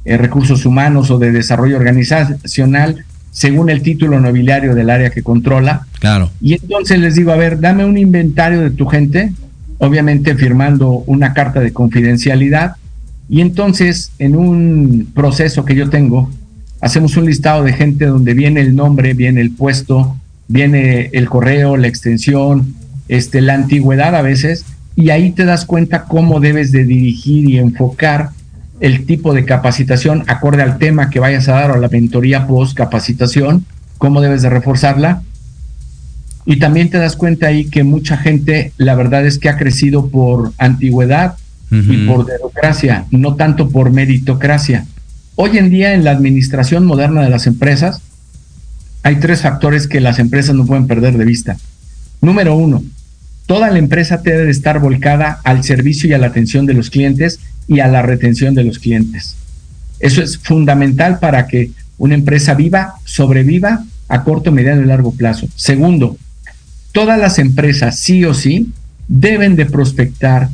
eh, 0.04 0.16
recursos 0.16 0.66
humanos 0.66 1.10
o 1.10 1.18
de 1.18 1.32
desarrollo 1.32 1.76
organizacional 1.76 3.04
según 3.34 3.68
el 3.68 3.82
título 3.82 4.20
nobiliario 4.20 4.76
del 4.76 4.90
área 4.90 5.10
que 5.10 5.22
controla. 5.22 5.86
Claro. 5.98 6.30
Y 6.40 6.54
entonces 6.54 7.00
les 7.00 7.16
digo, 7.16 7.32
a 7.32 7.36
ver, 7.36 7.58
dame 7.58 7.84
un 7.84 7.98
inventario 7.98 8.60
de 8.60 8.70
tu 8.70 8.86
gente, 8.86 9.32
obviamente 9.78 10.36
firmando 10.36 11.02
una 11.06 11.34
carta 11.34 11.58
de 11.58 11.72
confidencialidad. 11.72 12.76
Y 13.28 13.40
entonces, 13.40 14.12
en 14.20 14.36
un 14.36 15.08
proceso 15.14 15.64
que 15.64 15.74
yo 15.74 15.90
tengo, 15.90 16.30
hacemos 16.80 17.16
un 17.16 17.26
listado 17.26 17.64
de 17.64 17.72
gente 17.72 18.06
donde 18.06 18.34
viene 18.34 18.60
el 18.60 18.76
nombre, 18.76 19.14
viene 19.14 19.40
el 19.40 19.50
puesto, 19.50 20.16
viene 20.46 21.10
el 21.12 21.28
correo, 21.28 21.76
la 21.76 21.88
extensión, 21.88 22.74
este, 23.08 23.40
la 23.40 23.54
antigüedad 23.54 24.14
a 24.14 24.22
veces, 24.22 24.64
y 24.94 25.10
ahí 25.10 25.32
te 25.32 25.44
das 25.44 25.64
cuenta 25.64 26.04
cómo 26.04 26.38
debes 26.38 26.70
de 26.70 26.84
dirigir 26.84 27.48
y 27.48 27.58
enfocar 27.58 28.30
el 28.80 29.06
tipo 29.06 29.34
de 29.34 29.44
capacitación 29.44 30.24
acorde 30.26 30.62
al 30.62 30.78
tema 30.78 31.10
que 31.10 31.20
vayas 31.20 31.48
a 31.48 31.52
dar 31.52 31.70
o 31.70 31.74
a 31.74 31.78
la 31.78 31.88
mentoría 31.88 32.46
post 32.46 32.76
capacitación, 32.76 33.64
cómo 33.98 34.20
debes 34.20 34.42
de 34.42 34.50
reforzarla. 34.50 35.22
Y 36.46 36.58
también 36.58 36.90
te 36.90 36.98
das 36.98 37.16
cuenta 37.16 37.46
ahí 37.46 37.66
que 37.66 37.84
mucha 37.84 38.16
gente, 38.16 38.72
la 38.76 38.94
verdad 38.94 39.24
es 39.24 39.38
que 39.38 39.48
ha 39.48 39.56
crecido 39.56 40.08
por 40.08 40.52
antigüedad 40.58 41.36
y 41.70 42.06
por 42.06 42.26
democracia, 42.26 43.06
no 43.10 43.34
tanto 43.34 43.68
por 43.68 43.90
meritocracia. 43.90 44.86
Hoy 45.34 45.58
en 45.58 45.70
día 45.70 45.94
en 45.94 46.04
la 46.04 46.12
administración 46.12 46.86
moderna 46.86 47.22
de 47.22 47.30
las 47.30 47.48
empresas 47.48 48.00
hay 49.02 49.16
tres 49.16 49.42
factores 49.42 49.88
que 49.88 50.00
las 50.00 50.18
empresas 50.18 50.54
no 50.54 50.66
pueden 50.66 50.86
perder 50.86 51.18
de 51.18 51.24
vista. 51.24 51.56
Número 52.20 52.54
uno, 52.54 52.84
toda 53.46 53.70
la 53.70 53.78
empresa 53.78 54.18
debe 54.18 54.50
estar 54.50 54.78
volcada 54.78 55.40
al 55.44 55.64
servicio 55.64 56.08
y 56.08 56.12
a 56.12 56.18
la 56.18 56.28
atención 56.28 56.66
de 56.66 56.74
los 56.74 56.90
clientes 56.90 57.40
y 57.66 57.80
a 57.80 57.88
la 57.88 58.02
retención 58.02 58.54
de 58.54 58.64
los 58.64 58.78
clientes. 58.78 59.36
Eso 60.00 60.22
es 60.22 60.38
fundamental 60.38 61.18
para 61.18 61.46
que 61.46 61.70
una 61.98 62.14
empresa 62.14 62.54
viva, 62.54 62.94
sobreviva 63.04 63.84
a 64.08 64.24
corto, 64.24 64.52
mediano 64.52 64.82
y 64.82 64.86
largo 64.86 65.12
plazo. 65.12 65.48
Segundo, 65.56 66.16
todas 66.92 67.18
las 67.18 67.38
empresas 67.38 67.98
sí 67.98 68.24
o 68.24 68.34
sí 68.34 68.68
deben 69.08 69.56
de 69.56 69.66
prospectar 69.66 70.48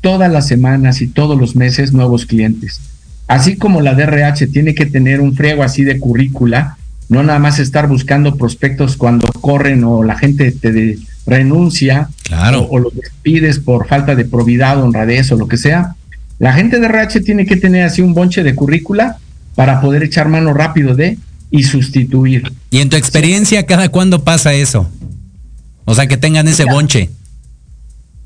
todas 0.00 0.30
las 0.30 0.46
semanas 0.46 1.00
y 1.00 1.08
todos 1.08 1.38
los 1.38 1.56
meses 1.56 1.92
nuevos 1.92 2.26
clientes. 2.26 2.80
Así 3.28 3.56
como 3.56 3.80
la 3.80 3.94
DRH 3.94 4.48
tiene 4.48 4.74
que 4.74 4.86
tener 4.86 5.20
un 5.20 5.34
friego 5.34 5.62
así 5.62 5.84
de 5.84 5.98
currícula 5.98 6.76
no 7.12 7.22
nada 7.22 7.38
más 7.38 7.58
estar 7.58 7.88
buscando 7.88 8.36
prospectos 8.36 8.96
cuando 8.96 9.28
corren 9.28 9.84
o 9.84 10.02
la 10.02 10.16
gente 10.16 10.50
te 10.50 10.98
renuncia 11.26 12.08
claro. 12.22 12.66
o, 12.70 12.78
los 12.78 12.94
despides 12.94 13.58
por 13.58 13.86
falta 13.86 14.14
de 14.14 14.24
probidad, 14.24 14.82
honradez 14.82 15.30
o 15.30 15.36
lo 15.36 15.46
que 15.46 15.58
sea. 15.58 15.94
La 16.42 16.52
gente 16.52 16.80
de 16.80 16.86
RH 16.86 17.20
tiene 17.20 17.46
que 17.46 17.56
tener 17.56 17.84
así 17.84 18.02
un 18.02 18.14
bonche 18.14 18.42
de 18.42 18.56
currícula 18.56 19.16
para 19.54 19.80
poder 19.80 20.02
echar 20.02 20.26
mano 20.26 20.52
rápido 20.52 20.96
de 20.96 21.16
y 21.52 21.62
sustituir. 21.62 22.52
¿Y 22.68 22.80
en 22.80 22.88
tu 22.88 22.96
experiencia 22.96 23.64
cada 23.64 23.90
cuándo 23.90 24.24
pasa 24.24 24.52
eso? 24.52 24.90
O 25.84 25.94
sea, 25.94 26.08
que 26.08 26.16
tengan 26.16 26.48
ese 26.48 26.64
bonche. 26.64 27.10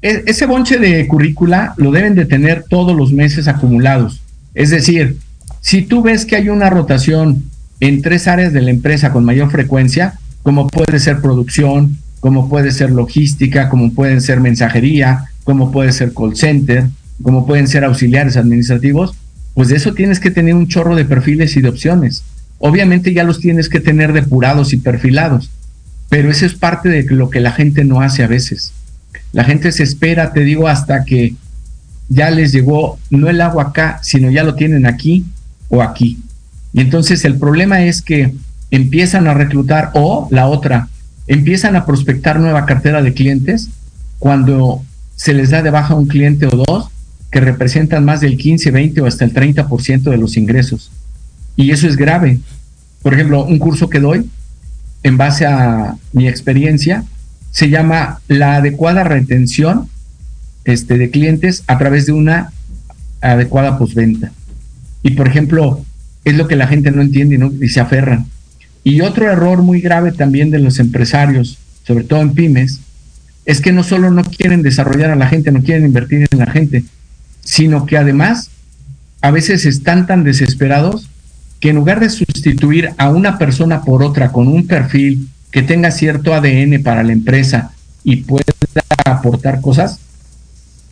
E, 0.00 0.22
ese 0.26 0.46
bonche 0.46 0.78
de 0.78 1.06
currícula 1.06 1.74
lo 1.76 1.90
deben 1.90 2.14
de 2.14 2.24
tener 2.24 2.64
todos 2.70 2.96
los 2.96 3.12
meses 3.12 3.48
acumulados. 3.48 4.22
Es 4.54 4.70
decir, 4.70 5.18
si 5.60 5.82
tú 5.82 6.00
ves 6.00 6.24
que 6.24 6.36
hay 6.36 6.48
una 6.48 6.70
rotación 6.70 7.44
en 7.80 8.00
tres 8.00 8.28
áreas 8.28 8.54
de 8.54 8.62
la 8.62 8.70
empresa 8.70 9.12
con 9.12 9.26
mayor 9.26 9.50
frecuencia, 9.50 10.18
como 10.42 10.68
puede 10.68 11.00
ser 11.00 11.20
producción, 11.20 11.98
como 12.20 12.48
puede 12.48 12.70
ser 12.70 12.92
logística, 12.92 13.68
como 13.68 13.92
pueden 13.92 14.22
ser 14.22 14.40
mensajería, 14.40 15.26
como 15.44 15.70
puede 15.70 15.92
ser 15.92 16.14
call 16.14 16.34
center, 16.34 16.86
como 17.22 17.46
pueden 17.46 17.68
ser 17.68 17.84
auxiliares 17.84 18.36
administrativos, 18.36 19.14
pues 19.54 19.68
de 19.68 19.76
eso 19.76 19.94
tienes 19.94 20.20
que 20.20 20.30
tener 20.30 20.54
un 20.54 20.68
chorro 20.68 20.94
de 20.96 21.04
perfiles 21.04 21.56
y 21.56 21.62
de 21.62 21.68
opciones. 21.68 22.24
Obviamente 22.58 23.12
ya 23.12 23.24
los 23.24 23.40
tienes 23.40 23.68
que 23.68 23.80
tener 23.80 24.12
depurados 24.12 24.72
y 24.72 24.78
perfilados, 24.78 25.50
pero 26.08 26.30
eso 26.30 26.46
es 26.46 26.54
parte 26.54 26.88
de 26.88 27.04
lo 27.14 27.30
que 27.30 27.40
la 27.40 27.52
gente 27.52 27.84
no 27.84 28.00
hace 28.00 28.22
a 28.22 28.28
veces. 28.28 28.72
La 29.32 29.44
gente 29.44 29.72
se 29.72 29.82
espera, 29.82 30.32
te 30.32 30.40
digo, 30.40 30.68
hasta 30.68 31.04
que 31.04 31.34
ya 32.08 32.30
les 32.30 32.52
llegó 32.52 32.98
no 33.10 33.28
el 33.28 33.40
agua 33.40 33.64
acá, 33.64 33.98
sino 34.02 34.30
ya 34.30 34.44
lo 34.44 34.54
tienen 34.54 34.86
aquí 34.86 35.24
o 35.68 35.82
aquí. 35.82 36.18
Y 36.72 36.80
entonces 36.80 37.24
el 37.24 37.36
problema 37.36 37.82
es 37.82 38.02
que 38.02 38.34
empiezan 38.70 39.26
a 39.26 39.34
reclutar 39.34 39.90
o 39.94 40.28
la 40.30 40.46
otra, 40.46 40.88
empiezan 41.26 41.76
a 41.76 41.86
prospectar 41.86 42.38
nueva 42.38 42.66
cartera 42.66 43.02
de 43.02 43.14
clientes 43.14 43.68
cuando 44.18 44.82
se 45.14 45.32
les 45.32 45.50
da 45.50 45.62
de 45.62 45.70
baja 45.70 45.94
un 45.94 46.06
cliente 46.06 46.46
o 46.46 46.50
dos 46.50 46.90
que 47.36 47.40
representan 47.42 48.02
más 48.02 48.22
del 48.22 48.38
15, 48.38 48.70
20 48.70 49.02
o 49.02 49.06
hasta 49.06 49.26
el 49.26 49.34
30% 49.34 50.04
de 50.04 50.16
los 50.16 50.38
ingresos. 50.38 50.90
Y 51.54 51.70
eso 51.70 51.86
es 51.86 51.96
grave. 51.98 52.38
Por 53.02 53.12
ejemplo, 53.12 53.44
un 53.44 53.58
curso 53.58 53.90
que 53.90 54.00
doy, 54.00 54.30
en 55.02 55.18
base 55.18 55.44
a 55.44 55.98
mi 56.14 56.28
experiencia, 56.28 57.04
se 57.50 57.68
llama 57.68 58.22
la 58.26 58.56
adecuada 58.56 59.04
retención 59.04 59.86
este, 60.64 60.96
de 60.96 61.10
clientes 61.10 61.62
a 61.66 61.76
través 61.76 62.06
de 62.06 62.12
una 62.12 62.52
adecuada 63.20 63.76
postventa. 63.76 64.32
Y 65.02 65.10
por 65.10 65.28
ejemplo, 65.28 65.84
es 66.24 66.36
lo 66.38 66.48
que 66.48 66.56
la 66.56 66.68
gente 66.68 66.90
no 66.90 67.02
entiende 67.02 67.36
¿no? 67.36 67.52
y 67.60 67.68
se 67.68 67.80
aferran. 67.80 68.24
Y 68.82 69.02
otro 69.02 69.30
error 69.30 69.60
muy 69.60 69.82
grave 69.82 70.10
también 70.10 70.50
de 70.50 70.58
los 70.58 70.78
empresarios, 70.78 71.58
sobre 71.86 72.04
todo 72.04 72.22
en 72.22 72.32
pymes, 72.32 72.80
es 73.44 73.60
que 73.60 73.72
no 73.72 73.84
solo 73.84 74.10
no 74.10 74.24
quieren 74.24 74.62
desarrollar 74.62 75.10
a 75.10 75.16
la 75.16 75.28
gente, 75.28 75.52
no 75.52 75.62
quieren 75.62 75.84
invertir 75.84 76.26
en 76.30 76.38
la 76.38 76.46
gente, 76.46 76.82
sino 77.46 77.86
que 77.86 77.96
además 77.96 78.50
a 79.22 79.30
veces 79.30 79.64
están 79.64 80.06
tan 80.06 80.24
desesperados 80.24 81.08
que 81.60 81.70
en 81.70 81.76
lugar 81.76 82.00
de 82.00 82.10
sustituir 82.10 82.90
a 82.98 83.08
una 83.08 83.38
persona 83.38 83.82
por 83.82 84.02
otra 84.02 84.32
con 84.32 84.48
un 84.48 84.66
perfil 84.66 85.28
que 85.50 85.62
tenga 85.62 85.90
cierto 85.90 86.34
ADN 86.34 86.82
para 86.82 87.02
la 87.02 87.12
empresa 87.12 87.70
y 88.04 88.16
pueda 88.16 88.44
aportar 89.06 89.60
cosas, 89.60 90.00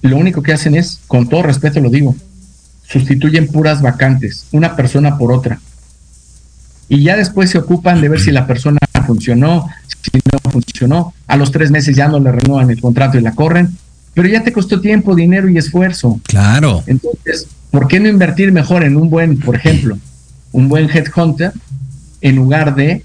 lo 0.01 0.17
único 0.17 0.43
que 0.43 0.53
hacen 0.53 0.77
es, 0.77 1.01
con 1.09 1.29
todo 1.29 1.43
respeto 1.43 1.81
lo 1.81 1.91
digo, 1.91 2.15
sustituyen 2.87 3.49
puras 3.49 3.83
vacantes, 3.83 4.47
una 4.53 4.77
persona 4.77 5.19
por 5.19 5.33
otra. 5.33 5.61
Y 6.89 7.03
ya 7.03 7.17
después 7.17 7.51
se 7.51 7.59
ocupan 7.59 8.01
de 8.01 8.09
ver 8.09 8.21
si 8.21 8.31
la 8.31 8.47
persona 8.47 8.79
funcionó, 9.07 9.69
si 10.03 10.21
no 10.31 10.51
funcionó. 10.51 11.15
A 11.27 11.37
los 11.37 11.51
tres 11.51 11.71
meses 11.71 11.97
ya 11.97 12.09
no 12.09 12.21
le 12.21 12.31
renuevan 12.31 12.71
el 12.71 12.81
contrato 12.81 13.19
y 13.19 13.23
la 13.23 13.33
corren 13.33 13.77
pero 14.15 14.29
ya 14.29 14.43
te 14.43 14.53
costó 14.53 14.81
tiempo, 14.81 15.15
dinero 15.15 15.49
y 15.49 15.59
esfuerzo. 15.59 16.21
Claro. 16.25 16.83
Entonces, 16.87 17.49
¿por 17.71 17.89
qué 17.89 18.01
no 18.01 18.09
invertir 18.09 18.53
mejor 18.53 18.85
en 18.85 18.97
un 18.97 19.11
buen, 19.11 19.39
por 19.39 19.57
ejemplo, 19.57 19.99
un 20.53 20.69
buen 20.69 20.89
headhunter 20.89 21.53
en 22.21 22.37
lugar 22.37 22.75
de 22.75 23.03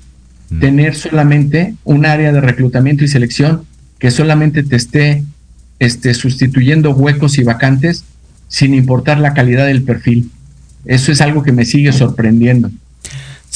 mm. 0.49 0.59
tener 0.59 0.95
solamente 0.95 1.73
un 1.83 2.05
área 2.05 2.31
de 2.31 2.41
reclutamiento 2.41 3.03
y 3.03 3.07
selección 3.07 3.65
que 3.97 4.11
solamente 4.11 4.63
te 4.63 4.75
esté 4.75 5.23
este, 5.79 6.13
sustituyendo 6.13 6.91
huecos 6.91 7.37
y 7.37 7.43
vacantes 7.43 8.05
sin 8.47 8.73
importar 8.73 9.19
la 9.19 9.33
calidad 9.33 9.65
del 9.65 9.83
perfil? 9.83 10.29
Eso 10.85 11.11
es 11.11 11.21
algo 11.21 11.43
que 11.43 11.51
me 11.51 11.65
sigue 11.65 11.91
sorprendiendo. 11.91 12.71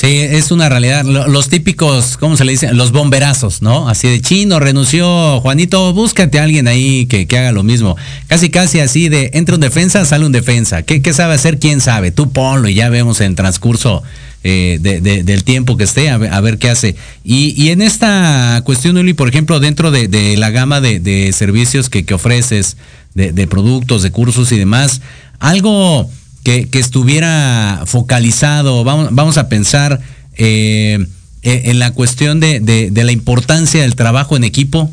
Sí, 0.04 0.20
es 0.20 0.51
una 0.51 0.68
realidad. 0.68 1.06
Los 1.06 1.47
típicos, 1.47 2.18
¿cómo 2.18 2.36
se 2.36 2.43
le 2.43 2.51
dice? 2.51 2.74
Los 2.74 2.91
bomberazos, 2.91 3.62
¿no? 3.62 3.88
Así 3.88 4.10
de 4.10 4.20
chino, 4.20 4.60
renunció, 4.60 5.39
Juanito, 5.39 5.93
búscate 5.93 6.39
a 6.39 6.43
alguien 6.43 6.68
ahí 6.68 7.06
que, 7.06 7.26
haga 7.38 7.54
lo 7.54 7.64
mismo. 7.64 7.95
Casi, 8.28 8.49
casi 8.49 8.82
así 8.82 9.08
de, 9.08 9.32
entra 9.34 9.56
un 9.56 9.62
defensa, 9.62 10.04
sale 10.04 10.26
un 10.26 10.34
defensa. 10.34 10.82
¿Qué, 10.82 11.01
sabe 11.14 11.36
hacer? 11.36 11.58
¿Quién 11.58 11.80
sabe? 11.80 12.12
Tú 12.12 12.34
ponlo 12.34 12.68
y 12.68 12.74
ya 12.74 12.89
vemos 12.89 13.22
en 13.22 13.36
transcurso 13.36 14.04
eh, 14.43 14.78
del 14.82 15.43
tiempo 15.45 15.78
que 15.78 15.86
esté, 15.86 16.10
a 16.10 16.18
ver, 16.18 16.58
qué 16.58 16.70
hace. 16.70 16.97
Y, 17.24 17.70
en 17.70 17.82
esta 17.82 18.62
cuestión, 18.66 18.97
Uli, 18.97 19.14
por 19.14 19.30
ejemplo, 19.30 19.62
dentro 19.62 19.89
de, 19.89 20.36
la 20.36 20.49
gama 20.49 20.82
de, 20.82 21.32
servicios 21.32 21.89
que, 21.89 22.04
que 22.04 22.14
ofreces, 22.14 22.76
de 23.14 23.47
productos, 23.47 24.04
de 24.04 24.12
cursos 24.12 24.51
y 24.51 24.58
demás, 24.58 24.99
algo 25.39 26.10
que, 26.43 26.67
estuviera 26.73 27.83
focalizado, 27.85 28.83
vamos, 28.83 29.09
vamos 29.11 29.37
a 29.37 29.47
pensar 29.49 30.01
eh, 30.37 31.05
eh, 31.41 31.63
en 31.65 31.79
la 31.79 31.91
cuestión 31.91 32.39
de, 32.39 32.91
la 32.93 33.11
importancia 33.11 33.81
del 33.81 33.95
trabajo 33.95 34.37
en 34.37 34.43
equipo? 34.43 34.91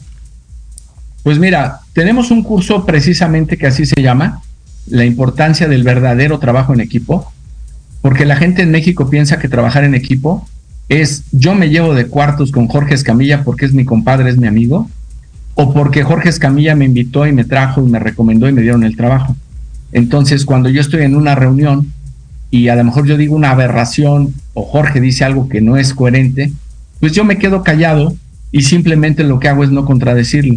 Pues 1.23 1.39
mira, 1.39 1.81
tenemos 1.93 2.31
un 2.31 2.43
curso 2.43 2.85
precisamente 2.87 3.57
que 3.57 3.67
así 3.67 3.87
se 3.87 4.01
llama, 4.03 4.43
la 4.87 5.05
importancia 5.05 5.69
del 5.69 5.83
verdadero 5.83 6.39
trabajo 6.39 6.73
en 6.73 6.81
equipo, 6.81 7.31
porque 8.03 8.25
la 8.25 8.37
gente 8.37 8.63
en 8.63 8.71
México 8.71 9.11
piensa 9.11 9.39
que 9.39 9.49
trabajar 9.49 9.85
en 9.85 9.95
equipo 9.95 10.49
es 10.89 11.23
yo 11.31 11.55
me 11.55 11.69
llevo 11.69 11.95
de 11.95 12.07
cuartos 12.07 12.51
con 12.51 12.67
Jorge 12.67 12.95
Escamilla 12.95 13.45
porque 13.45 13.67
es 13.67 13.73
mi 13.73 13.85
compadre, 13.85 14.31
es 14.31 14.39
mi 14.39 14.49
amigo, 14.49 14.91
o 15.55 15.73
porque 15.73 16.03
Jorge 16.03 16.31
Escamilla 16.31 16.75
me 16.75 16.87
invitó 16.87 17.27
y 17.27 17.33
me 17.33 17.45
trajo 17.45 17.81
y 17.81 17.89
me 17.89 17.99
recomendó 17.99 18.49
y 18.49 18.53
me 18.53 18.63
dieron 18.63 18.83
el 18.83 18.97
trabajo. 18.97 19.37
Entonces, 19.93 20.45
cuando 20.45 20.69
yo 20.69 20.81
estoy 20.81 21.03
en 21.03 21.17
una 21.17 21.35
reunión 21.35 21.93
y 22.51 22.69
a 22.69 22.77
lo 22.77 22.85
mejor 22.85 23.07
yo 23.07 23.17
digo 23.17 23.37
una 23.37 23.51
aberración 23.51 24.35
o 24.55 24.65
Jorge 24.65 25.01
dice 25.01 25.25
algo 25.25 25.49
que 25.49 25.61
no 25.61 25.77
es 25.77 25.95
coherente, 25.95 26.53
pues 26.99 27.13
yo 27.13 27.25
me 27.25 27.39
quedo 27.39 27.63
callado 27.63 28.15
y 28.53 28.63
simplemente 28.63 29.25
lo 29.25 29.39
que 29.39 29.49
hago 29.49 29.65
es 29.65 29.71
no 29.71 29.85
contradecirlo. 29.85 30.57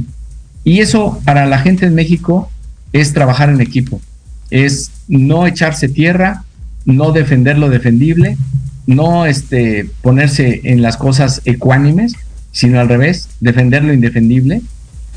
Y 0.63 0.79
eso 0.79 1.19
para 1.25 1.45
la 1.45 1.59
gente 1.59 1.85
en 1.85 1.95
México 1.95 2.49
es 2.93 3.13
trabajar 3.13 3.49
en 3.49 3.61
equipo, 3.61 4.01
es 4.49 4.91
no 5.07 5.45
echarse 5.47 5.89
tierra, 5.89 6.43
no 6.85 7.11
defender 7.11 7.57
lo 7.57 7.69
defendible, 7.69 8.37
no 8.85 9.25
este, 9.25 9.89
ponerse 10.01 10.61
en 10.63 10.81
las 10.81 10.97
cosas 10.97 11.41
ecuánimes, 11.45 12.13
sino 12.51 12.79
al 12.79 12.89
revés, 12.89 13.29
defender 13.39 13.83
lo 13.83 13.93
indefendible, 13.93 14.61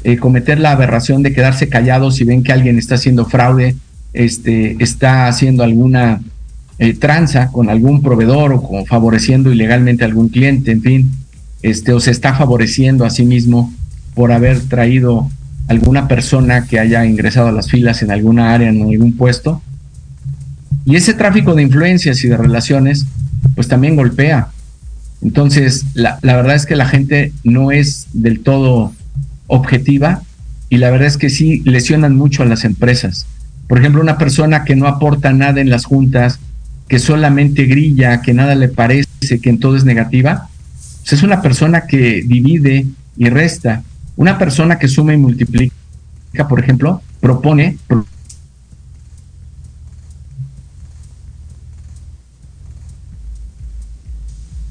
eh, 0.04 0.16
cometer 0.16 0.58
la 0.58 0.72
aberración 0.72 1.22
de 1.22 1.32
quedarse 1.32 1.68
callado 1.68 2.10
si 2.10 2.24
ven 2.24 2.42
que 2.42 2.52
alguien 2.52 2.78
está 2.78 2.94
haciendo 2.94 3.24
fraude 3.26 3.76
este, 4.16 4.76
está 4.82 5.28
haciendo 5.28 5.62
alguna 5.62 6.20
eh, 6.78 6.94
tranza 6.94 7.50
con 7.52 7.70
algún 7.70 8.02
proveedor 8.02 8.60
o 8.62 8.84
favoreciendo 8.86 9.52
ilegalmente 9.52 10.04
a 10.04 10.06
algún 10.06 10.28
cliente, 10.28 10.72
en 10.72 10.82
fin, 10.82 11.10
este, 11.62 11.92
o 11.92 12.00
se 12.00 12.10
está 12.10 12.34
favoreciendo 12.34 13.04
a 13.04 13.10
sí 13.10 13.24
mismo 13.24 13.72
por 14.14 14.32
haber 14.32 14.60
traído 14.60 15.30
alguna 15.68 16.08
persona 16.08 16.66
que 16.66 16.78
haya 16.78 17.04
ingresado 17.04 17.48
a 17.48 17.52
las 17.52 17.70
filas 17.70 18.02
en 18.02 18.10
alguna 18.10 18.54
área, 18.54 18.68
en 18.68 18.82
algún 18.82 19.16
puesto. 19.16 19.62
Y 20.84 20.96
ese 20.96 21.14
tráfico 21.14 21.54
de 21.54 21.62
influencias 21.62 22.22
y 22.24 22.28
de 22.28 22.36
relaciones, 22.36 23.06
pues 23.54 23.68
también 23.68 23.96
golpea. 23.96 24.48
Entonces, 25.22 25.84
la, 25.94 26.18
la 26.22 26.36
verdad 26.36 26.54
es 26.54 26.66
que 26.66 26.76
la 26.76 26.86
gente 26.86 27.32
no 27.42 27.72
es 27.72 28.06
del 28.12 28.40
todo 28.40 28.92
objetiva 29.46 30.22
y 30.68 30.76
la 30.76 30.90
verdad 30.90 31.08
es 31.08 31.16
que 31.16 31.30
sí 31.30 31.62
lesionan 31.64 32.16
mucho 32.16 32.42
a 32.42 32.46
las 32.46 32.64
empresas. 32.64 33.26
Por 33.66 33.78
ejemplo, 33.78 34.00
una 34.00 34.18
persona 34.18 34.64
que 34.64 34.76
no 34.76 34.86
aporta 34.86 35.32
nada 35.32 35.60
en 35.60 35.70
las 35.70 35.84
juntas, 35.84 36.38
que 36.88 36.98
solamente 36.98 37.64
grilla, 37.64 38.22
que 38.22 38.32
nada 38.32 38.54
le 38.54 38.68
parece, 38.68 39.40
que 39.40 39.50
en 39.50 39.58
todo 39.58 39.76
es 39.76 39.84
negativa, 39.84 40.48
pues 41.00 41.12
es 41.12 41.22
una 41.22 41.42
persona 41.42 41.86
que 41.86 42.22
divide 42.26 42.86
y 43.16 43.28
resta. 43.28 43.82
Una 44.16 44.38
persona 44.38 44.78
que 44.78 44.88
suma 44.88 45.14
y 45.14 45.16
multiplica, 45.16 45.74
por 46.48 46.60
ejemplo, 46.60 47.02
propone, 47.20 47.78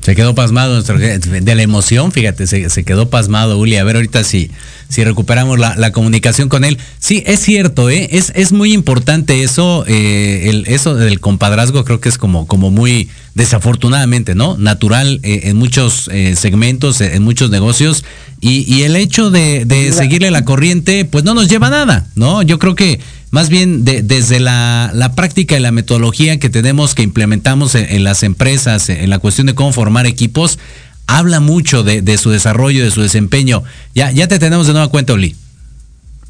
Se 0.05 0.15
quedó 0.15 0.35
pasmado 0.35 0.83
de 0.83 1.55
la 1.55 1.63
emoción, 1.63 2.11
fíjate, 2.11 2.45
se, 2.45 2.83
quedó 2.83 3.09
pasmado 3.09 3.57
Uli. 3.57 3.77
A 3.77 3.83
ver 3.83 3.95
ahorita 3.95 4.23
si, 4.23 4.51
si 4.89 5.03
recuperamos 5.03 5.59
la, 5.59 5.91
comunicación 5.91 6.49
con 6.49 6.63
él. 6.63 6.77
Sí, 6.99 7.23
es 7.25 7.39
cierto, 7.39 7.89
¿eh? 7.89 8.09
es, 8.11 8.31
es 8.35 8.51
muy 8.51 8.73
importante 8.73 9.43
eso, 9.43 9.85
eh, 9.87 10.49
el, 10.49 10.65
eso 10.67 10.95
del 10.95 11.19
compadrazgo 11.19 11.85
creo 11.85 11.99
que 11.99 12.09
es 12.09 12.17
como, 12.17 12.47
como 12.47 12.71
muy, 12.71 13.09
desafortunadamente, 13.35 14.33
¿no? 14.33 14.57
Natural 14.57 15.19
eh, 15.21 15.41
en 15.43 15.57
muchos 15.57 16.09
eh, 16.11 16.35
segmentos, 16.35 17.01
en 17.01 17.21
muchos 17.21 17.49
negocios, 17.49 18.05
y, 18.41 18.83
el 18.83 18.95
hecho 18.95 19.31
de, 19.31 19.91
seguirle 19.91 20.29
la 20.29 20.45
corriente, 20.45 21.03
pues 21.05 21.23
no 21.23 21.33
nos 21.33 21.47
lleva 21.49 21.67
a 21.67 21.71
nada, 21.71 22.07
¿no? 22.15 22.43
Yo 22.43 22.59
creo 22.59 22.75
que 22.75 22.99
más 23.31 23.49
bien 23.49 23.83
desde 23.83 24.39
la, 24.39 25.13
práctica 25.15 25.57
y 25.57 25.59
la 25.59 25.71
metodología 25.71 26.37
que 26.37 26.49
tenemos, 26.49 26.93
que 26.93 27.01
implementamos 27.01 27.73
en, 27.73 28.03
las 28.03 28.21
empresas, 28.21 28.89
en 28.89 29.09
la 29.09 29.17
cuestión 29.17 29.47
de 29.47 29.55
cómo 29.55 29.73
formar 29.73 30.05
equipos, 30.05 30.59
habla 31.07 31.39
mucho 31.39 31.83
de, 31.83 32.17
su 32.17 32.29
desarrollo, 32.29 32.83
de 32.83 32.91
su 32.91 33.01
desempeño. 33.01 33.63
Ya, 33.93 34.11
ya 34.11 34.27
te 34.27 34.39
tenemos 34.39 34.67
de 34.67 34.73
nueva 34.73 34.89
cuenta, 34.89 35.13
Oli. 35.13 35.35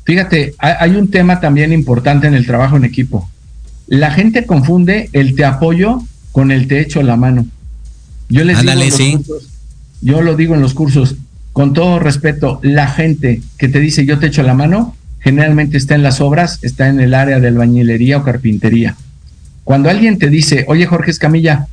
Fíjate, 0.04 0.54
hay 0.60 0.92
un 0.92 1.10
tema 1.10 1.40
también 1.40 1.74
importante 1.74 2.28
en 2.28 2.36
el 2.36 2.46
trabajo 2.46 2.78
en 2.78 2.86
equipo. 2.86 3.30
La 3.88 4.12
gente 4.12 4.46
confunde 4.46 5.10
el 5.14 5.36
te 5.36 5.46
apoyo 5.46 6.02
con 6.32 6.52
el 6.52 6.68
te 6.68 6.80
echo 6.80 7.02
la 7.02 7.18
mano. 7.18 7.46
Yo 8.30 8.44
les 8.44 8.60
digo 8.60 8.72
en 8.72 8.80
los 8.80 8.96
cursos, 8.98 9.50
yo 10.02 10.22
lo 10.22 10.36
digo 10.36 10.56
en 10.56 10.62
los 10.62 10.74
cursos, 10.74 11.16
con 11.54 11.74
todo 11.74 12.00
respeto, 12.00 12.60
la 12.64 12.88
gente 12.88 13.42
que 13.58 13.70
te 13.70 13.80
dice 13.80 14.06
yo 14.06 14.20
te 14.20 14.28
echo 14.28 14.44
la 14.44 14.54
mano, 14.54 14.96
generalmente 15.20 15.78
está 15.78 15.96
en 15.96 16.04
las 16.04 16.22
obras, 16.22 16.60
está 16.62 16.88
en 16.88 17.00
el 17.00 17.14
área 17.14 17.40
de 17.40 17.48
albañilería 17.48 18.18
o 18.18 18.24
carpintería. 18.24 18.96
Cuando 19.64 19.90
alguien 19.90 20.20
te 20.20 20.30
dice, 20.30 20.66
oye 20.68 20.86
Jorge 20.86 21.12
Escamilla, 21.12 21.68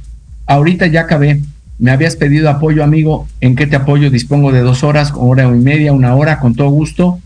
ahorita 0.46 0.86
ya 0.86 1.02
acabé, 1.02 1.40
me 1.82 1.90
habías 1.90 2.16
pedido 2.16 2.48
apoyo 2.48 2.82
amigo, 2.82 3.28
¿en 3.42 3.56
qué 3.56 3.66
te 3.66 3.76
apoyo? 3.76 4.10
Dispongo 4.10 4.52
de 4.52 4.62
dos 4.62 4.82
horas, 4.82 5.12
hora 5.14 5.44
y 5.44 5.60
media, 5.60 5.92
una 5.92 6.14
hora, 6.14 6.40
con 6.40 6.54
todo 6.54 6.70
gusto 6.70 7.18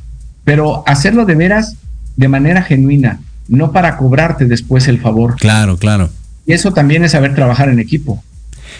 pero 0.46 0.84
hacerlo 0.86 1.26
de 1.26 1.34
veras 1.34 1.74
de 2.16 2.28
manera 2.28 2.62
genuina, 2.62 3.20
no 3.48 3.72
para 3.72 3.96
cobrarte 3.96 4.44
después 4.44 4.86
el 4.86 5.00
favor. 5.00 5.34
Claro, 5.34 5.76
claro. 5.76 6.08
Y 6.46 6.52
eso 6.52 6.72
también 6.72 7.04
es 7.04 7.12
saber 7.12 7.34
trabajar 7.34 7.68
en 7.68 7.80
equipo. 7.80 8.22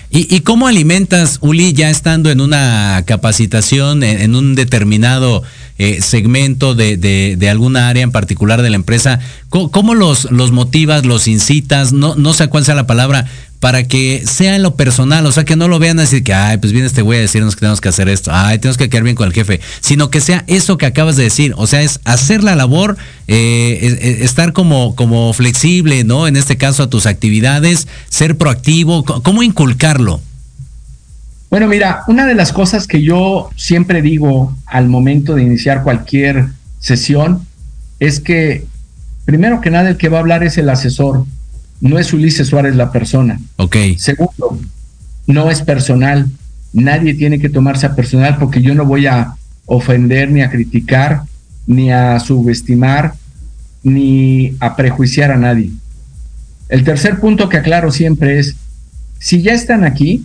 ¿Y, 0.09 0.41
cómo 0.41 0.69
alimentas, 0.69 1.39
Uli, 1.41 1.73
ya 1.73 1.91
estando 1.91 2.31
en 2.31 2.41
una 2.41 3.03
capacitación, 3.07 4.05
en, 4.05 4.37
un 4.37 4.55
determinado 4.55 5.43
eh, 5.79 6.01
segmento 6.01 6.77
de, 6.77 6.97
de, 6.97 7.51
alguna 7.51 7.89
área 7.89 8.05
en 8.05 8.13
particular 8.13 8.63
de 8.63 8.71
la 8.71 8.77
empresa? 8.77 9.19
¿Cómo, 9.49 9.95
los, 9.95 10.31
los 10.31 10.53
motivas, 10.53 11.05
los 11.05 11.27
incitas? 11.27 11.93
No, 11.93 12.15
no 12.15 12.35
sé 12.35 12.47
cuál 12.47 12.65
sea 12.65 12.77
la 12.77 12.87
palabra, 12.87 13.27
para 13.61 13.85
que 13.85 14.23
sea 14.27 14.57
en 14.57 14.63
lo 14.63 14.77
personal, 14.77 15.25
o 15.27 15.33
sea, 15.33 15.45
que 15.45 15.57
no 15.57 15.69
lo 15.69 15.79
vean 15.79 15.99
así 15.99 16.23
que, 16.23 16.35
ay, 16.35 16.59
pues 16.59 16.73
viene 16.73 16.87
este 16.87 17.03
güey 17.03 17.19
a 17.19 17.23
decirnos 17.23 17.55
que 17.55 17.61
tenemos 17.61 17.81
que 17.81 17.89
hacer 17.89 18.09
esto, 18.09 18.31
ay, 18.33 18.59
tenemos 18.59 18.77
que 18.77 18.89
quedar 18.89 19.05
bien 19.05 19.17
con 19.17 19.27
el 19.27 19.33
jefe, 19.33 19.61
sino 19.81 20.11
que 20.11 20.21
sea 20.21 20.45
eso 20.47 20.79
que 20.79 20.87
acabas 20.87 21.17
de 21.17 21.25
decir, 21.25 21.55
o 21.57 21.67
sea, 21.67 21.83
es 21.83 22.01
hacer 22.05 22.45
la 22.45 22.55
labor, 22.55 22.97
eh, 23.29 24.19
estar 24.21 24.53
como, 24.53 24.95
como 24.95 25.33
flexible, 25.33 26.05
¿no? 26.05 26.29
En 26.29 26.37
este 26.37 26.57
caso 26.57 26.83
a 26.83 26.91
tus 26.91 27.07
actividades, 27.07 27.89
ser 28.09 28.37
proactivo, 28.37 29.05
¿cómo 29.05 29.43
inculcarlo? 29.43 30.21
Bueno, 31.51 31.69
mira, 31.69 32.03
una 32.09 32.27
de 32.27 32.35
las 32.35 32.53
cosas 32.53 32.87
que 32.87 33.03
yo 33.03 33.51
siempre 33.57 34.03
digo 34.03 34.57
al 34.67 34.89
momento 34.89 35.35
de 35.35 35.43
iniciar 35.43 35.85
cualquier 35.85 36.47
sesión 36.81 37.47
es 38.01 38.21
que, 38.21 38.67
primero 39.25 39.61
que 39.61 39.71
nada, 39.71 39.89
el 39.89 39.97
que 39.97 40.09
va 40.09 40.19
a 40.19 40.21
hablar 40.21 40.43
es 40.43 40.59
el 40.59 40.69
asesor, 40.69 41.25
no 41.81 41.99
es 41.99 42.13
Ulises 42.13 42.49
Suárez 42.49 42.77
la 42.77 42.91
persona. 42.93 43.39
Ok. 43.57 43.77
Segundo, 43.99 44.59
no 45.27 45.51
es 45.51 45.63
personal. 45.63 46.27
Nadie 46.73 47.15
tiene 47.15 47.39
que 47.39 47.49
tomarse 47.49 47.87
a 47.87 47.95
personal 47.95 48.37
porque 48.39 48.63
yo 48.63 48.75
no 48.75 48.85
voy 48.85 49.07
a 49.07 49.35
ofender 49.67 50.31
ni 50.31 50.43
a 50.43 50.51
criticar, 50.51 51.23
ni 51.67 51.91
a 51.91 52.19
subestimar, 52.21 53.15
ni 53.83 54.57
a 54.61 54.77
prejuiciar 54.77 55.31
a 55.31 55.37
nadie. 55.37 55.71
El 56.69 56.85
tercer 56.85 57.21
punto 57.21 57.49
que 57.49 57.59
aclaro 57.59 57.91
siempre 57.93 58.39
es, 58.39 58.57
si 59.19 59.43
ya 59.43 59.53
están 59.53 59.85
aquí, 59.85 60.25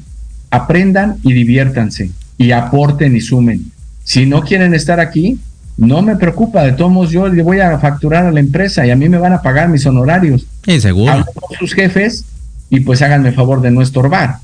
aprendan 0.50 1.18
y 1.24 1.34
diviértanse 1.34 2.12
y 2.38 2.52
aporten 2.52 3.16
y 3.16 3.22
sumen. 3.22 3.72
Si 4.04 4.26
no 4.26 4.42
quieren 4.42 4.74
estar 4.74 5.00
aquí, 5.00 5.40
no 5.78 6.02
me 6.02 6.16
preocupa, 6.16 6.64
de 6.64 6.74
todos 6.74 6.92
modos 6.92 7.12
yo 7.12 7.28
le 7.28 7.44
voy 7.44 7.60
a 7.60 7.78
facturar 7.80 8.26
a 8.26 8.32
la 8.32 8.40
empresa 8.40 8.86
y 8.86 8.92
a 8.92 8.96
mí 8.96 9.10
me 9.10 9.18
van 9.18 9.34
a 9.34 9.42
pagar 9.42 9.70
mis 9.70 9.86
honorarios. 9.86 10.46
Sí, 10.64 10.80
seguro. 10.80 11.12
Hablo 11.12 11.26
con 11.34 11.58
sus 11.58 11.74
jefes 11.74 12.26
y 12.70 12.82
pues 12.82 13.02
háganme 13.02 13.32
favor 13.32 13.62
de 13.62 13.72
no 13.72 13.82
estorbar, 13.82 14.38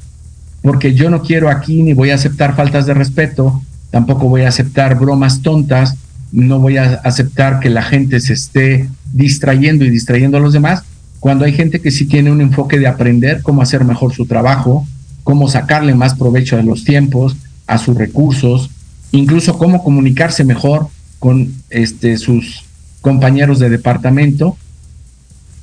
porque 0.61 0.93
yo 0.93 1.09
no 1.09 1.21
quiero 1.21 1.49
aquí 1.49 1.82
ni 1.84 1.93
voy 1.93 2.09
a 2.09 2.15
aceptar 2.15 2.55
faltas 2.55 2.86
de 2.86 2.93
respeto, 2.93 3.61
tampoco 3.91 4.28
voy 4.28 4.41
a 4.41 4.49
aceptar 4.49 4.97
bromas 4.99 5.41
tontas, 5.41 5.95
no 6.32 6.59
voy 6.59 6.78
a 6.78 7.01
aceptar 7.03 7.59
que 7.59 7.69
la 7.69 7.84
gente 7.84 8.19
se 8.19 8.34
esté 8.34 8.89
distrayendo 9.13 9.86
y 9.86 9.89
distrayendo 9.89 10.38
a 10.38 10.41
los 10.41 10.53
demás, 10.53 10.84
cuando 11.19 11.45
hay 11.45 11.53
gente 11.53 11.80
que 11.80 11.91
sí 11.91 12.05
tiene 12.05 12.32
un 12.32 12.41
enfoque 12.41 12.80
de 12.80 12.88
aprender 12.88 13.41
cómo 13.41 13.61
hacer 13.61 13.84
mejor 13.84 14.13
su 14.13 14.25
trabajo, 14.25 14.86
cómo 15.23 15.47
sacarle 15.47 15.95
más 15.95 16.15
provecho 16.15 16.57
a 16.57 16.63
los 16.63 16.84
tiempos, 16.84 17.36
a 17.65 17.78
sus 17.78 17.97
recursos, 17.97 18.69
incluso 19.11 19.57
cómo 19.57 19.84
comunicarse 19.84 20.43
mejor 20.43 20.89
con 21.20 21.53
este, 21.70 22.18
sus 22.18 22.65
compañeros 23.01 23.59
de 23.59 23.70
departamento 23.70 24.57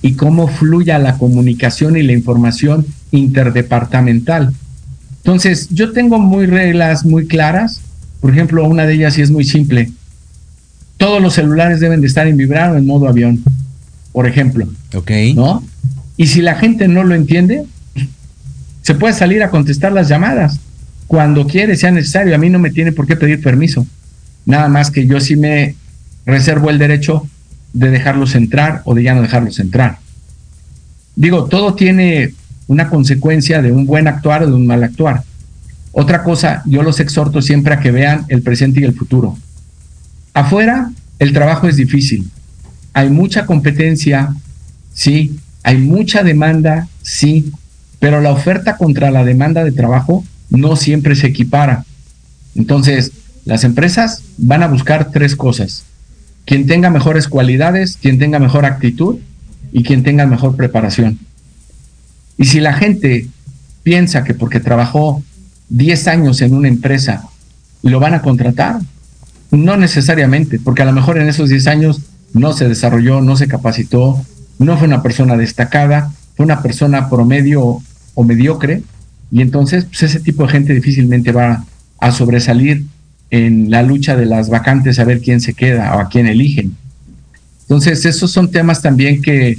y 0.02 0.12
cómo 0.12 0.48
fluya 0.48 0.98
la 0.98 1.16
comunicación 1.18 1.96
y 1.96 2.02
la 2.02 2.12
información 2.12 2.86
interdepartamental. 3.10 4.52
Entonces, 5.18 5.68
yo 5.70 5.92
tengo 5.92 6.18
muy 6.18 6.46
reglas 6.46 7.04
muy 7.04 7.26
claras. 7.26 7.80
Por 8.20 8.30
ejemplo, 8.30 8.64
una 8.66 8.84
de 8.84 8.94
ellas 8.94 9.14
sí 9.14 9.22
es 9.22 9.30
muy 9.30 9.44
simple. 9.44 9.90
Todos 10.98 11.22
los 11.22 11.34
celulares 11.34 11.80
deben 11.80 12.00
de 12.02 12.06
estar 12.06 12.26
en 12.26 12.36
vibrar 12.36 12.72
o 12.72 12.76
en 12.76 12.86
modo 12.86 13.08
avión, 13.08 13.42
por 14.12 14.26
ejemplo. 14.26 14.68
Ok. 14.94 15.10
¿No? 15.34 15.64
Y 16.16 16.26
si 16.26 16.42
la 16.42 16.56
gente 16.56 16.86
no 16.86 17.04
lo 17.04 17.14
entiende, 17.14 17.64
se 18.82 18.94
puede 18.94 19.14
salir 19.14 19.42
a 19.42 19.50
contestar 19.50 19.92
las 19.92 20.08
llamadas 20.08 20.60
cuando 21.06 21.46
quiere, 21.46 21.76
sea 21.76 21.90
necesario. 21.90 22.34
A 22.34 22.38
mí 22.38 22.50
no 22.50 22.58
me 22.58 22.70
tiene 22.70 22.92
por 22.92 23.06
qué 23.06 23.16
pedir 23.16 23.40
permiso. 23.40 23.86
Nada 24.46 24.68
más 24.68 24.90
que 24.90 25.06
yo 25.06 25.20
sí 25.20 25.36
me 25.36 25.76
reservo 26.26 26.70
el 26.70 26.78
derecho 26.78 27.26
de 27.72 27.90
dejarlos 27.90 28.34
entrar 28.34 28.82
o 28.84 28.94
de 28.94 29.02
ya 29.02 29.14
no 29.14 29.22
dejarlos 29.22 29.58
entrar. 29.58 29.98
Digo, 31.16 31.44
todo 31.46 31.74
tiene 31.74 32.34
una 32.66 32.88
consecuencia 32.88 33.62
de 33.62 33.72
un 33.72 33.86
buen 33.86 34.08
actuar 34.08 34.42
o 34.42 34.46
de 34.46 34.54
un 34.54 34.66
mal 34.66 34.82
actuar. 34.82 35.22
Otra 35.92 36.22
cosa, 36.22 36.62
yo 36.66 36.82
los 36.82 36.98
exhorto 37.00 37.40
siempre 37.40 37.74
a 37.74 37.80
que 37.80 37.90
vean 37.90 38.24
el 38.28 38.42
presente 38.42 38.80
y 38.80 38.84
el 38.84 38.94
futuro. 38.94 39.36
Afuera, 40.32 40.90
el 41.18 41.32
trabajo 41.32 41.68
es 41.68 41.76
difícil. 41.76 42.28
Hay 42.92 43.10
mucha 43.10 43.46
competencia, 43.46 44.34
sí. 44.92 45.38
Hay 45.62 45.78
mucha 45.78 46.22
demanda, 46.22 46.88
sí. 47.02 47.52
Pero 48.00 48.20
la 48.20 48.30
oferta 48.30 48.76
contra 48.76 49.10
la 49.10 49.24
demanda 49.24 49.62
de 49.62 49.72
trabajo 49.72 50.24
no 50.50 50.76
siempre 50.76 51.14
se 51.14 51.28
equipara. 51.28 51.84
Entonces, 52.54 53.12
las 53.44 53.64
empresas 53.64 54.22
van 54.38 54.62
a 54.62 54.68
buscar 54.68 55.10
tres 55.10 55.36
cosas. 55.36 55.84
Quien 56.44 56.66
tenga 56.66 56.90
mejores 56.90 57.28
cualidades, 57.28 57.98
quien 58.00 58.18
tenga 58.18 58.38
mejor 58.38 58.64
actitud 58.64 59.18
y 59.72 59.82
quien 59.82 60.02
tenga 60.02 60.26
mejor 60.26 60.56
preparación. 60.56 61.18
Y 62.36 62.46
si 62.46 62.60
la 62.60 62.74
gente 62.74 63.28
piensa 63.82 64.24
que 64.24 64.34
porque 64.34 64.60
trabajó 64.60 65.22
10 65.68 66.08
años 66.08 66.40
en 66.42 66.54
una 66.54 66.68
empresa 66.68 67.24
lo 67.82 68.00
van 68.00 68.14
a 68.14 68.22
contratar, 68.22 68.80
no 69.50 69.76
necesariamente, 69.76 70.58
porque 70.58 70.82
a 70.82 70.86
lo 70.86 70.92
mejor 70.92 71.18
en 71.18 71.28
esos 71.28 71.50
10 71.50 71.66
años 71.66 72.00
no 72.32 72.54
se 72.54 72.66
desarrolló, 72.66 73.20
no 73.20 73.36
se 73.36 73.46
capacitó, 73.46 74.24
no 74.58 74.78
fue 74.78 74.86
una 74.88 75.02
persona 75.02 75.36
destacada, 75.36 76.10
fue 76.34 76.46
una 76.46 76.62
persona 76.62 77.10
promedio 77.10 77.82
o 78.14 78.24
mediocre, 78.24 78.82
y 79.30 79.42
entonces 79.42 79.84
pues, 79.84 80.02
ese 80.02 80.20
tipo 80.20 80.44
de 80.44 80.52
gente 80.52 80.72
difícilmente 80.72 81.30
va 81.30 81.64
a 82.00 82.10
sobresalir 82.10 82.84
en 83.30 83.70
la 83.70 83.82
lucha 83.82 84.16
de 84.16 84.26
las 84.26 84.48
vacantes 84.48 84.98
a 84.98 85.04
ver 85.04 85.20
quién 85.20 85.40
se 85.40 85.54
queda 85.54 85.96
o 85.96 86.00
a 86.00 86.08
quién 86.08 86.26
eligen. 86.26 86.76
Entonces, 87.62 88.04
esos 88.04 88.30
son 88.30 88.50
temas 88.50 88.82
también 88.82 89.22
que 89.22 89.58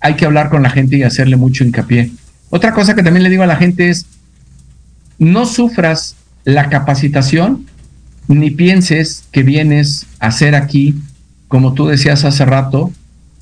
hay 0.00 0.14
que 0.14 0.24
hablar 0.24 0.50
con 0.50 0.62
la 0.62 0.70
gente 0.70 0.96
y 0.96 1.02
hacerle 1.02 1.36
mucho 1.36 1.64
hincapié. 1.64 2.10
Otra 2.50 2.72
cosa 2.72 2.94
que 2.94 3.02
también 3.02 3.22
le 3.22 3.30
digo 3.30 3.42
a 3.42 3.46
la 3.46 3.56
gente 3.56 3.90
es, 3.90 4.06
no 5.18 5.46
sufras 5.46 6.16
la 6.44 6.68
capacitación 6.68 7.66
ni 8.28 8.50
pienses 8.50 9.24
que 9.30 9.42
vienes 9.42 10.06
a 10.18 10.28
hacer 10.28 10.54
aquí, 10.54 10.94
como 11.48 11.74
tú 11.74 11.86
decías 11.86 12.24
hace 12.24 12.44
rato, 12.44 12.92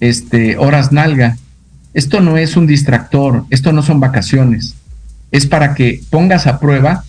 este, 0.00 0.56
horas 0.56 0.92
nalga. 0.92 1.36
Esto 1.94 2.20
no 2.20 2.36
es 2.36 2.56
un 2.56 2.66
distractor, 2.66 3.44
esto 3.50 3.72
no 3.72 3.82
son 3.82 4.00
vacaciones. 4.00 4.74
Es 5.30 5.46
para 5.46 5.74
que 5.74 6.00
pongas 6.10 6.46
a 6.46 6.58
prueba 6.58 7.04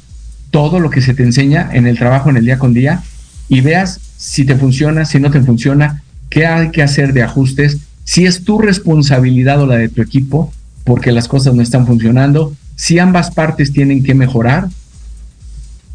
todo 0.54 0.80
lo 0.80 0.92
que 0.92 1.02
se 1.02 1.16
te 1.16 1.24
enseña 1.24 1.68
en 1.74 1.88
el 1.88 1.98
trabajo 1.98 2.30
en 2.30 2.38
el 2.38 2.46
día 2.46 2.60
con 2.60 2.76
día 2.76 3.02
y 3.50 3.62
veas 3.62 4.00
si 4.18 4.46
te 4.46 4.56
funciona, 4.56 5.04
si 5.04 5.20
no 5.20 5.32
te 5.32 5.42
funciona, 5.42 6.04
qué 6.30 6.46
hay 6.46 6.70
que 6.70 6.84
hacer 6.84 7.12
de 7.12 7.24
ajustes, 7.24 7.80
si 8.04 8.28
es 8.28 8.44
tu 8.44 8.60
responsabilidad 8.60 9.60
o 9.60 9.66
la 9.66 9.78
de 9.78 9.90
tu 9.90 10.04
equipo, 10.04 10.54
porque 10.84 11.12
las 11.12 11.28
cosas 11.28 11.56
no 11.56 11.64
están 11.64 11.88
funcionando, 11.88 12.56
si 12.76 13.00
ambas 13.00 13.32
partes 13.32 13.74
tienen 13.74 14.04
que 14.04 14.14
mejorar, 14.14 14.70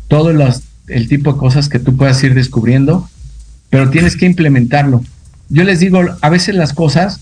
todo 0.08 0.30
el 0.30 1.08
tipo 1.08 1.34
de 1.34 1.38
cosas 1.38 1.68
que 1.68 1.78
tú 1.78 1.96
puedas 1.96 2.20
ir 2.24 2.34
descubriendo, 2.34 3.08
pero 3.70 3.90
tienes 3.90 4.16
que 4.16 4.26
implementarlo. 4.26 5.04
Yo 5.50 5.62
les 5.62 5.78
digo, 5.78 6.00
a 6.20 6.30
veces 6.30 6.56
las 6.56 6.72
cosas, 6.72 7.20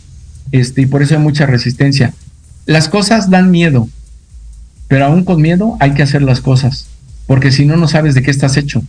este, 0.53 0.81
y 0.81 0.87
por 0.87 1.03
eso 1.03 1.17
hay 1.17 1.21
mucha 1.21 1.45
resistencia, 1.45 2.15
las 2.65 2.89
cosas 2.89 3.29
dan 3.29 3.51
miedo, 3.51 3.91
pero 4.89 5.05
aún 5.05 5.23
con 5.25 5.43
miedo 5.43 5.77
hay 5.81 5.93
que 5.93 6.03
hacer 6.03 6.23
las 6.23 6.41
cosas, 6.41 6.87
porque 7.27 7.51
si 7.51 7.65
no, 7.65 7.77
no 7.77 7.89
sabes 7.89 8.15
de 8.15 8.23
qué 8.23 8.31
estás 8.31 8.57
hecho 8.57 8.83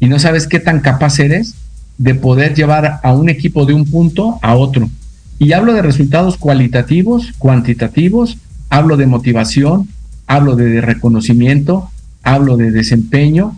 y 0.00 0.08
no 0.08 0.18
sabes 0.18 0.46
qué 0.46 0.60
tan 0.60 0.80
capaz 0.80 1.18
eres 1.20 1.54
de 1.98 2.14
poder 2.14 2.54
llevar 2.54 3.00
a 3.02 3.12
un 3.12 3.28
equipo 3.28 3.66
de 3.66 3.74
un 3.74 3.84
punto 3.84 4.38
a 4.42 4.54
otro. 4.56 4.90
Y 5.38 5.52
hablo 5.52 5.72
de 5.72 5.82
resultados 5.82 6.36
cualitativos, 6.36 7.32
cuantitativos, 7.38 8.38
hablo 8.70 8.96
de 8.96 9.06
motivación, 9.06 9.88
hablo 10.26 10.56
de 10.56 10.80
reconocimiento, 10.80 11.88
hablo 12.22 12.56
de 12.56 12.70
desempeño, 12.70 13.56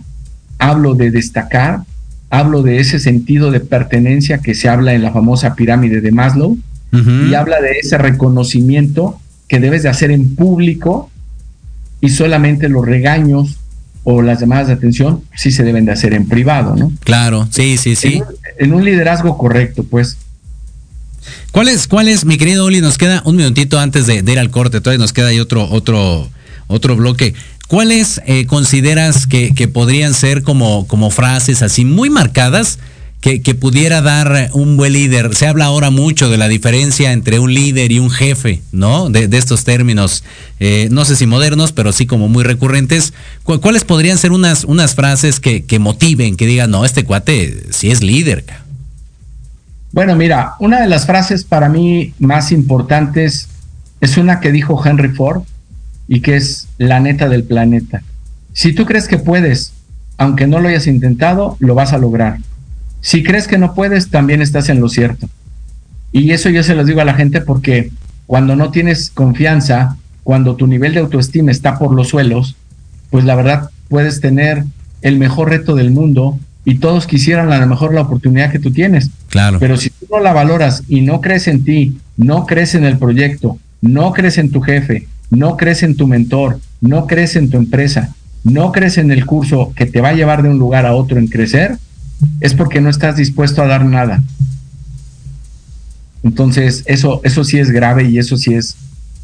hablo 0.58 0.94
de 0.94 1.10
destacar, 1.10 1.82
hablo 2.30 2.62
de 2.62 2.78
ese 2.78 2.98
sentido 2.98 3.50
de 3.50 3.60
pertenencia 3.60 4.38
que 4.38 4.54
se 4.54 4.68
habla 4.68 4.94
en 4.94 5.02
la 5.02 5.12
famosa 5.12 5.54
pirámide 5.54 6.00
de 6.00 6.12
Maslow 6.12 6.58
y 6.92 7.34
habla 7.34 7.60
de 7.60 7.72
ese 7.72 7.98
reconocimiento 7.98 9.20
que 9.48 9.60
debes 9.60 9.82
de 9.82 9.90
hacer 9.90 10.10
en 10.10 10.34
público 10.34 11.10
y 12.00 12.08
solamente 12.08 12.70
los 12.70 12.86
regaños 12.86 13.58
o 14.08 14.22
las 14.22 14.38
llamadas 14.38 14.68
de 14.68 14.74
atención 14.74 15.24
sí 15.34 15.50
se 15.50 15.64
deben 15.64 15.84
de 15.84 15.90
hacer 15.90 16.14
en 16.14 16.28
privado, 16.28 16.76
¿no? 16.76 16.92
Claro, 17.02 17.48
sí, 17.50 17.76
sí, 17.76 17.96
sí. 17.96 18.22
En 18.56 18.72
un, 18.72 18.84
liderazgo 18.84 19.36
correcto, 19.36 19.82
pues. 19.82 20.16
¿Cuál 21.50 21.66
es, 21.66 21.88
cuál 21.88 22.06
es, 22.06 22.24
mi 22.24 22.38
querido 22.38 22.66
Oli? 22.66 22.80
Nos 22.80 22.98
queda 22.98 23.20
un 23.24 23.34
minutito 23.34 23.80
antes 23.80 24.06
de, 24.06 24.22
de 24.22 24.32
ir 24.32 24.38
al 24.38 24.50
corte, 24.50 24.80
todavía 24.80 25.02
nos 25.02 25.12
queda 25.12 25.28
ahí 25.28 25.40
otro, 25.40 25.68
otro, 25.68 26.30
otro 26.68 26.94
bloque. 26.94 27.34
¿Cuáles 27.66 28.20
eh, 28.26 28.46
consideras 28.46 29.26
que, 29.26 29.50
podrían 29.72 30.14
ser 30.14 30.44
como, 30.44 30.86
como 30.86 31.10
frases 31.10 31.62
así 31.62 31.84
muy 31.84 32.08
marcadas 32.08 32.78
que, 33.20 33.54
pudiera 33.54 34.02
dar 34.02 34.50
un 34.52 34.76
buen 34.76 34.92
líder? 34.92 35.34
Se 35.34 35.46
habla 35.46 35.64
ahora 35.64 35.90
mucho 35.90 36.30
de 36.30 36.36
la 36.36 36.48
diferencia 36.48 37.12
entre 37.12 37.38
un 37.38 37.52
líder 37.52 37.90
y 37.90 37.98
un 37.98 38.10
jefe, 38.10 38.62
¿no? 38.70 39.10
De, 39.10 39.28
estos 39.36 39.64
términos, 39.64 40.22
eh, 40.60 40.88
no 40.92 41.04
sé 41.04 41.16
si 41.16 41.26
modernos, 41.26 41.72
pero 41.72 41.92
sí 41.92 42.06
como 42.06 42.28
muy 42.28 42.44
recurrentes. 42.44 43.14
¿Cuáles 43.42 43.84
podrían 43.84 44.18
ser 44.18 44.32
unas, 44.32 44.64
unas 44.64 44.94
frases 44.94 45.40
que, 45.40 45.64
que 45.64 45.78
motiven, 45.78 46.36
que 46.36 46.46
digan, 46.46 46.70
no, 46.70 46.84
este 46.84 47.04
cuate 47.04 47.64
sí 47.70 47.90
es 47.90 48.02
líder? 48.02 48.44
Bueno, 49.92 50.14
mira, 50.14 50.54
una 50.60 50.80
de 50.80 50.88
las 50.88 51.06
frases 51.06 51.44
para 51.44 51.68
mí 51.68 52.12
más 52.18 52.52
importantes 52.52 53.48
es 54.00 54.16
una 54.18 54.40
que 54.40 54.52
dijo 54.52 54.80
Henry 54.84 55.08
Ford 55.08 55.42
y 56.06 56.20
que 56.20 56.36
es 56.36 56.68
la 56.78 57.00
neta 57.00 57.28
del 57.28 57.44
planeta. 57.44 58.02
Si 58.52 58.72
tú 58.72 58.84
crees 58.84 59.08
que 59.08 59.18
puedes, 59.18 59.72
aunque 60.18 60.46
no 60.46 60.60
lo 60.60 60.68
hayas 60.68 60.86
intentado, 60.86 61.56
lo 61.60 61.74
vas 61.74 61.92
a 61.92 61.98
lograr. 61.98 62.38
Si 63.06 63.22
crees 63.22 63.46
que 63.46 63.56
no 63.56 63.72
puedes, 63.72 64.10
también 64.10 64.42
estás 64.42 64.68
en 64.68 64.80
lo 64.80 64.88
cierto. 64.88 65.28
Y 66.10 66.32
eso 66.32 66.50
yo 66.50 66.64
se 66.64 66.74
los 66.74 66.88
digo 66.88 67.00
a 67.00 67.04
la 67.04 67.14
gente 67.14 67.40
porque 67.40 67.92
cuando 68.26 68.56
no 68.56 68.72
tienes 68.72 69.10
confianza, 69.10 69.96
cuando 70.24 70.56
tu 70.56 70.66
nivel 70.66 70.92
de 70.92 70.98
autoestima 70.98 71.52
está 71.52 71.78
por 71.78 71.94
los 71.94 72.08
suelos, 72.08 72.56
pues 73.10 73.24
la 73.24 73.36
verdad 73.36 73.70
puedes 73.88 74.20
tener 74.20 74.64
el 75.02 75.18
mejor 75.18 75.50
reto 75.50 75.76
del 75.76 75.92
mundo 75.92 76.36
y 76.64 76.80
todos 76.80 77.06
quisieran 77.06 77.52
a 77.52 77.60
lo 77.60 77.68
mejor 77.68 77.94
la 77.94 78.00
oportunidad 78.00 78.50
que 78.50 78.58
tú 78.58 78.72
tienes. 78.72 79.08
Claro. 79.28 79.60
Pero 79.60 79.76
si 79.76 79.90
tú 79.90 80.06
no 80.10 80.18
la 80.18 80.32
valoras 80.32 80.82
y 80.88 81.02
no 81.02 81.20
crees 81.20 81.46
en 81.46 81.62
ti, 81.62 81.98
no 82.16 82.44
crees 82.44 82.74
en 82.74 82.84
el 82.84 82.98
proyecto, 82.98 83.56
no 83.82 84.12
crees 84.14 84.36
en 84.36 84.50
tu 84.50 84.62
jefe, 84.62 85.06
no 85.30 85.56
crees 85.56 85.84
en 85.84 85.94
tu 85.94 86.08
mentor, 86.08 86.58
no 86.80 87.06
crees 87.06 87.36
en 87.36 87.50
tu 87.50 87.56
empresa, 87.56 88.16
no 88.42 88.72
crees 88.72 88.98
en 88.98 89.12
el 89.12 89.24
curso 89.26 89.72
que 89.76 89.86
te 89.86 90.00
va 90.00 90.08
a 90.08 90.14
llevar 90.14 90.42
de 90.42 90.48
un 90.48 90.58
lugar 90.58 90.86
a 90.86 90.94
otro 90.94 91.20
en 91.20 91.28
crecer, 91.28 91.78
es 92.40 92.54
porque 92.54 92.80
no 92.80 92.90
estás 92.90 93.16
dispuesto 93.16 93.62
a 93.62 93.66
dar 93.66 93.84
nada. 93.84 94.22
Entonces, 96.22 96.82
eso, 96.86 97.20
eso 97.24 97.44
sí 97.44 97.58
es 97.58 97.70
grave 97.70 98.08
y 98.08 98.18
eso 98.18 98.36
sí 98.36 98.54
es 98.54 98.76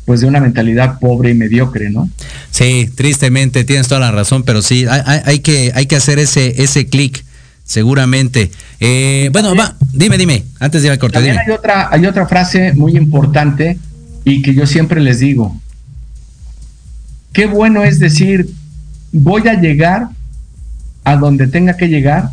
pues 0.04 0.20
de 0.20 0.26
una 0.26 0.40
mentalidad 0.40 0.98
pobre 0.98 1.30
y 1.30 1.34
mediocre, 1.34 1.88
¿no? 1.90 2.10
Sí, 2.50 2.90
tristemente, 2.94 3.62
tienes 3.64 3.86
toda 3.86 4.00
la 4.00 4.10
razón, 4.10 4.42
pero 4.42 4.60
sí, 4.60 4.84
hay, 4.88 5.38
que, 5.38 5.70
hay 5.76 5.86
que 5.86 5.94
hacer 5.94 6.18
ese, 6.18 6.60
ese 6.62 6.86
clic, 6.86 7.24
seguramente. 7.64 8.50
Eh, 8.80 9.30
bueno, 9.32 9.54
va, 9.54 9.76
dime, 9.92 10.18
dime, 10.18 10.44
antes 10.58 10.82
de 10.82 10.88
ir 10.88 10.92
al 10.92 10.98
corte. 10.98 11.18
Hay, 11.18 11.50
otra, 11.50 11.88
hay 11.92 12.04
otra 12.06 12.26
frase 12.26 12.72
muy 12.72 12.96
importante 12.96 13.78
y 14.24 14.42
que 14.42 14.54
yo 14.54 14.66
siempre 14.66 15.00
les 15.00 15.20
digo, 15.20 15.56
Qué 17.32 17.46
bueno 17.46 17.82
es 17.82 17.98
decir, 17.98 18.48
voy 19.10 19.48
a 19.48 19.54
llegar 19.54 20.08
a 21.04 21.16
donde 21.16 21.46
tenga 21.46 21.76
que 21.76 21.88
llegar 21.88 22.30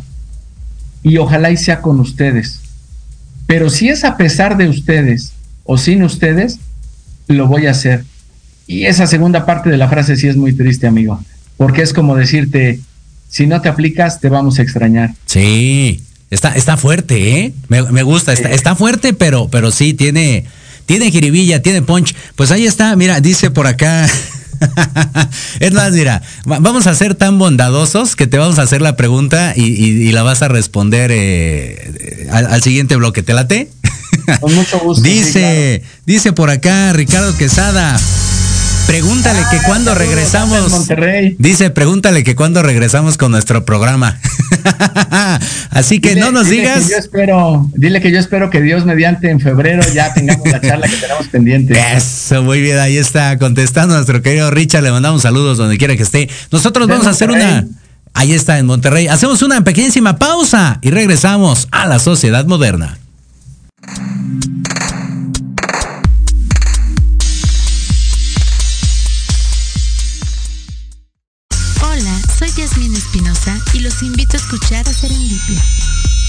y 1.02 1.18
ojalá 1.18 1.50
y 1.50 1.56
sea 1.56 1.80
con 1.80 2.00
ustedes. 2.00 2.60
Pero 3.46 3.70
si 3.70 3.88
es 3.88 4.04
a 4.04 4.16
pesar 4.16 4.56
de 4.56 4.68
ustedes 4.68 5.32
o 5.64 5.78
sin 5.78 6.02
ustedes, 6.02 6.58
lo 7.26 7.46
voy 7.46 7.66
a 7.66 7.72
hacer. 7.72 8.04
Y 8.66 8.84
esa 8.84 9.06
segunda 9.06 9.46
parte 9.46 9.70
de 9.70 9.76
la 9.76 9.88
frase 9.88 10.16
sí 10.16 10.28
es 10.28 10.36
muy 10.36 10.52
triste, 10.52 10.86
amigo, 10.86 11.20
porque 11.56 11.82
es 11.82 11.92
como 11.92 12.14
decirte, 12.14 12.80
si 13.28 13.46
no 13.46 13.60
te 13.60 13.68
aplicas, 13.68 14.20
te 14.20 14.28
vamos 14.28 14.58
a 14.58 14.62
extrañar. 14.62 15.14
Sí, 15.26 16.02
está, 16.30 16.54
está 16.54 16.76
fuerte, 16.76 17.40
¿eh? 17.40 17.52
Me, 17.68 18.02
gusta, 18.02 18.32
está, 18.32 18.50
está, 18.50 18.76
fuerte, 18.76 19.12
pero, 19.12 19.48
pero 19.48 19.70
sí, 19.72 19.94
tiene, 19.94 20.44
tiene 20.86 21.10
jiribilla, 21.10 21.62
tiene 21.62 21.82
punch. 21.82 22.14
Pues 22.36 22.50
ahí 22.52 22.66
está, 22.66 22.94
mira, 22.94 23.20
dice 23.20 23.50
por 23.50 23.66
acá 23.66 24.08
es 25.60 25.72
más, 25.72 25.92
mira, 25.92 26.22
vamos 26.44 26.86
a 26.86 26.94
ser 26.94 27.14
tan 27.14 27.38
bondadosos 27.38 28.16
que 28.16 28.26
te 28.26 28.38
vamos 28.38 28.58
a 28.58 28.62
hacer 28.62 28.82
la 28.82 28.96
pregunta 28.96 29.54
y, 29.56 30.10
la 30.12 30.22
vas 30.22 30.42
a 30.42 30.48
responder 30.48 31.10
eh, 31.12 32.28
al, 32.30 32.62
siguiente 32.62 32.96
bloque. 32.96 33.22
¿Te 33.22 33.32
late? 33.32 33.70
Con 34.40 34.54
mucho 34.54 34.78
gusto. 34.80 35.02
dice, 35.08 35.82
dice 36.06 36.32
por 36.32 36.50
acá 36.50 36.92
Ricardo 36.92 37.36
Quesada. 37.36 37.98
Pregúntale 38.86 39.40
que 39.50 39.56
ah, 39.56 39.62
cuando 39.66 39.94
regresamos. 39.94 40.88
Dice, 41.38 41.70
pregúntale 41.70 42.24
que 42.24 42.34
cuando 42.34 42.62
regresamos 42.62 43.16
con 43.16 43.30
nuestro 43.30 43.64
programa. 43.64 44.18
Así 45.70 46.00
que 46.00 46.16
no 46.16 46.32
nos 46.32 46.48
digas. 46.48 46.88
yo 46.88 46.96
espero, 46.96 47.70
dile 47.74 48.00
que 48.00 48.10
yo 48.10 48.18
espero 48.18 48.50
que 48.50 48.60
Dios 48.60 48.84
mediante 48.84 49.30
en 49.30 49.40
febrero 49.40 49.82
ya 49.94 50.12
tengamos 50.12 50.46
la 50.48 50.60
charla 50.60 50.88
que 50.88 50.96
tenemos 50.96 51.28
pendiente. 51.28 51.78
Eso, 51.96 52.42
muy 52.42 52.60
bien, 52.60 52.78
ahí 52.78 52.96
está 52.96 53.38
contestando 53.38 53.94
nuestro 53.94 54.22
querido 54.22 54.50
Richard. 54.50 54.82
Le 54.82 54.90
mandamos 54.90 55.22
saludos 55.22 55.58
donde 55.58 55.78
quiera 55.78 55.96
que 55.96 56.02
esté. 56.02 56.28
Nosotros 56.50 56.88
vamos 56.88 57.06
a 57.06 57.10
hacer 57.10 57.30
una. 57.30 57.66
Ahí 58.14 58.32
está, 58.32 58.58
en 58.58 58.66
Monterrey. 58.66 59.06
Hacemos 59.08 59.42
una 59.42 59.62
pequeñísima 59.62 60.18
pausa 60.18 60.78
y 60.82 60.90
regresamos 60.90 61.68
a 61.70 61.86
la 61.86 61.98
sociedad 61.98 62.44
moderna. 62.44 62.99
Y 73.72 73.80
los 73.80 74.02
invito 74.02 74.36
a 74.36 74.40
escuchar 74.40 74.88
a 74.88 74.92
Serendipia. 74.92 75.60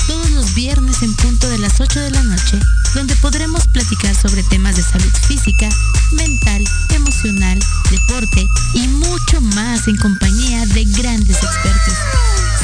Todos 0.08 0.32
los 0.32 0.56
viernes 0.56 1.04
en 1.04 1.14
punto 1.16 1.48
de 1.48 1.60
las 1.60 1.80
8 1.80 2.00
de 2.00 2.10
la 2.10 2.24
noche, 2.24 2.60
donde 2.96 3.16
podremos 3.18 3.68
platicar 3.68 4.16
sobre 4.16 4.42
temas 4.44 4.76
de 4.76 4.82
salud 4.82 5.12
física, 5.28 5.70
mental, 6.14 6.64
emocional, 6.90 7.60
deporte 7.92 8.48
y 8.74 8.88
mucho 8.88 9.42
más 9.42 9.88
en 9.88 9.96
compañía 9.98 10.66
de 10.68 10.86
grandes 10.86 11.38
expertos. 11.38 11.94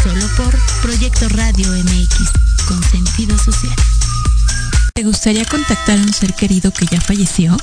Solo 0.01 0.27
por 0.35 0.57
Proyecto 0.81 1.29
Radio 1.29 1.71
MX, 1.73 2.31
con 2.67 2.83
sentido 2.89 3.37
social. 3.37 3.75
¿Te 4.95 5.03
gustaría 5.03 5.45
contactar 5.45 5.99
a 5.99 6.01
un 6.01 6.13
ser 6.13 6.33
querido 6.33 6.71
que 6.71 6.87
ya 6.87 6.99
falleció? 6.99 7.55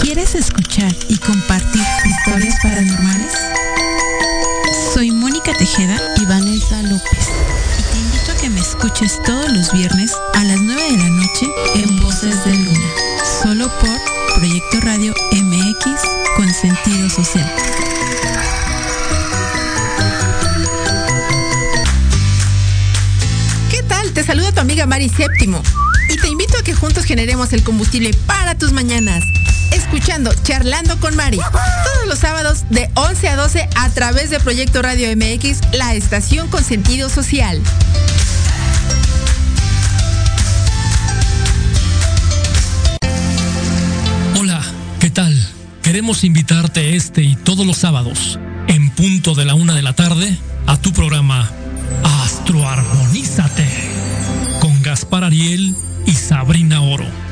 ¿Quieres 0.00 0.34
escuchar 0.34 0.92
y 1.08 1.18
compartir 1.18 1.82
historias 2.04 2.56
paranormales? 2.60 3.32
Soy 4.72 5.10
Mónica 5.10 5.52
Tejeda 5.52 6.00
y 6.16 6.26
Vanessa 6.26 6.82
López. 6.82 7.28
Y 7.78 7.82
te 7.92 7.98
invito 7.98 8.32
a 8.32 8.36
que 8.36 8.48
me 8.48 8.60
escuches 8.60 9.20
todos 9.22 9.50
los 9.52 9.72
viernes 9.72 10.12
a 10.34 10.44
las 10.44 10.60
9 10.60 10.82
de 10.92 10.96
la 10.98 11.08
noche 11.08 11.46
en 11.74 12.00
Voces 12.00 12.44
de 12.44 12.54
Luna. 12.54 12.90
Solo 13.42 13.68
por 13.80 14.00
Proyecto 14.36 14.80
Radio 14.80 15.14
MX 15.32 15.84
con 16.36 16.52
sentido 16.52 17.10
social. 17.10 17.50
¿Qué 23.70 23.82
tal? 23.82 24.12
Te 24.12 24.24
saluda 24.24 24.52
tu 24.52 24.60
amiga 24.60 24.86
Mari 24.86 25.10
Séptimo. 25.10 25.62
Y 26.08 26.16
te 26.16 26.28
invito 26.28 26.56
a 26.58 26.62
que 26.62 26.74
juntos 26.74 27.04
generemos 27.04 27.52
el 27.52 27.62
combustible 27.62 28.12
para 28.26 28.56
tus 28.56 28.72
mañanas 28.72 29.22
escuchando 29.72 30.32
Charlando 30.42 30.98
con 31.00 31.16
Mari. 31.16 31.38
Todos 31.38 32.06
los 32.06 32.18
sábados 32.18 32.64
de 32.70 32.90
11 32.94 33.28
a 33.28 33.36
12 33.36 33.68
a 33.76 33.90
través 33.90 34.30
de 34.30 34.40
Proyecto 34.40 34.82
Radio 34.82 35.08
MX, 35.16 35.60
la 35.72 35.94
estación 35.94 36.48
con 36.48 36.64
sentido 36.64 37.08
social. 37.08 37.60
Hola, 44.38 44.60
¿qué 45.00 45.10
tal? 45.10 45.34
Queremos 45.82 46.24
invitarte 46.24 46.96
este 46.96 47.22
y 47.22 47.36
todos 47.36 47.66
los 47.66 47.78
sábados, 47.78 48.38
en 48.68 48.90
punto 48.90 49.34
de 49.34 49.44
la 49.44 49.54
una 49.54 49.74
de 49.74 49.82
la 49.82 49.94
tarde, 49.94 50.38
a 50.66 50.76
tu 50.76 50.92
programa 50.92 51.50
Astroarmonízate 52.24 53.66
con 54.60 54.80
Gaspar 54.82 55.24
Ariel 55.24 55.74
y 56.06 56.12
Sabrina 56.12 56.80
Oro 56.82 57.31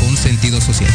con 0.00 0.16
sentido 0.16 0.60
social. 0.60 0.90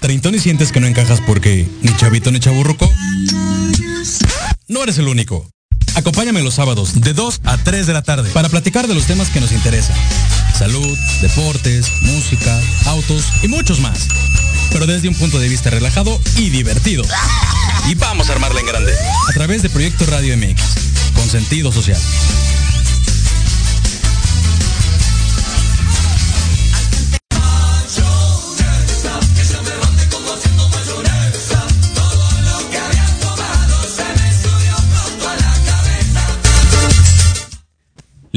Treintón 0.00 0.34
y 0.34 0.38
sientes 0.38 0.72
que 0.72 0.80
no 0.80 0.86
encajas 0.86 1.20
porque 1.20 1.68
ni 1.82 1.94
chavito 1.96 2.30
ni 2.30 2.40
chaburruco. 2.40 2.90
No 4.68 4.82
eres 4.82 4.98
el 4.98 5.08
único. 5.08 5.48
Acompáñame 5.94 6.42
los 6.42 6.54
sábados 6.54 7.00
de 7.00 7.12
2 7.12 7.40
a 7.44 7.56
3 7.58 7.86
de 7.86 7.92
la 7.92 8.02
tarde 8.02 8.30
para 8.30 8.48
platicar 8.48 8.86
de 8.86 8.94
los 8.94 9.06
temas 9.06 9.30
que 9.30 9.40
nos 9.40 9.50
interesan. 9.50 9.96
Salud, 10.56 10.96
deportes, 11.20 11.90
música, 12.02 12.60
autos 12.86 13.24
y 13.42 13.48
muchos 13.48 13.80
más. 13.80 14.06
Pero 14.70 14.86
desde 14.86 15.08
un 15.08 15.14
punto 15.14 15.38
de 15.40 15.48
vista 15.48 15.70
relajado 15.70 16.20
y 16.36 16.50
divertido. 16.50 17.04
Y 17.88 17.94
vamos 17.96 18.28
a 18.28 18.32
armarla 18.32 18.60
en 18.60 18.66
grande. 18.66 18.92
A 19.28 19.32
través 19.32 19.62
de 19.62 19.70
Proyecto 19.70 20.06
Radio 20.06 20.36
MX, 20.36 20.62
con 21.14 21.28
sentido 21.28 21.72
social. 21.72 22.00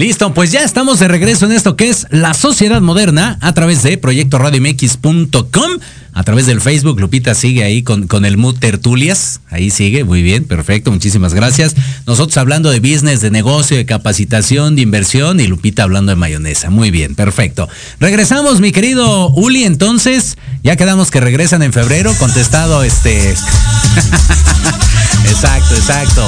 Listo, 0.01 0.33
pues 0.33 0.51
ya 0.51 0.63
estamos 0.63 0.97
de 0.97 1.07
regreso 1.07 1.45
en 1.45 1.51
esto 1.51 1.75
que 1.75 1.87
es 1.87 2.07
la 2.09 2.33
sociedad 2.33 2.81
moderna 2.81 3.37
a 3.39 3.53
través 3.53 3.83
de 3.83 3.99
proyectoradiomx.com, 3.99 5.71
a 6.13 6.23
través 6.23 6.47
del 6.47 6.59
Facebook. 6.59 6.99
Lupita 6.99 7.35
sigue 7.35 7.63
ahí 7.63 7.83
con, 7.83 8.07
con 8.07 8.25
el 8.25 8.35
mood 8.35 8.57
tertulias. 8.57 9.41
Ahí 9.51 9.69
sigue, 9.69 10.03
muy 10.03 10.23
bien, 10.23 10.45
perfecto, 10.45 10.91
muchísimas 10.91 11.35
gracias. 11.35 11.75
Nosotros 12.07 12.35
hablando 12.37 12.71
de 12.71 12.79
business, 12.79 13.21
de 13.21 13.29
negocio, 13.29 13.77
de 13.77 13.85
capacitación, 13.85 14.75
de 14.75 14.81
inversión 14.81 15.39
y 15.39 15.45
Lupita 15.45 15.83
hablando 15.83 16.11
de 16.11 16.15
mayonesa. 16.15 16.71
Muy 16.71 16.89
bien, 16.89 17.13
perfecto. 17.13 17.69
Regresamos, 17.99 18.59
mi 18.59 18.71
querido 18.71 19.29
Uli, 19.29 19.65
entonces, 19.65 20.35
ya 20.63 20.77
quedamos 20.77 21.11
que 21.11 21.19
regresan 21.19 21.61
en 21.61 21.73
febrero, 21.73 22.11
contestado 22.17 22.81
este. 22.81 23.29
exacto, 25.29 25.75
exacto. 25.75 26.25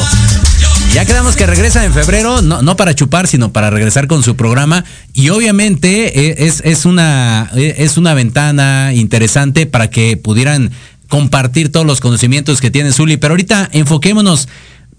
Ya 0.93 1.05
quedamos 1.05 1.35
que 1.35 1.47
regresan 1.47 1.85
en 1.85 1.93
febrero, 1.93 2.43
no, 2.43 2.61
no, 2.61 2.75
para 2.75 2.93
chupar, 2.93 3.27
sino 3.27 3.51
para 3.51 3.71
regresar 3.71 4.05
con 4.05 4.21
su 4.21 4.35
programa. 4.35 4.85
Y 5.11 5.29
obviamente 5.29 6.27
eh, 6.27 6.45
es, 6.45 6.61
es, 6.63 6.85
una, 6.85 7.49
eh, 7.55 7.73
es 7.79 7.97
una 7.97 8.13
ventana 8.13 8.91
interesante 8.93 9.65
para 9.65 9.89
que 9.89 10.17
pudieran 10.17 10.69
compartir 11.07 11.71
todos 11.71 11.87
los 11.87 11.99
conocimientos 11.99 12.61
que 12.61 12.69
tiene 12.69 12.91
Zuli. 12.91 13.17
Pero 13.17 13.33
ahorita 13.33 13.69
enfoquémonos. 13.71 14.47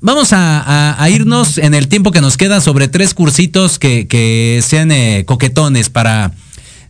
Vamos 0.01 0.30
a, 0.32 0.99
irnos 1.11 1.59
en 1.59 1.74
el 1.74 1.86
tiempo 1.86 2.11
que 2.11 2.20
nos 2.20 2.36
queda 2.36 2.61
sobre 2.61 2.88
tres 2.88 3.14
cursitos 3.14 3.78
que, 3.78 4.09
que 4.09 4.61
sean 4.66 4.90
eh, 4.90 5.22
coquetones 5.24 5.90
para... 5.90 6.32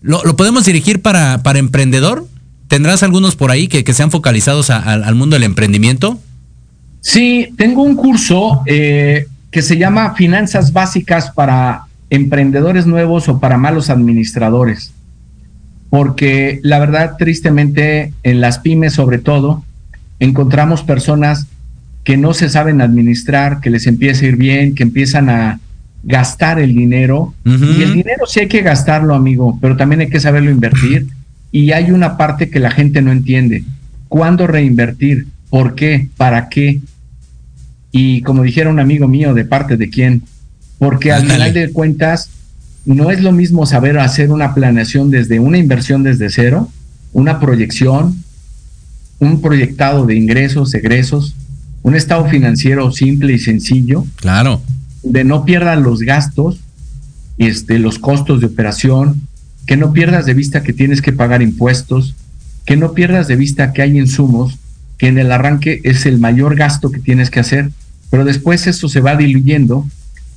¿Lo, 0.00 0.24
¿Lo, 0.24 0.34
podemos 0.34 0.64
dirigir 0.64 1.02
para, 1.02 1.42
para 1.42 1.59
emprendedor? 1.59 2.26
¿Tendrás 2.68 3.02
algunos 3.02 3.36
por 3.36 3.50
ahí 3.50 3.68
que, 3.68 3.84
que 3.84 3.92
sean 3.92 4.11
focalizados 4.11 4.70
al 4.70 5.14
mundo 5.14 5.36
del 5.36 5.42
emprendimiento? 5.42 6.18
Sí, 7.05 7.52
tengo 7.59 7.82
un 7.82 7.96
curso 7.96 8.62
eh, 8.64 9.26
que 9.50 9.61
se 9.61 9.76
llama 9.76 10.14
Finanzas 10.14 10.72
Básicas 10.72 11.30
para 11.30 11.82
Emprendedores 12.09 12.86
Nuevos 12.86 13.28
o 13.28 13.40
para 13.40 13.59
Malos 13.59 13.90
Administradores. 13.90 14.94
Porque 15.90 16.61
la 16.62 16.78
verdad, 16.78 17.16
tristemente, 17.18 18.14
en 18.22 18.40
las 18.40 18.59
pymes 18.59 18.94
sobre 18.94 19.18
todo, 19.18 19.62
encontramos 20.18 20.82
personas 20.82 21.46
que 22.05 22.16
no 22.16 22.32
se 22.32 22.48
saben 22.48 22.80
administrar, 22.80 23.61
que 23.61 23.68
les 23.68 23.86
empieza 23.86 24.24
a 24.24 24.28
ir 24.28 24.36
bien, 24.36 24.74
que 24.74 24.82
empiezan 24.82 25.28
a 25.28 25.61
gastar 26.05 26.59
el 26.59 26.74
dinero. 26.74 27.34
Uh 27.44 27.50
-huh. 27.50 27.78
Y 27.78 27.82
el 27.82 27.92
dinero 27.92 28.24
sí 28.26 28.40
hay 28.40 28.48
que 28.48 28.62
gastarlo, 28.62 29.14
amigo, 29.14 29.59
pero 29.61 29.76
también 29.76 30.00
hay 30.00 30.09
que 30.09 30.20
saberlo 30.20 30.50
invertir. 30.50 31.09
Y 31.52 31.72
hay 31.72 31.90
una 31.90 32.16
parte 32.16 32.48
que 32.48 32.61
la 32.61 32.70
gente 32.70 33.02
no 33.02 33.12
entiende. 33.12 33.62
¿Cuándo 34.09 34.46
reinvertir? 34.46 35.26
¿Por 35.50 35.74
qué? 35.74 36.09
¿Para 36.16 36.48
qué? 36.48 36.80
Y 37.97 38.22
como 38.22 38.42
dijera 38.42 38.70
un 38.70 38.80
amigo 38.80 39.07
mío, 39.07 39.34
¿de 39.34 39.45
parte 39.45 39.76
de 39.76 39.88
quién? 39.88 40.24
Porque 40.80 41.12
al 41.12 41.30
final 41.30 41.55
de 41.55 41.70
cuentas, 41.70 42.28
no 42.84 43.12
es 43.12 43.22
lo 43.22 43.30
mismo 43.30 43.66
saber 43.66 44.01
hacer 44.01 44.32
una 44.32 44.53
planeación 44.53 45.12
desde 45.12 45.38
una 45.38 45.59
inversión 45.59 46.03
desde 46.03 46.28
cero, 46.28 46.68
una 47.12 47.38
proyección, 47.38 48.16
un 49.20 49.40
proyectado 49.40 50.07
de 50.07 50.16
ingresos, 50.16 50.74
egresos, 50.74 51.36
un 51.84 51.95
estado 51.95 52.26
financiero 52.26 52.90
simple 52.90 53.32
y 53.32 53.38
sencillo. 53.38 54.05
Claro. 54.16 54.61
De 55.05 55.22
no 55.22 55.45
pierdan 55.45 55.84
los 55.84 56.01
gastos, 56.01 56.59
este, 57.38 57.78
los 57.78 58.01
costos 58.01 58.40
de 58.40 58.47
operación, 58.47 59.22
que 59.66 59.76
no 59.76 59.92
pierdas 59.92 60.26
de 60.26 60.34
vista 60.34 60.64
que 60.64 60.72
tienes 60.72 61.01
que 61.01 61.12
pagar 61.12 61.42
impuestos, 61.42 62.16
que 62.66 62.76
no 62.76 62.92
pierdas 62.92 63.28
de 63.28 63.36
vista 63.36 63.72
que 63.72 63.82
hay 63.82 63.97
insumos, 63.97 64.59
que 64.99 65.07
en 65.07 65.18
el 65.18 65.30
arranque 65.30 65.80
es 65.84 66.07
el 66.07 66.18
mayor 66.18 66.57
gasto 66.57 66.90
que 66.90 66.99
tienes 66.99 67.30
que 67.30 67.38
hacer 67.38 67.70
pero 68.11 68.24
después 68.24 68.66
eso 68.66 68.88
se 68.88 69.00
va 69.00 69.16
diluyendo 69.16 69.86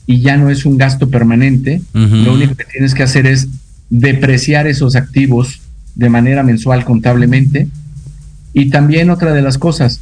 y 0.06 0.22
ya 0.22 0.38
no 0.38 0.50
es 0.50 0.66
un 0.66 0.78
gasto 0.78 1.10
permanente. 1.10 1.82
Uh 1.94 2.00
-huh. 2.00 2.24
Lo 2.24 2.34
único 2.34 2.56
que 2.56 2.66
tienes 2.66 2.94
que 2.94 3.04
hacer 3.04 3.28
es 3.28 3.48
depreciar 3.90 4.68
esos 4.68 4.96
activos 4.96 5.62
de 5.96 6.10
manera 6.10 6.44
mensual 6.44 6.86
contablemente. 6.86 7.68
Y 8.54 8.70
también 8.70 9.10
otra 9.10 9.34
de 9.34 9.42
las 9.42 9.58
cosas, 9.58 10.00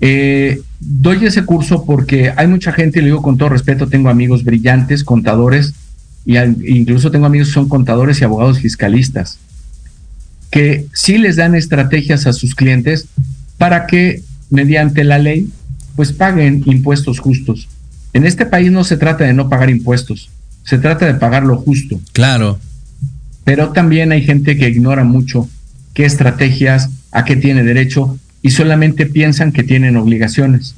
eh, 0.00 0.60
doy 0.80 1.24
ese 1.24 1.44
curso 1.44 1.84
porque 1.84 2.32
hay 2.36 2.46
mucha 2.46 2.72
gente, 2.72 2.98
y 2.98 3.02
le 3.02 3.08
digo 3.08 3.22
con 3.22 3.36
todo 3.36 3.50
respeto, 3.50 3.86
tengo 3.86 4.08
amigos 4.08 4.44
brillantes, 4.44 5.04
contadores, 5.04 5.74
y 6.24 6.36
al, 6.36 6.56
incluso 6.66 7.10
tengo 7.10 7.26
amigos 7.26 7.48
que 7.48 7.54
son 7.54 7.68
contadores 7.68 8.20
y 8.20 8.24
abogados 8.24 8.60
fiscalistas, 8.60 9.38
que 10.50 10.86
sí 10.92 11.18
les 11.18 11.36
dan 11.36 11.54
estrategias 11.54 12.26
a 12.26 12.32
sus 12.32 12.54
clientes 12.54 13.06
para 13.56 13.86
que 13.86 14.22
mediante 14.50 15.04
la 15.04 15.18
ley 15.18 15.48
pues 15.96 16.12
paguen 16.12 16.62
impuestos 16.66 17.18
justos. 17.18 17.68
En 18.12 18.26
este 18.26 18.46
país 18.46 18.70
no 18.72 18.84
se 18.84 18.96
trata 18.96 19.24
de 19.24 19.32
no 19.32 19.48
pagar 19.48 19.70
impuestos, 19.70 20.30
se 20.64 20.78
trata 20.78 21.06
de 21.06 21.14
pagar 21.14 21.44
lo 21.44 21.56
justo. 21.56 22.00
Claro. 22.12 22.58
Pero 23.44 23.70
también 23.70 24.12
hay 24.12 24.22
gente 24.22 24.56
que 24.56 24.68
ignora 24.68 25.04
mucho 25.04 25.48
qué 25.94 26.04
estrategias, 26.04 26.90
a 27.12 27.24
qué 27.24 27.36
tiene 27.36 27.62
derecho 27.62 28.18
y 28.42 28.50
solamente 28.50 29.06
piensan 29.06 29.52
que 29.52 29.62
tienen 29.62 29.96
obligaciones. 29.96 30.74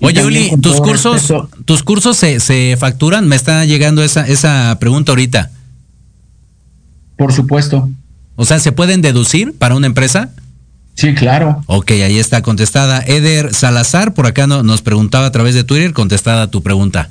Oye, 0.00 0.24
Uli, 0.24 0.50
tus 0.60 0.80
cursos, 0.80 1.28
respeto, 1.28 1.50
tus 1.64 1.82
cursos 1.82 2.16
se, 2.16 2.40
se, 2.40 2.76
facturan, 2.78 3.28
me 3.28 3.36
está 3.36 3.64
llegando 3.64 4.02
esa, 4.02 4.26
esa 4.26 4.76
pregunta 4.78 5.12
ahorita. 5.12 5.50
Por 7.16 7.32
supuesto. 7.32 7.90
O 8.36 8.44
sea, 8.44 8.58
¿se 8.58 8.72
pueden 8.72 9.02
deducir 9.02 9.54
para 9.54 9.74
una 9.74 9.86
empresa? 9.86 10.30
Sí, 10.96 11.14
claro. 11.14 11.62
Ok, 11.66 11.90
ahí 11.92 12.18
está 12.18 12.42
contestada. 12.42 13.02
Eder 13.06 13.54
Salazar, 13.54 14.14
por 14.14 14.26
acá 14.26 14.46
no, 14.46 14.62
nos 14.62 14.82
preguntaba 14.82 15.26
a 15.26 15.30
través 15.30 15.54
de 15.54 15.62
Twitter, 15.62 15.92
contestada 15.92 16.50
tu 16.50 16.62
pregunta. 16.62 17.10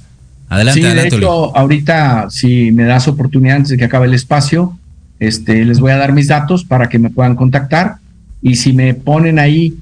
Adelante, 0.50 0.82
sí, 0.82 0.86
adelante. 0.86 1.12
De 1.12 1.18
hecho, 1.18 1.56
ahorita, 1.56 2.28
si 2.30 2.72
me 2.72 2.84
das 2.84 3.08
oportunidad 3.08 3.58
antes 3.58 3.70
de 3.70 3.78
que 3.78 3.86
acabe 3.86 4.08
el 4.08 4.14
espacio, 4.14 4.78
este, 5.20 5.64
les 5.64 5.80
voy 5.80 5.92
a 5.92 5.98
dar 5.98 6.14
mis 6.14 6.28
datos 6.28 6.66
para 6.66 6.90
que 6.90 7.00
me 7.00 7.12
puedan 7.12 7.36
contactar. 7.36 7.98
Y 8.42 8.56
si 8.56 8.74
me 8.74 8.96
ponen 8.96 9.38
ahí, 9.40 9.76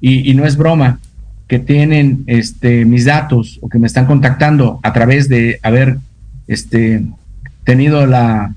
y, 0.00 0.30
y 0.30 0.34
no 0.34 0.44
es 0.44 0.56
broma, 0.56 1.00
que 1.48 1.58
tienen 1.58 2.24
este, 2.26 2.84
mis 2.84 3.04
datos 3.04 3.58
o 3.62 3.68
que 3.68 3.78
me 3.78 3.86
están 3.86 4.06
contactando 4.06 4.80
a 4.82 4.92
través 4.92 5.28
de 5.28 5.60
haber 5.62 5.98
este, 6.46 7.04
tenido 7.64 8.06
la 8.06 8.54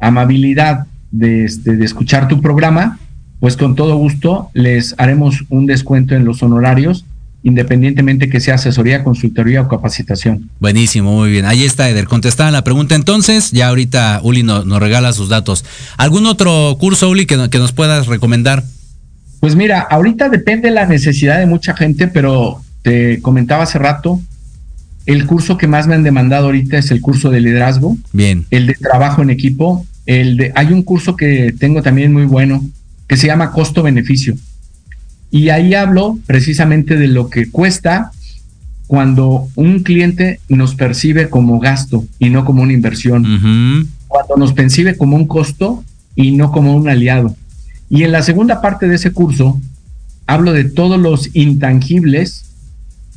amabilidad 0.00 0.86
de, 1.10 1.44
este, 1.44 1.76
de 1.76 1.84
escuchar 1.84 2.28
tu 2.28 2.40
programa, 2.40 2.98
pues 3.40 3.56
con 3.56 3.74
todo 3.74 3.96
gusto 3.96 4.50
les 4.54 4.94
haremos 4.98 5.44
un 5.48 5.66
descuento 5.66 6.14
en 6.14 6.24
los 6.24 6.42
honorarios 6.42 7.04
independientemente 7.42 8.28
que 8.28 8.40
sea 8.40 8.56
asesoría, 8.56 9.04
consultoría 9.04 9.62
o 9.62 9.68
capacitación. 9.68 10.50
Buenísimo, 10.58 11.14
muy 11.14 11.30
bien. 11.30 11.44
Ahí 11.44 11.64
está, 11.64 11.88
Eder. 11.88 12.06
Contestada 12.06 12.50
la 12.50 12.64
pregunta 12.64 12.94
entonces, 12.94 13.52
ya 13.52 13.68
ahorita 13.68 14.20
Uli 14.22 14.42
nos 14.42 14.80
regala 14.80 15.12
sus 15.12 15.28
datos. 15.28 15.64
¿Algún 15.96 16.26
otro 16.26 16.76
curso, 16.80 17.08
Uli, 17.08 17.26
que, 17.26 17.48
que 17.48 17.58
nos 17.58 17.72
puedas 17.72 18.06
recomendar? 18.06 18.64
Pues 19.40 19.54
mira, 19.54 19.80
ahorita 19.80 20.28
depende 20.28 20.70
la 20.70 20.86
necesidad 20.86 21.38
de 21.38 21.46
mucha 21.46 21.76
gente, 21.76 22.08
pero 22.08 22.60
te 22.82 23.20
comentaba 23.22 23.62
hace 23.62 23.78
rato, 23.78 24.20
el 25.06 25.24
curso 25.26 25.56
que 25.56 25.66
más 25.68 25.86
me 25.86 25.94
han 25.94 26.02
demandado 26.02 26.46
ahorita 26.46 26.76
es 26.76 26.90
el 26.90 27.00
curso 27.00 27.30
de 27.30 27.40
liderazgo. 27.40 27.96
Bien. 28.12 28.46
El 28.50 28.66
de 28.66 28.74
trabajo 28.74 29.22
en 29.22 29.30
equipo. 29.30 29.86
El 30.06 30.36
de, 30.36 30.52
hay 30.54 30.72
un 30.72 30.82
curso 30.82 31.16
que 31.16 31.54
tengo 31.58 31.82
también 31.82 32.12
muy 32.12 32.24
bueno 32.24 32.62
que 33.08 33.16
se 33.16 33.26
llama 33.26 33.50
costo-beneficio. 33.50 34.36
Y 35.30 35.48
ahí 35.48 35.74
hablo 35.74 36.18
precisamente 36.26 36.96
de 36.96 37.08
lo 37.08 37.28
que 37.28 37.50
cuesta 37.50 38.12
cuando 38.86 39.48
un 39.54 39.82
cliente 39.82 40.40
nos 40.48 40.74
percibe 40.74 41.28
como 41.28 41.58
gasto 41.58 42.06
y 42.18 42.30
no 42.30 42.44
como 42.44 42.62
una 42.62 42.72
inversión. 42.72 43.88
Cuando 44.06 44.36
nos 44.36 44.52
percibe 44.52 44.96
como 44.96 45.16
un 45.16 45.26
costo 45.26 45.84
y 46.14 46.32
no 46.32 46.52
como 46.52 46.74
un 46.74 46.88
aliado. 46.88 47.34
Y 47.90 48.04
en 48.04 48.12
la 48.12 48.22
segunda 48.22 48.60
parte 48.60 48.88
de 48.88 48.94
ese 48.94 49.12
curso 49.12 49.60
hablo 50.26 50.52
de 50.52 50.64
todos 50.64 50.98
los 51.00 51.34
intangibles 51.34 52.44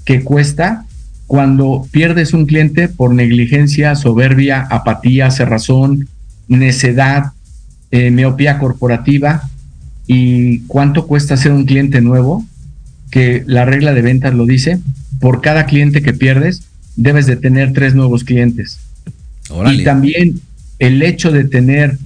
que 0.06 0.24
cuesta 0.24 0.86
cuando 1.28 1.88
pierdes 1.92 2.34
un 2.34 2.46
cliente 2.46 2.90
por 2.90 3.14
negligencia, 3.14 3.96
soberbia, 3.96 4.68
apatía, 4.70 5.32
cerrazón, 5.32 6.10
necedad, 6.50 7.32
eh, 7.92 8.12
miopía 8.12 8.58
corporativa 8.60 9.44
y 10.08 10.60
cuánto 10.62 11.08
cuesta 11.08 11.38
ser 11.38 11.52
un 11.52 11.66
cliente 11.66 12.02
nuevo, 12.02 12.46
que 13.10 13.44
la 13.46 13.66
regla 13.66 13.94
de 13.94 14.02
ventas 14.02 14.34
lo 14.34 14.46
dice, 14.46 14.80
por 15.20 15.42
cada 15.42 15.66
cliente 15.66 16.02
que 16.02 16.14
pierdes, 16.14 16.64
debes 16.96 17.26
de 17.26 17.36
tener 17.36 17.74
tres 17.74 17.94
nuevos 17.94 18.24
clientes. 18.24 18.80
Y 19.72 19.84
también 19.84 20.42
el 20.80 21.02
hecho 21.04 21.32
de 21.32 21.44
tener 21.44 21.98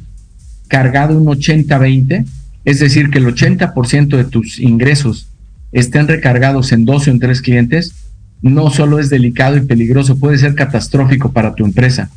cargado 0.68 1.18
un 1.18 1.28
80-20, 1.28 2.26
es 2.66 2.80
decir, 2.80 3.10
que 3.10 3.20
el 3.20 3.28
80% 3.28 4.18
de 4.18 4.26
tus 4.26 4.60
ingresos 4.60 5.28
estén 5.72 6.08
recargados 6.08 6.72
en 6.72 6.86
dos 6.86 7.08
o 7.08 7.12
en 7.12 7.20
tres 7.20 7.42
clientes, 7.42 7.94
no 8.42 8.70
solo 8.70 9.00
es 9.00 9.10
delicado 9.10 9.58
y 9.58 9.62
peligroso, 9.62 10.18
puede 10.18 10.38
ser 10.38 10.56
catastrófico 10.56 11.32
para 11.32 11.56
tu 11.56 11.66
empresa. 11.66 12.10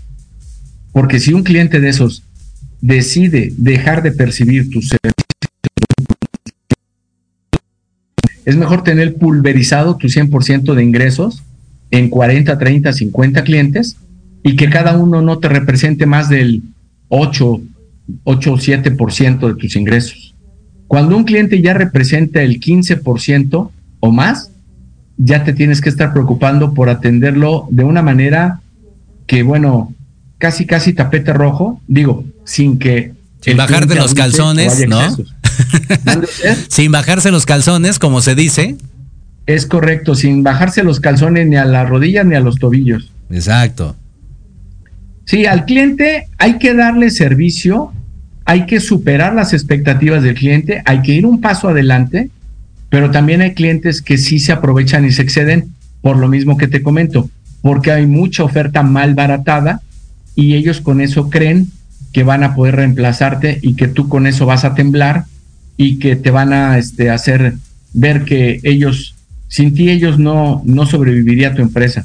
Porque 0.92 1.20
si 1.20 1.32
un 1.32 1.42
cliente 1.42 1.80
de 1.80 1.90
esos 1.90 2.22
decide 2.80 3.52
dejar 3.56 4.02
de 4.02 4.12
percibir 4.12 4.70
tus 4.70 4.88
es 8.48 8.56
mejor 8.56 8.82
tener 8.82 9.16
pulverizado 9.16 9.96
tu 9.96 10.06
100% 10.06 10.72
de 10.72 10.82
ingresos 10.82 11.42
en 11.90 12.08
40, 12.08 12.56
30, 12.56 12.94
50 12.94 13.44
clientes 13.44 13.98
y 14.42 14.56
que 14.56 14.70
cada 14.70 14.96
uno 14.96 15.20
no 15.20 15.36
te 15.36 15.50
represente 15.50 16.06
más 16.06 16.30
del 16.30 16.62
8, 17.08 17.60
8 18.24 18.52
o 18.52 18.56
7% 18.56 19.48
de 19.48 19.54
tus 19.54 19.76
ingresos. 19.76 20.34
Cuando 20.86 21.14
un 21.14 21.24
cliente 21.24 21.60
ya 21.60 21.74
representa 21.74 22.40
el 22.40 22.58
15% 22.58 23.70
o 24.00 24.12
más, 24.12 24.50
ya 25.18 25.44
te 25.44 25.52
tienes 25.52 25.82
que 25.82 25.90
estar 25.90 26.14
preocupando 26.14 26.72
por 26.72 26.88
atenderlo 26.88 27.68
de 27.70 27.84
una 27.84 28.00
manera 28.00 28.62
que, 29.26 29.42
bueno, 29.42 29.92
casi, 30.38 30.64
casi 30.64 30.94
tapete 30.94 31.34
rojo, 31.34 31.82
digo, 31.86 32.24
sin 32.44 32.78
que... 32.78 33.12
Sin 33.42 33.58
bajarte 33.58 33.94
los 33.94 34.14
calzones, 34.14 34.88
¿no? 34.88 35.02
sin 36.68 36.92
bajarse 36.92 37.30
los 37.30 37.46
calzones, 37.46 37.98
como 37.98 38.20
se 38.20 38.34
dice. 38.34 38.76
Es 39.46 39.66
correcto, 39.66 40.14
sin 40.14 40.42
bajarse 40.42 40.82
los 40.82 41.00
calzones 41.00 41.46
ni 41.46 41.56
a 41.56 41.64
las 41.64 41.88
rodillas 41.88 42.26
ni 42.26 42.34
a 42.34 42.40
los 42.40 42.56
tobillos. 42.56 43.12
Exacto. 43.30 43.96
Sí, 45.24 45.46
al 45.46 45.64
cliente 45.64 46.28
hay 46.38 46.58
que 46.58 46.74
darle 46.74 47.10
servicio, 47.10 47.92
hay 48.44 48.66
que 48.66 48.80
superar 48.80 49.34
las 49.34 49.52
expectativas 49.52 50.22
del 50.22 50.34
cliente, 50.34 50.82
hay 50.84 51.02
que 51.02 51.12
ir 51.12 51.26
un 51.26 51.40
paso 51.40 51.68
adelante 51.68 52.30
pero 52.90 53.10
también 53.10 53.42
hay 53.42 53.54
clientes 53.54 54.02
que 54.02 54.18
sí 54.18 54.38
se 54.38 54.52
aprovechan 54.52 55.04
y 55.04 55.12
se 55.12 55.22
exceden 55.22 55.74
por 56.00 56.16
lo 56.16 56.28
mismo 56.28 56.56
que 56.56 56.68
te 56.68 56.82
comento, 56.82 57.28
porque 57.60 57.92
hay 57.92 58.06
mucha 58.06 58.44
oferta 58.44 58.82
mal 58.82 59.14
baratada 59.14 59.82
y 60.34 60.54
ellos 60.54 60.80
con 60.80 61.00
eso 61.00 61.28
creen 61.28 61.68
que 62.12 62.22
van 62.22 62.44
a 62.44 62.54
poder 62.54 62.76
reemplazarte 62.76 63.58
y 63.60 63.74
que 63.74 63.88
tú 63.88 64.08
con 64.08 64.26
eso 64.26 64.46
vas 64.46 64.64
a 64.64 64.74
temblar 64.74 65.24
y 65.78 65.98
que 65.98 66.16
te 66.16 66.30
van 66.30 66.52
a 66.52 66.76
este, 66.76 67.08
hacer 67.08 67.54
ver 67.94 68.24
que 68.24 68.60
ellos, 68.64 69.14
sin 69.46 69.72
ti 69.72 69.88
ellos 69.88 70.18
no, 70.18 70.60
no 70.66 70.84
sobreviviría 70.84 71.54
tu 71.54 71.62
empresa. 71.62 72.04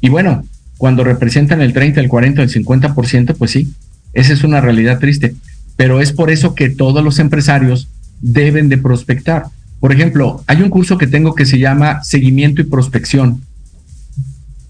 Y 0.00 0.08
bueno, 0.08 0.44
cuando 0.78 1.04
representan 1.04 1.60
el 1.60 1.72
30, 1.72 2.00
el 2.00 2.08
40, 2.08 2.42
el 2.42 2.50
50%, 2.50 3.36
pues 3.36 3.52
sí, 3.52 3.72
esa 4.14 4.32
es 4.32 4.42
una 4.42 4.60
realidad 4.60 4.98
triste. 4.98 5.36
Pero 5.76 6.00
es 6.00 6.12
por 6.12 6.30
eso 6.30 6.54
que 6.54 6.70
todos 6.70 7.04
los 7.04 7.18
empresarios 7.18 7.88
deben 8.20 8.68
de 8.68 8.78
prospectar. 8.78 9.44
Por 9.80 9.92
ejemplo, 9.92 10.42
hay 10.46 10.62
un 10.62 10.70
curso 10.70 10.96
que 10.96 11.06
tengo 11.06 11.34
que 11.34 11.46
se 11.46 11.58
llama 11.58 12.02
Seguimiento 12.02 12.62
y 12.62 12.64
Prospección. 12.64 13.42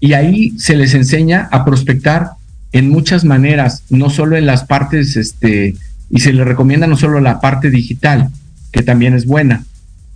Y 0.01 0.13
ahí 0.13 0.51
se 0.57 0.75
les 0.75 0.93
enseña 0.93 1.47
a 1.51 1.63
prospectar 1.63 2.31
en 2.73 2.89
muchas 2.89 3.23
maneras, 3.23 3.83
no 3.89 4.09
solo 4.09 4.35
en 4.35 4.45
las 4.45 4.65
partes, 4.65 5.15
este, 5.15 5.75
y 6.09 6.19
se 6.19 6.33
les 6.33 6.45
recomienda 6.45 6.87
no 6.87 6.97
solo 6.97 7.19
la 7.19 7.39
parte 7.39 7.69
digital, 7.69 8.29
que 8.71 8.83
también 8.83 9.13
es 9.13 9.25
buena, 9.25 9.63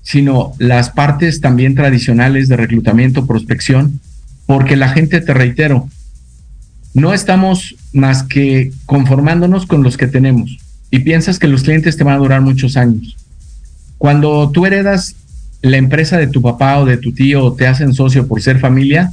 sino 0.04 0.54
las 0.58 0.90
partes 0.90 1.42
también 1.42 1.76
tradicionales 1.76 2.48
de 2.48 2.58
reclutamiento, 2.58 3.26
prospección, 3.26 4.00
porque 4.46 4.76
la 4.76 4.90
gente, 4.90 5.22
te 5.22 5.34
reitero, 5.34 5.88
no 6.94 7.14
estamos 7.14 7.76
más 7.94 8.24
que 8.24 8.72
conformándonos 8.86 9.66
con 9.66 9.84
los 9.84 9.98
que 9.98 10.08
tenemos 10.08 10.58
y 10.92 11.00
piensas 11.00 11.38
que 11.40 11.48
los 11.48 11.64
clientes 11.64 11.98
te 11.98 12.04
van 12.04 12.16
a 12.16 12.20
durar 12.20 12.42
muchos 12.42 12.78
años. 12.78 13.16
Cuando 13.98 14.50
tú 14.52 14.66
heredas 14.66 15.16
la 15.62 15.78
empresa 15.78 16.18
de 16.18 16.28
tu 16.28 16.42
papá 16.42 16.80
o 16.80 16.86
de 16.86 16.98
tu 16.98 17.12
tío 17.12 17.46
o 17.46 17.54
te 17.54 17.68
hacen 17.68 17.94
socio 17.94 18.28
por 18.28 18.42
ser 18.42 18.60
familia, 18.60 19.12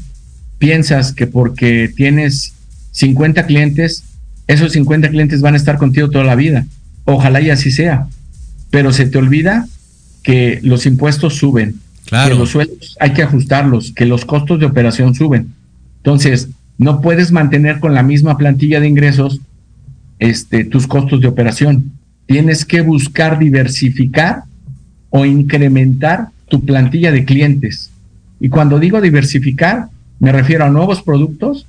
piensas 0.59 1.13
que 1.13 1.27
porque 1.27 1.93
tienes 1.95 2.55
50 2.93 3.47
clientes, 3.47 4.05
esos 4.47 4.73
50 4.73 5.09
clientes 5.11 5.41
van 5.41 5.55
a 5.55 5.57
estar 5.57 5.77
contigo 5.79 6.11
toda 6.11 6.25
la 6.25 6.35
vida. 6.35 6.67
Ojalá 7.05 7.41
y 7.41 7.51
así 7.51 7.71
sea. 7.71 8.07
Pero 8.71 8.93
se 8.93 9.07
te 9.07 9.19
olvida 9.19 9.67
que 10.23 10.61
los 10.63 10.87
impuestos 10.87 11.35
suben, 11.37 11.77
que 12.11 12.35
los 12.35 12.51
sueldos 12.51 12.97
hay 13.01 13.13
que 13.13 13.23
ajustarlos, 13.23 13.93
que 13.93 14.07
los 14.07 14.25
costos 14.25 14.61
de 14.61 14.67
operación 14.67 15.15
suben. 15.15 15.53
Entonces, 15.99 16.49
no 16.79 17.01
puedes 17.01 17.33
mantener 17.33 17.81
con 17.81 17.95
la 17.95 18.03
misma 18.03 18.37
plantilla 18.37 18.81
de 18.81 18.89
ingresos 18.89 19.41
este, 20.19 20.65
tus 20.65 20.87
costos 20.87 21.21
de 21.21 21.29
operación. 21.29 21.93
Tienes 22.27 22.65
que 22.65 22.81
buscar 22.81 23.39
diversificar 23.39 24.43
o 25.11 25.25
incrementar 25.25 26.29
tu 26.49 26.65
plantilla 26.65 27.13
de 27.13 27.25
clientes. 27.25 27.91
Y 28.41 28.49
cuando 28.49 28.79
digo 28.79 29.01
diversificar, 29.01 29.89
me 30.19 30.33
refiero 30.33 30.65
a 30.65 30.71
nuevos 30.71 31.03
productos 31.03 31.67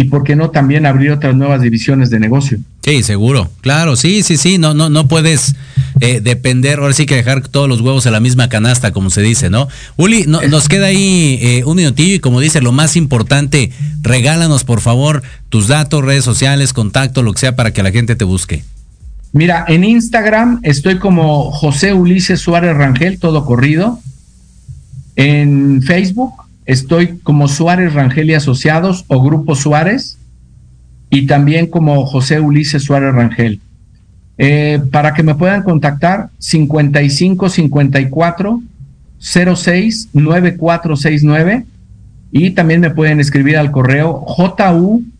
y 0.00 0.04
por 0.04 0.22
qué 0.22 0.36
no 0.36 0.50
también 0.50 0.86
abrir 0.86 1.10
otras 1.10 1.34
nuevas 1.34 1.60
divisiones 1.60 2.08
de 2.08 2.20
negocio. 2.20 2.60
Sí, 2.84 3.02
seguro, 3.02 3.50
claro, 3.62 3.96
sí, 3.96 4.22
sí, 4.22 4.36
sí, 4.36 4.56
no, 4.56 4.72
no, 4.72 4.88
no 4.88 5.08
puedes 5.08 5.56
eh, 6.00 6.20
depender, 6.20 6.78
ahora 6.78 6.94
sí 6.94 7.04
que 7.04 7.16
dejar 7.16 7.48
todos 7.48 7.68
los 7.68 7.80
huevos 7.80 8.06
en 8.06 8.12
la 8.12 8.20
misma 8.20 8.48
canasta, 8.48 8.92
como 8.92 9.10
se 9.10 9.22
dice, 9.22 9.50
¿no? 9.50 9.66
Uli, 9.96 10.24
nos 10.26 10.68
queda 10.68 10.86
ahí 10.86 11.40
eh, 11.42 11.64
un 11.64 11.78
minutillo 11.78 12.14
y 12.14 12.20
como 12.20 12.38
dice, 12.38 12.60
lo 12.60 12.70
más 12.70 12.94
importante, 12.94 13.72
regálanos 14.00 14.62
por 14.62 14.80
favor 14.80 15.24
tus 15.48 15.66
datos, 15.66 16.04
redes 16.04 16.22
sociales, 16.22 16.72
contacto, 16.72 17.24
lo 17.24 17.32
que 17.32 17.40
sea, 17.40 17.56
para 17.56 17.72
que 17.72 17.82
la 17.82 17.90
gente 17.90 18.14
te 18.14 18.22
busque. 18.22 18.62
Mira, 19.32 19.64
en 19.66 19.82
Instagram 19.82 20.60
estoy 20.62 20.98
como 20.98 21.50
José 21.50 21.92
Ulises 21.92 22.38
Suárez 22.38 22.76
Rangel, 22.76 23.18
todo 23.18 23.44
corrido. 23.44 23.98
En 25.16 25.82
Facebook 25.82 26.34
estoy 26.68 27.18
como 27.22 27.48
Suárez 27.48 27.94
Rangel 27.94 28.30
y 28.30 28.34
Asociados 28.34 29.04
o 29.08 29.20
Grupo 29.22 29.56
Suárez 29.56 30.18
y 31.10 31.26
también 31.26 31.66
como 31.66 32.04
José 32.04 32.38
Ulises 32.40 32.84
Suárez 32.84 33.14
Rangel. 33.14 33.60
Eh, 34.36 34.78
para 34.92 35.14
que 35.14 35.22
me 35.22 35.34
puedan 35.34 35.62
contactar, 35.62 36.28
55 36.38 37.48
54 37.48 38.60
06 39.18 40.10
9469 40.12 41.64
y 42.30 42.50
también 42.50 42.82
me 42.82 42.90
pueden 42.90 43.18
escribir 43.18 43.56
al 43.56 43.70
correo 43.70 44.12
ju.suárez 44.26 45.14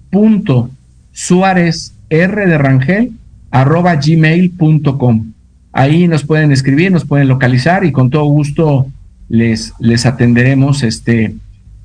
r 2.10 2.46
de 2.46 2.58
Rangel 2.58 3.12
arroba 3.50 3.96
gmail.com. 3.96 5.32
Ahí 5.72 6.06
nos 6.08 6.24
pueden 6.24 6.52
escribir, 6.52 6.92
nos 6.92 7.06
pueden 7.06 7.26
localizar 7.26 7.86
y 7.86 7.92
con 7.92 8.10
todo 8.10 8.24
gusto 8.26 8.88
les, 9.28 9.72
les 9.78 10.06
atenderemos. 10.06 10.82
Este, 10.82 11.34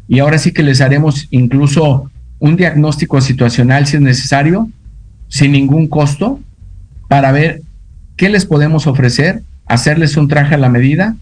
y 0.07 0.19
ahora 0.19 0.37
sí 0.37 0.51
que 0.51 0.63
les 0.63 0.81
haremos 0.81 1.27
incluso 1.31 2.09
un 2.39 2.55
diagnóstico 2.55 3.21
situacional 3.21 3.87
si 3.87 3.95
es 3.95 4.01
necesario, 4.01 4.69
sin 5.29 5.53
ningún 5.53 5.87
costo, 5.87 6.39
para 7.07 7.31
ver 7.31 7.61
qué 8.15 8.29
les 8.29 8.45
podemos 8.45 8.87
ofrecer 8.87 9.43
hacerles 9.65 10.17
un 10.17 10.27
traje 10.27 10.55
a 10.55 10.57
la 10.57 10.69
medida 10.69 11.15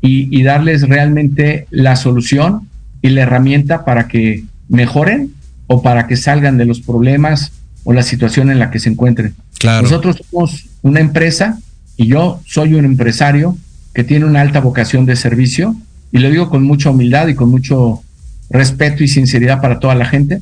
y, 0.00 0.42
darles 0.42 0.88
realmente 0.88 1.66
la 1.70 1.96
solución 1.96 2.68
y 3.02 3.10
la 3.10 3.22
herramienta 3.22 3.84
para 3.84 4.08
que 4.08 4.44
mejoren 4.68 5.32
o 5.66 5.82
para 5.82 6.06
que 6.06 6.16
salgan 6.16 6.56
de 6.56 6.64
los 6.64 6.80
problemas 6.80 7.52
o 7.84 7.92
la 7.92 8.02
situación 8.02 8.50
en 8.50 8.58
la 8.58 8.70
que 8.70 8.78
se 8.78 8.88
encuentren. 8.88 9.34
Claro. 9.58 9.82
Nosotros 9.82 10.22
somos 10.30 10.66
una 10.82 11.00
empresa 11.00 11.58
y 11.96 12.06
yo 12.06 12.40
soy 12.46 12.74
un 12.74 12.84
empresario 12.84 13.56
que 13.94 14.04
tiene 14.04 14.24
una 14.24 14.40
alta 14.40 14.60
vocación 14.60 15.06
de 15.06 15.16
servicio 15.16 15.74
y 16.12 16.18
lo 16.18 16.30
digo 16.30 16.50
con 16.50 16.62
mucha 16.62 16.90
humildad 16.90 17.28
y 17.28 17.34
con 17.34 17.50
mucho 17.50 18.02
respeto 18.50 19.04
y 19.04 19.08
sinceridad 19.08 19.60
para 19.60 19.78
toda 19.78 19.94
la 19.94 20.06
gente, 20.06 20.40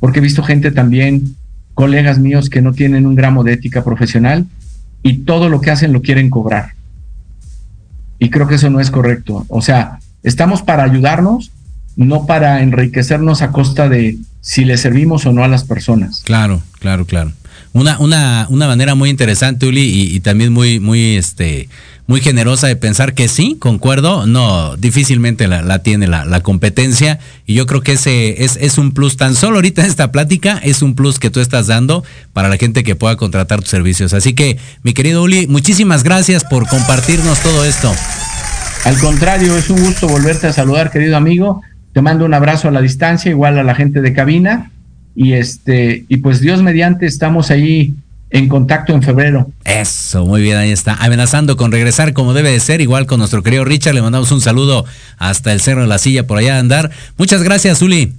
porque 0.00 0.20
he 0.20 0.22
visto 0.22 0.42
gente 0.42 0.70
también, 0.70 1.36
colegas 1.74 2.18
míos 2.18 2.50
que 2.50 2.62
no 2.62 2.72
tienen 2.72 3.06
un 3.06 3.14
gramo 3.14 3.44
de 3.44 3.52
ética 3.54 3.84
profesional 3.84 4.46
y 5.02 5.18
todo 5.18 5.48
lo 5.48 5.60
que 5.60 5.70
hacen 5.70 5.92
lo 5.92 6.02
quieren 6.02 6.30
cobrar. 6.30 6.74
Y 8.18 8.30
creo 8.30 8.48
que 8.48 8.56
eso 8.56 8.70
no 8.70 8.80
es 8.80 8.90
correcto. 8.90 9.44
O 9.48 9.62
sea, 9.62 10.00
estamos 10.22 10.62
para 10.62 10.84
ayudarnos, 10.84 11.52
no 11.96 12.26
para 12.26 12.62
enriquecernos 12.62 13.42
a 13.42 13.52
costa 13.52 13.88
de 13.88 14.18
si 14.40 14.64
le 14.64 14.76
servimos 14.76 15.26
o 15.26 15.32
no 15.32 15.44
a 15.44 15.48
las 15.48 15.64
personas. 15.64 16.22
Claro, 16.24 16.62
claro, 16.78 17.04
claro. 17.04 17.32
Una, 17.72 17.98
una, 17.98 18.46
una 18.50 18.66
manera 18.66 18.94
muy 18.94 19.10
interesante, 19.10 19.66
Uli, 19.66 20.14
y, 20.14 20.20
también 20.20 20.52
muy, 20.52 20.80
muy, 20.80 21.16
este, 21.16 21.68
muy 22.08 22.22
generosa 22.22 22.66
de 22.66 22.74
pensar 22.74 23.12
que 23.12 23.28
sí, 23.28 23.56
concuerdo, 23.60 24.26
no, 24.26 24.76
difícilmente 24.76 25.46
la, 25.46 25.78
tiene 25.80 26.08
la, 26.08 26.40
competencia, 26.40 27.20
y 27.46 27.52
yo 27.52 27.66
creo 27.66 27.82
que 27.82 27.92
ese 27.92 28.44
es, 28.44 28.56
es 28.60 28.78
un 28.78 28.92
plus, 28.92 29.18
tan 29.18 29.34
solo 29.34 29.56
ahorita 29.56 29.82
en 29.82 29.88
esta 29.88 30.10
plática, 30.10 30.58
es 30.64 30.80
un 30.80 30.94
plus 30.94 31.18
que 31.18 31.28
tú 31.28 31.40
estás 31.40 31.66
dando 31.66 32.02
para 32.32 32.48
la 32.48 32.56
gente 32.56 32.82
que 32.82 32.96
pueda 32.96 33.16
contratar 33.16 33.60
tus 33.60 33.68
servicios. 33.68 34.14
Así 34.14 34.32
que, 34.32 34.56
mi 34.82 34.94
querido 34.94 35.22
Uli, 35.22 35.46
muchísimas 35.48 36.02
gracias 36.02 36.44
por 36.44 36.66
compartirnos 36.66 37.38
todo 37.40 37.66
esto. 37.66 37.94
Al 38.86 38.98
contrario, 38.98 39.54
es 39.58 39.68
un 39.68 39.84
gusto 39.84 40.08
volverte 40.08 40.46
a 40.46 40.52
saludar, 40.54 40.90
querido 40.90 41.14
amigo. 41.14 41.60
Te 41.92 42.00
mando 42.00 42.24
un 42.24 42.32
abrazo 42.32 42.68
a 42.68 42.70
la 42.70 42.80
distancia, 42.80 43.30
igual 43.30 43.58
a 43.58 43.62
la 43.62 43.74
gente 43.74 44.00
de 44.00 44.14
cabina 44.14 44.70
y 45.14 45.32
este 45.32 46.04
y 46.08 46.18
pues 46.18 46.40
Dios 46.40 46.62
mediante 46.62 47.04
estamos 47.04 47.50
ahí 47.50 47.92
en 48.30 48.48
contacto 48.48 48.92
en 48.92 49.02
febrero. 49.02 49.50
Eso, 49.64 50.26
muy 50.26 50.42
bien, 50.42 50.56
ahí 50.56 50.70
está. 50.70 50.94
Amenazando 50.94 51.56
con 51.56 51.72
regresar 51.72 52.12
como 52.12 52.34
debe 52.34 52.50
de 52.50 52.60
ser, 52.60 52.80
igual 52.80 53.06
con 53.06 53.18
nuestro 53.18 53.42
querido 53.42 53.64
Richard, 53.64 53.94
le 53.94 54.02
mandamos 54.02 54.30
un 54.32 54.40
saludo 54.40 54.84
hasta 55.16 55.52
el 55.52 55.60
Cerro 55.60 55.82
de 55.82 55.86
la 55.86 55.98
Silla 55.98 56.26
por 56.26 56.38
allá 56.38 56.54
de 56.54 56.60
andar. 56.60 56.90
Muchas 57.16 57.42
gracias, 57.42 57.80
Uli. 57.82 58.12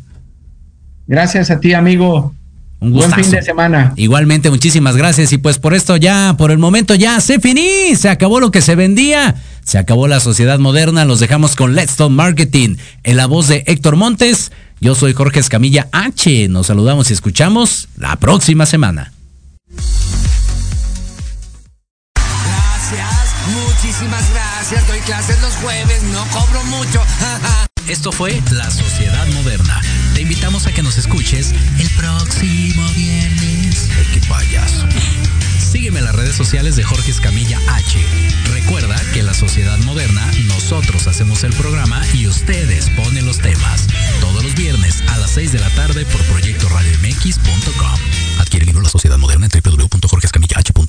Gracias 1.08 1.52
a 1.52 1.60
ti, 1.60 1.74
amigo. 1.74 2.34
Un 2.82 2.94
Buen 2.94 3.12
fin 3.12 3.30
de 3.30 3.42
semana. 3.42 3.94
Igualmente, 3.98 4.50
muchísimas 4.50 4.96
gracias. 4.96 5.34
Y 5.34 5.38
pues 5.38 5.60
por 5.60 5.74
esto 5.74 5.98
ya, 5.98 6.36
por 6.38 6.50
el 6.50 6.60
momento 6.60 6.96
ya 6.96 7.20
se 7.20 7.40
finí, 7.40 7.96
se 7.96 8.08
acabó 8.08 8.40
lo 8.40 8.52
que 8.52 8.62
se 8.62 8.76
vendía. 8.76 9.36
Se 9.66 9.78
acabó 9.78 10.08
la 10.08 10.22
sociedad 10.22 10.60
moderna, 10.60 11.04
los 11.04 11.20
dejamos 11.20 11.56
con 11.56 11.76
Let's 11.76 11.98
Talk 11.98 12.10
Marketing 12.10 12.78
en 13.04 13.18
la 13.18 13.26
voz 13.26 13.50
de 13.50 13.64
Héctor 13.68 13.98
Montes. 13.98 14.52
Yo 14.80 14.96
soy 14.96 15.14
Jorge 15.14 15.42
Escamilla 15.42 15.90
H. 15.92 16.48
Nos 16.48 16.68
saludamos 16.68 17.10
y 17.10 17.14
escuchamos 17.14 17.90
la 17.98 18.16
próxima 18.16 18.66
semana. 18.66 19.12
Muchísimas 24.00 24.32
gracias. 24.32 24.88
Doy 24.88 25.00
clases 25.02 25.42
los 25.42 25.54
jueves, 25.56 26.04
no 26.04 26.26
cobro 26.28 26.64
mucho. 26.66 27.02
Esto 27.90 28.12
fue 28.12 28.42
La 28.52 28.70
Sociedad 28.72 29.28
Moderna. 29.34 29.82
Te 30.14 30.22
invitamos 30.22 30.68
a 30.68 30.72
que 30.72 30.82
nos 30.82 30.98
escuches 30.98 31.54
el 31.80 31.90
próximo 31.92 32.88
viernes. 32.96 33.90
¡Qué 34.14 34.22
payaso! 34.22 34.86
Sígueme 35.60 36.00
en 36.00 36.06
las 36.06 36.16
redes 36.16 36.36
sociales 36.36 36.76
de 36.78 36.84
Jorge 36.84 37.12
Escamilla 37.12 37.60
H. 37.68 38.00
Recuerda 38.54 38.96
que 39.14 39.20
en 39.20 39.26
la 39.26 39.34
sociedad 39.34 39.78
moderna 39.80 40.26
nosotros 40.46 41.08
hacemos 41.08 41.44
el 41.44 41.54
programa 41.54 42.02
y 42.14 42.28
ustedes 42.28 42.90
ponen 42.92 43.26
los 43.26 43.40
temas. 43.40 43.88
Todos 44.22 44.44
los 44.44 44.56
viernes 44.56 45.04
a 45.10 45.18
las 45.18 45.32
6 45.32 45.52
de 45.52 45.60
la 45.60 45.70
tarde 45.72 46.06
por 46.06 46.24
Proyecto 46.24 46.70
RadioMX.com. 46.70 48.00
Adquiere 48.40 48.64
el 48.64 48.68
libro 48.68 48.82
La 48.82 48.90
Sociedad 48.90 49.18
Moderna 49.18 49.48
en 49.52 49.62
www.jorgescamillah.com. 49.62 50.89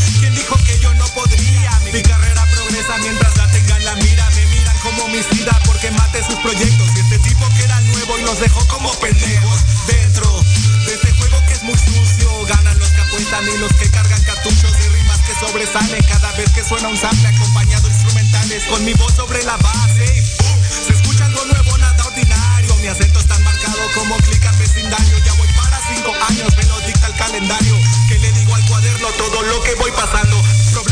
¿Quién 0.51 0.65
dijo 0.65 0.65
que 0.65 0.79
yo 0.79 0.93
no 0.95 1.05
podría? 1.13 1.71
Mi 1.93 2.01
carrera 2.01 2.45
progresa 2.53 2.97
mientras 2.99 3.37
la 3.37 3.49
tengan 3.51 3.83
la 3.85 3.95
mira. 3.95 4.29
Me 4.31 4.45
miran 4.47 4.77
como 4.79 5.03
homicida 5.03 5.57
porque 5.65 5.91
mate 5.91 6.23
sus 6.23 6.35
proyectos. 6.39 6.89
Y 6.95 6.99
este 6.99 7.19
tipo 7.19 7.47
que 7.55 7.63
era 7.63 7.79
nuevo 7.81 8.19
y 8.19 8.23
los 8.23 8.39
dejó 8.39 8.65
como 8.67 8.91
pendejos 8.99 9.59
dentro 9.87 10.43
de 10.85 10.93
este 10.93 11.11
juego 11.13 11.37
que 11.47 11.53
es 11.53 11.63
muy 11.63 11.77
sucio. 11.77 12.45
Ganan 12.47 12.77
los 12.79 12.89
que 12.89 13.01
apuestan 13.01 13.47
y 13.47 13.57
los 13.59 13.73
que 13.73 13.89
cargan 13.91 14.21
cartuchos 14.23 14.71
de 14.77 14.89
rimas 14.89 15.19
que 15.19 15.35
sobresalen 15.35 16.03
cada 16.03 16.31
vez 16.33 16.49
que 16.51 16.63
suena 16.63 16.89
un 16.89 16.97
sample 16.97 17.27
acompañado 17.27 17.87
instrumentales 17.87 18.63
con 18.65 18.83
mi 18.83 18.93
voz 18.93 19.13
sobre 19.13 19.43
la 19.43 19.57
base. 19.57 20.07
Se 20.85 20.93
escucha 20.93 21.25
algo 21.25 21.45
nuevo, 21.45 21.77
nada 21.77 22.03
ordinario. 22.05 22.75
Mi 22.77 22.87
acento 22.87 23.19
es 23.19 23.27
tan 23.27 23.43
marcado 23.43 23.79
como 23.95 24.17
clican 24.17 24.57
vecindario. 24.59 25.17
Ya 25.25 25.33
voy 25.33 25.47
para 25.55 25.79
cinco 25.93 26.13
años, 26.29 26.55
calendario. 27.21 27.75
Que 28.07 28.19
le 28.19 28.31
digo 28.33 28.53
al 28.55 28.65
cuaderno 28.65 29.07
todo 29.17 29.41
lo 29.43 29.61
que 29.61 29.75
voy 29.75 29.91
pasando 29.91 30.41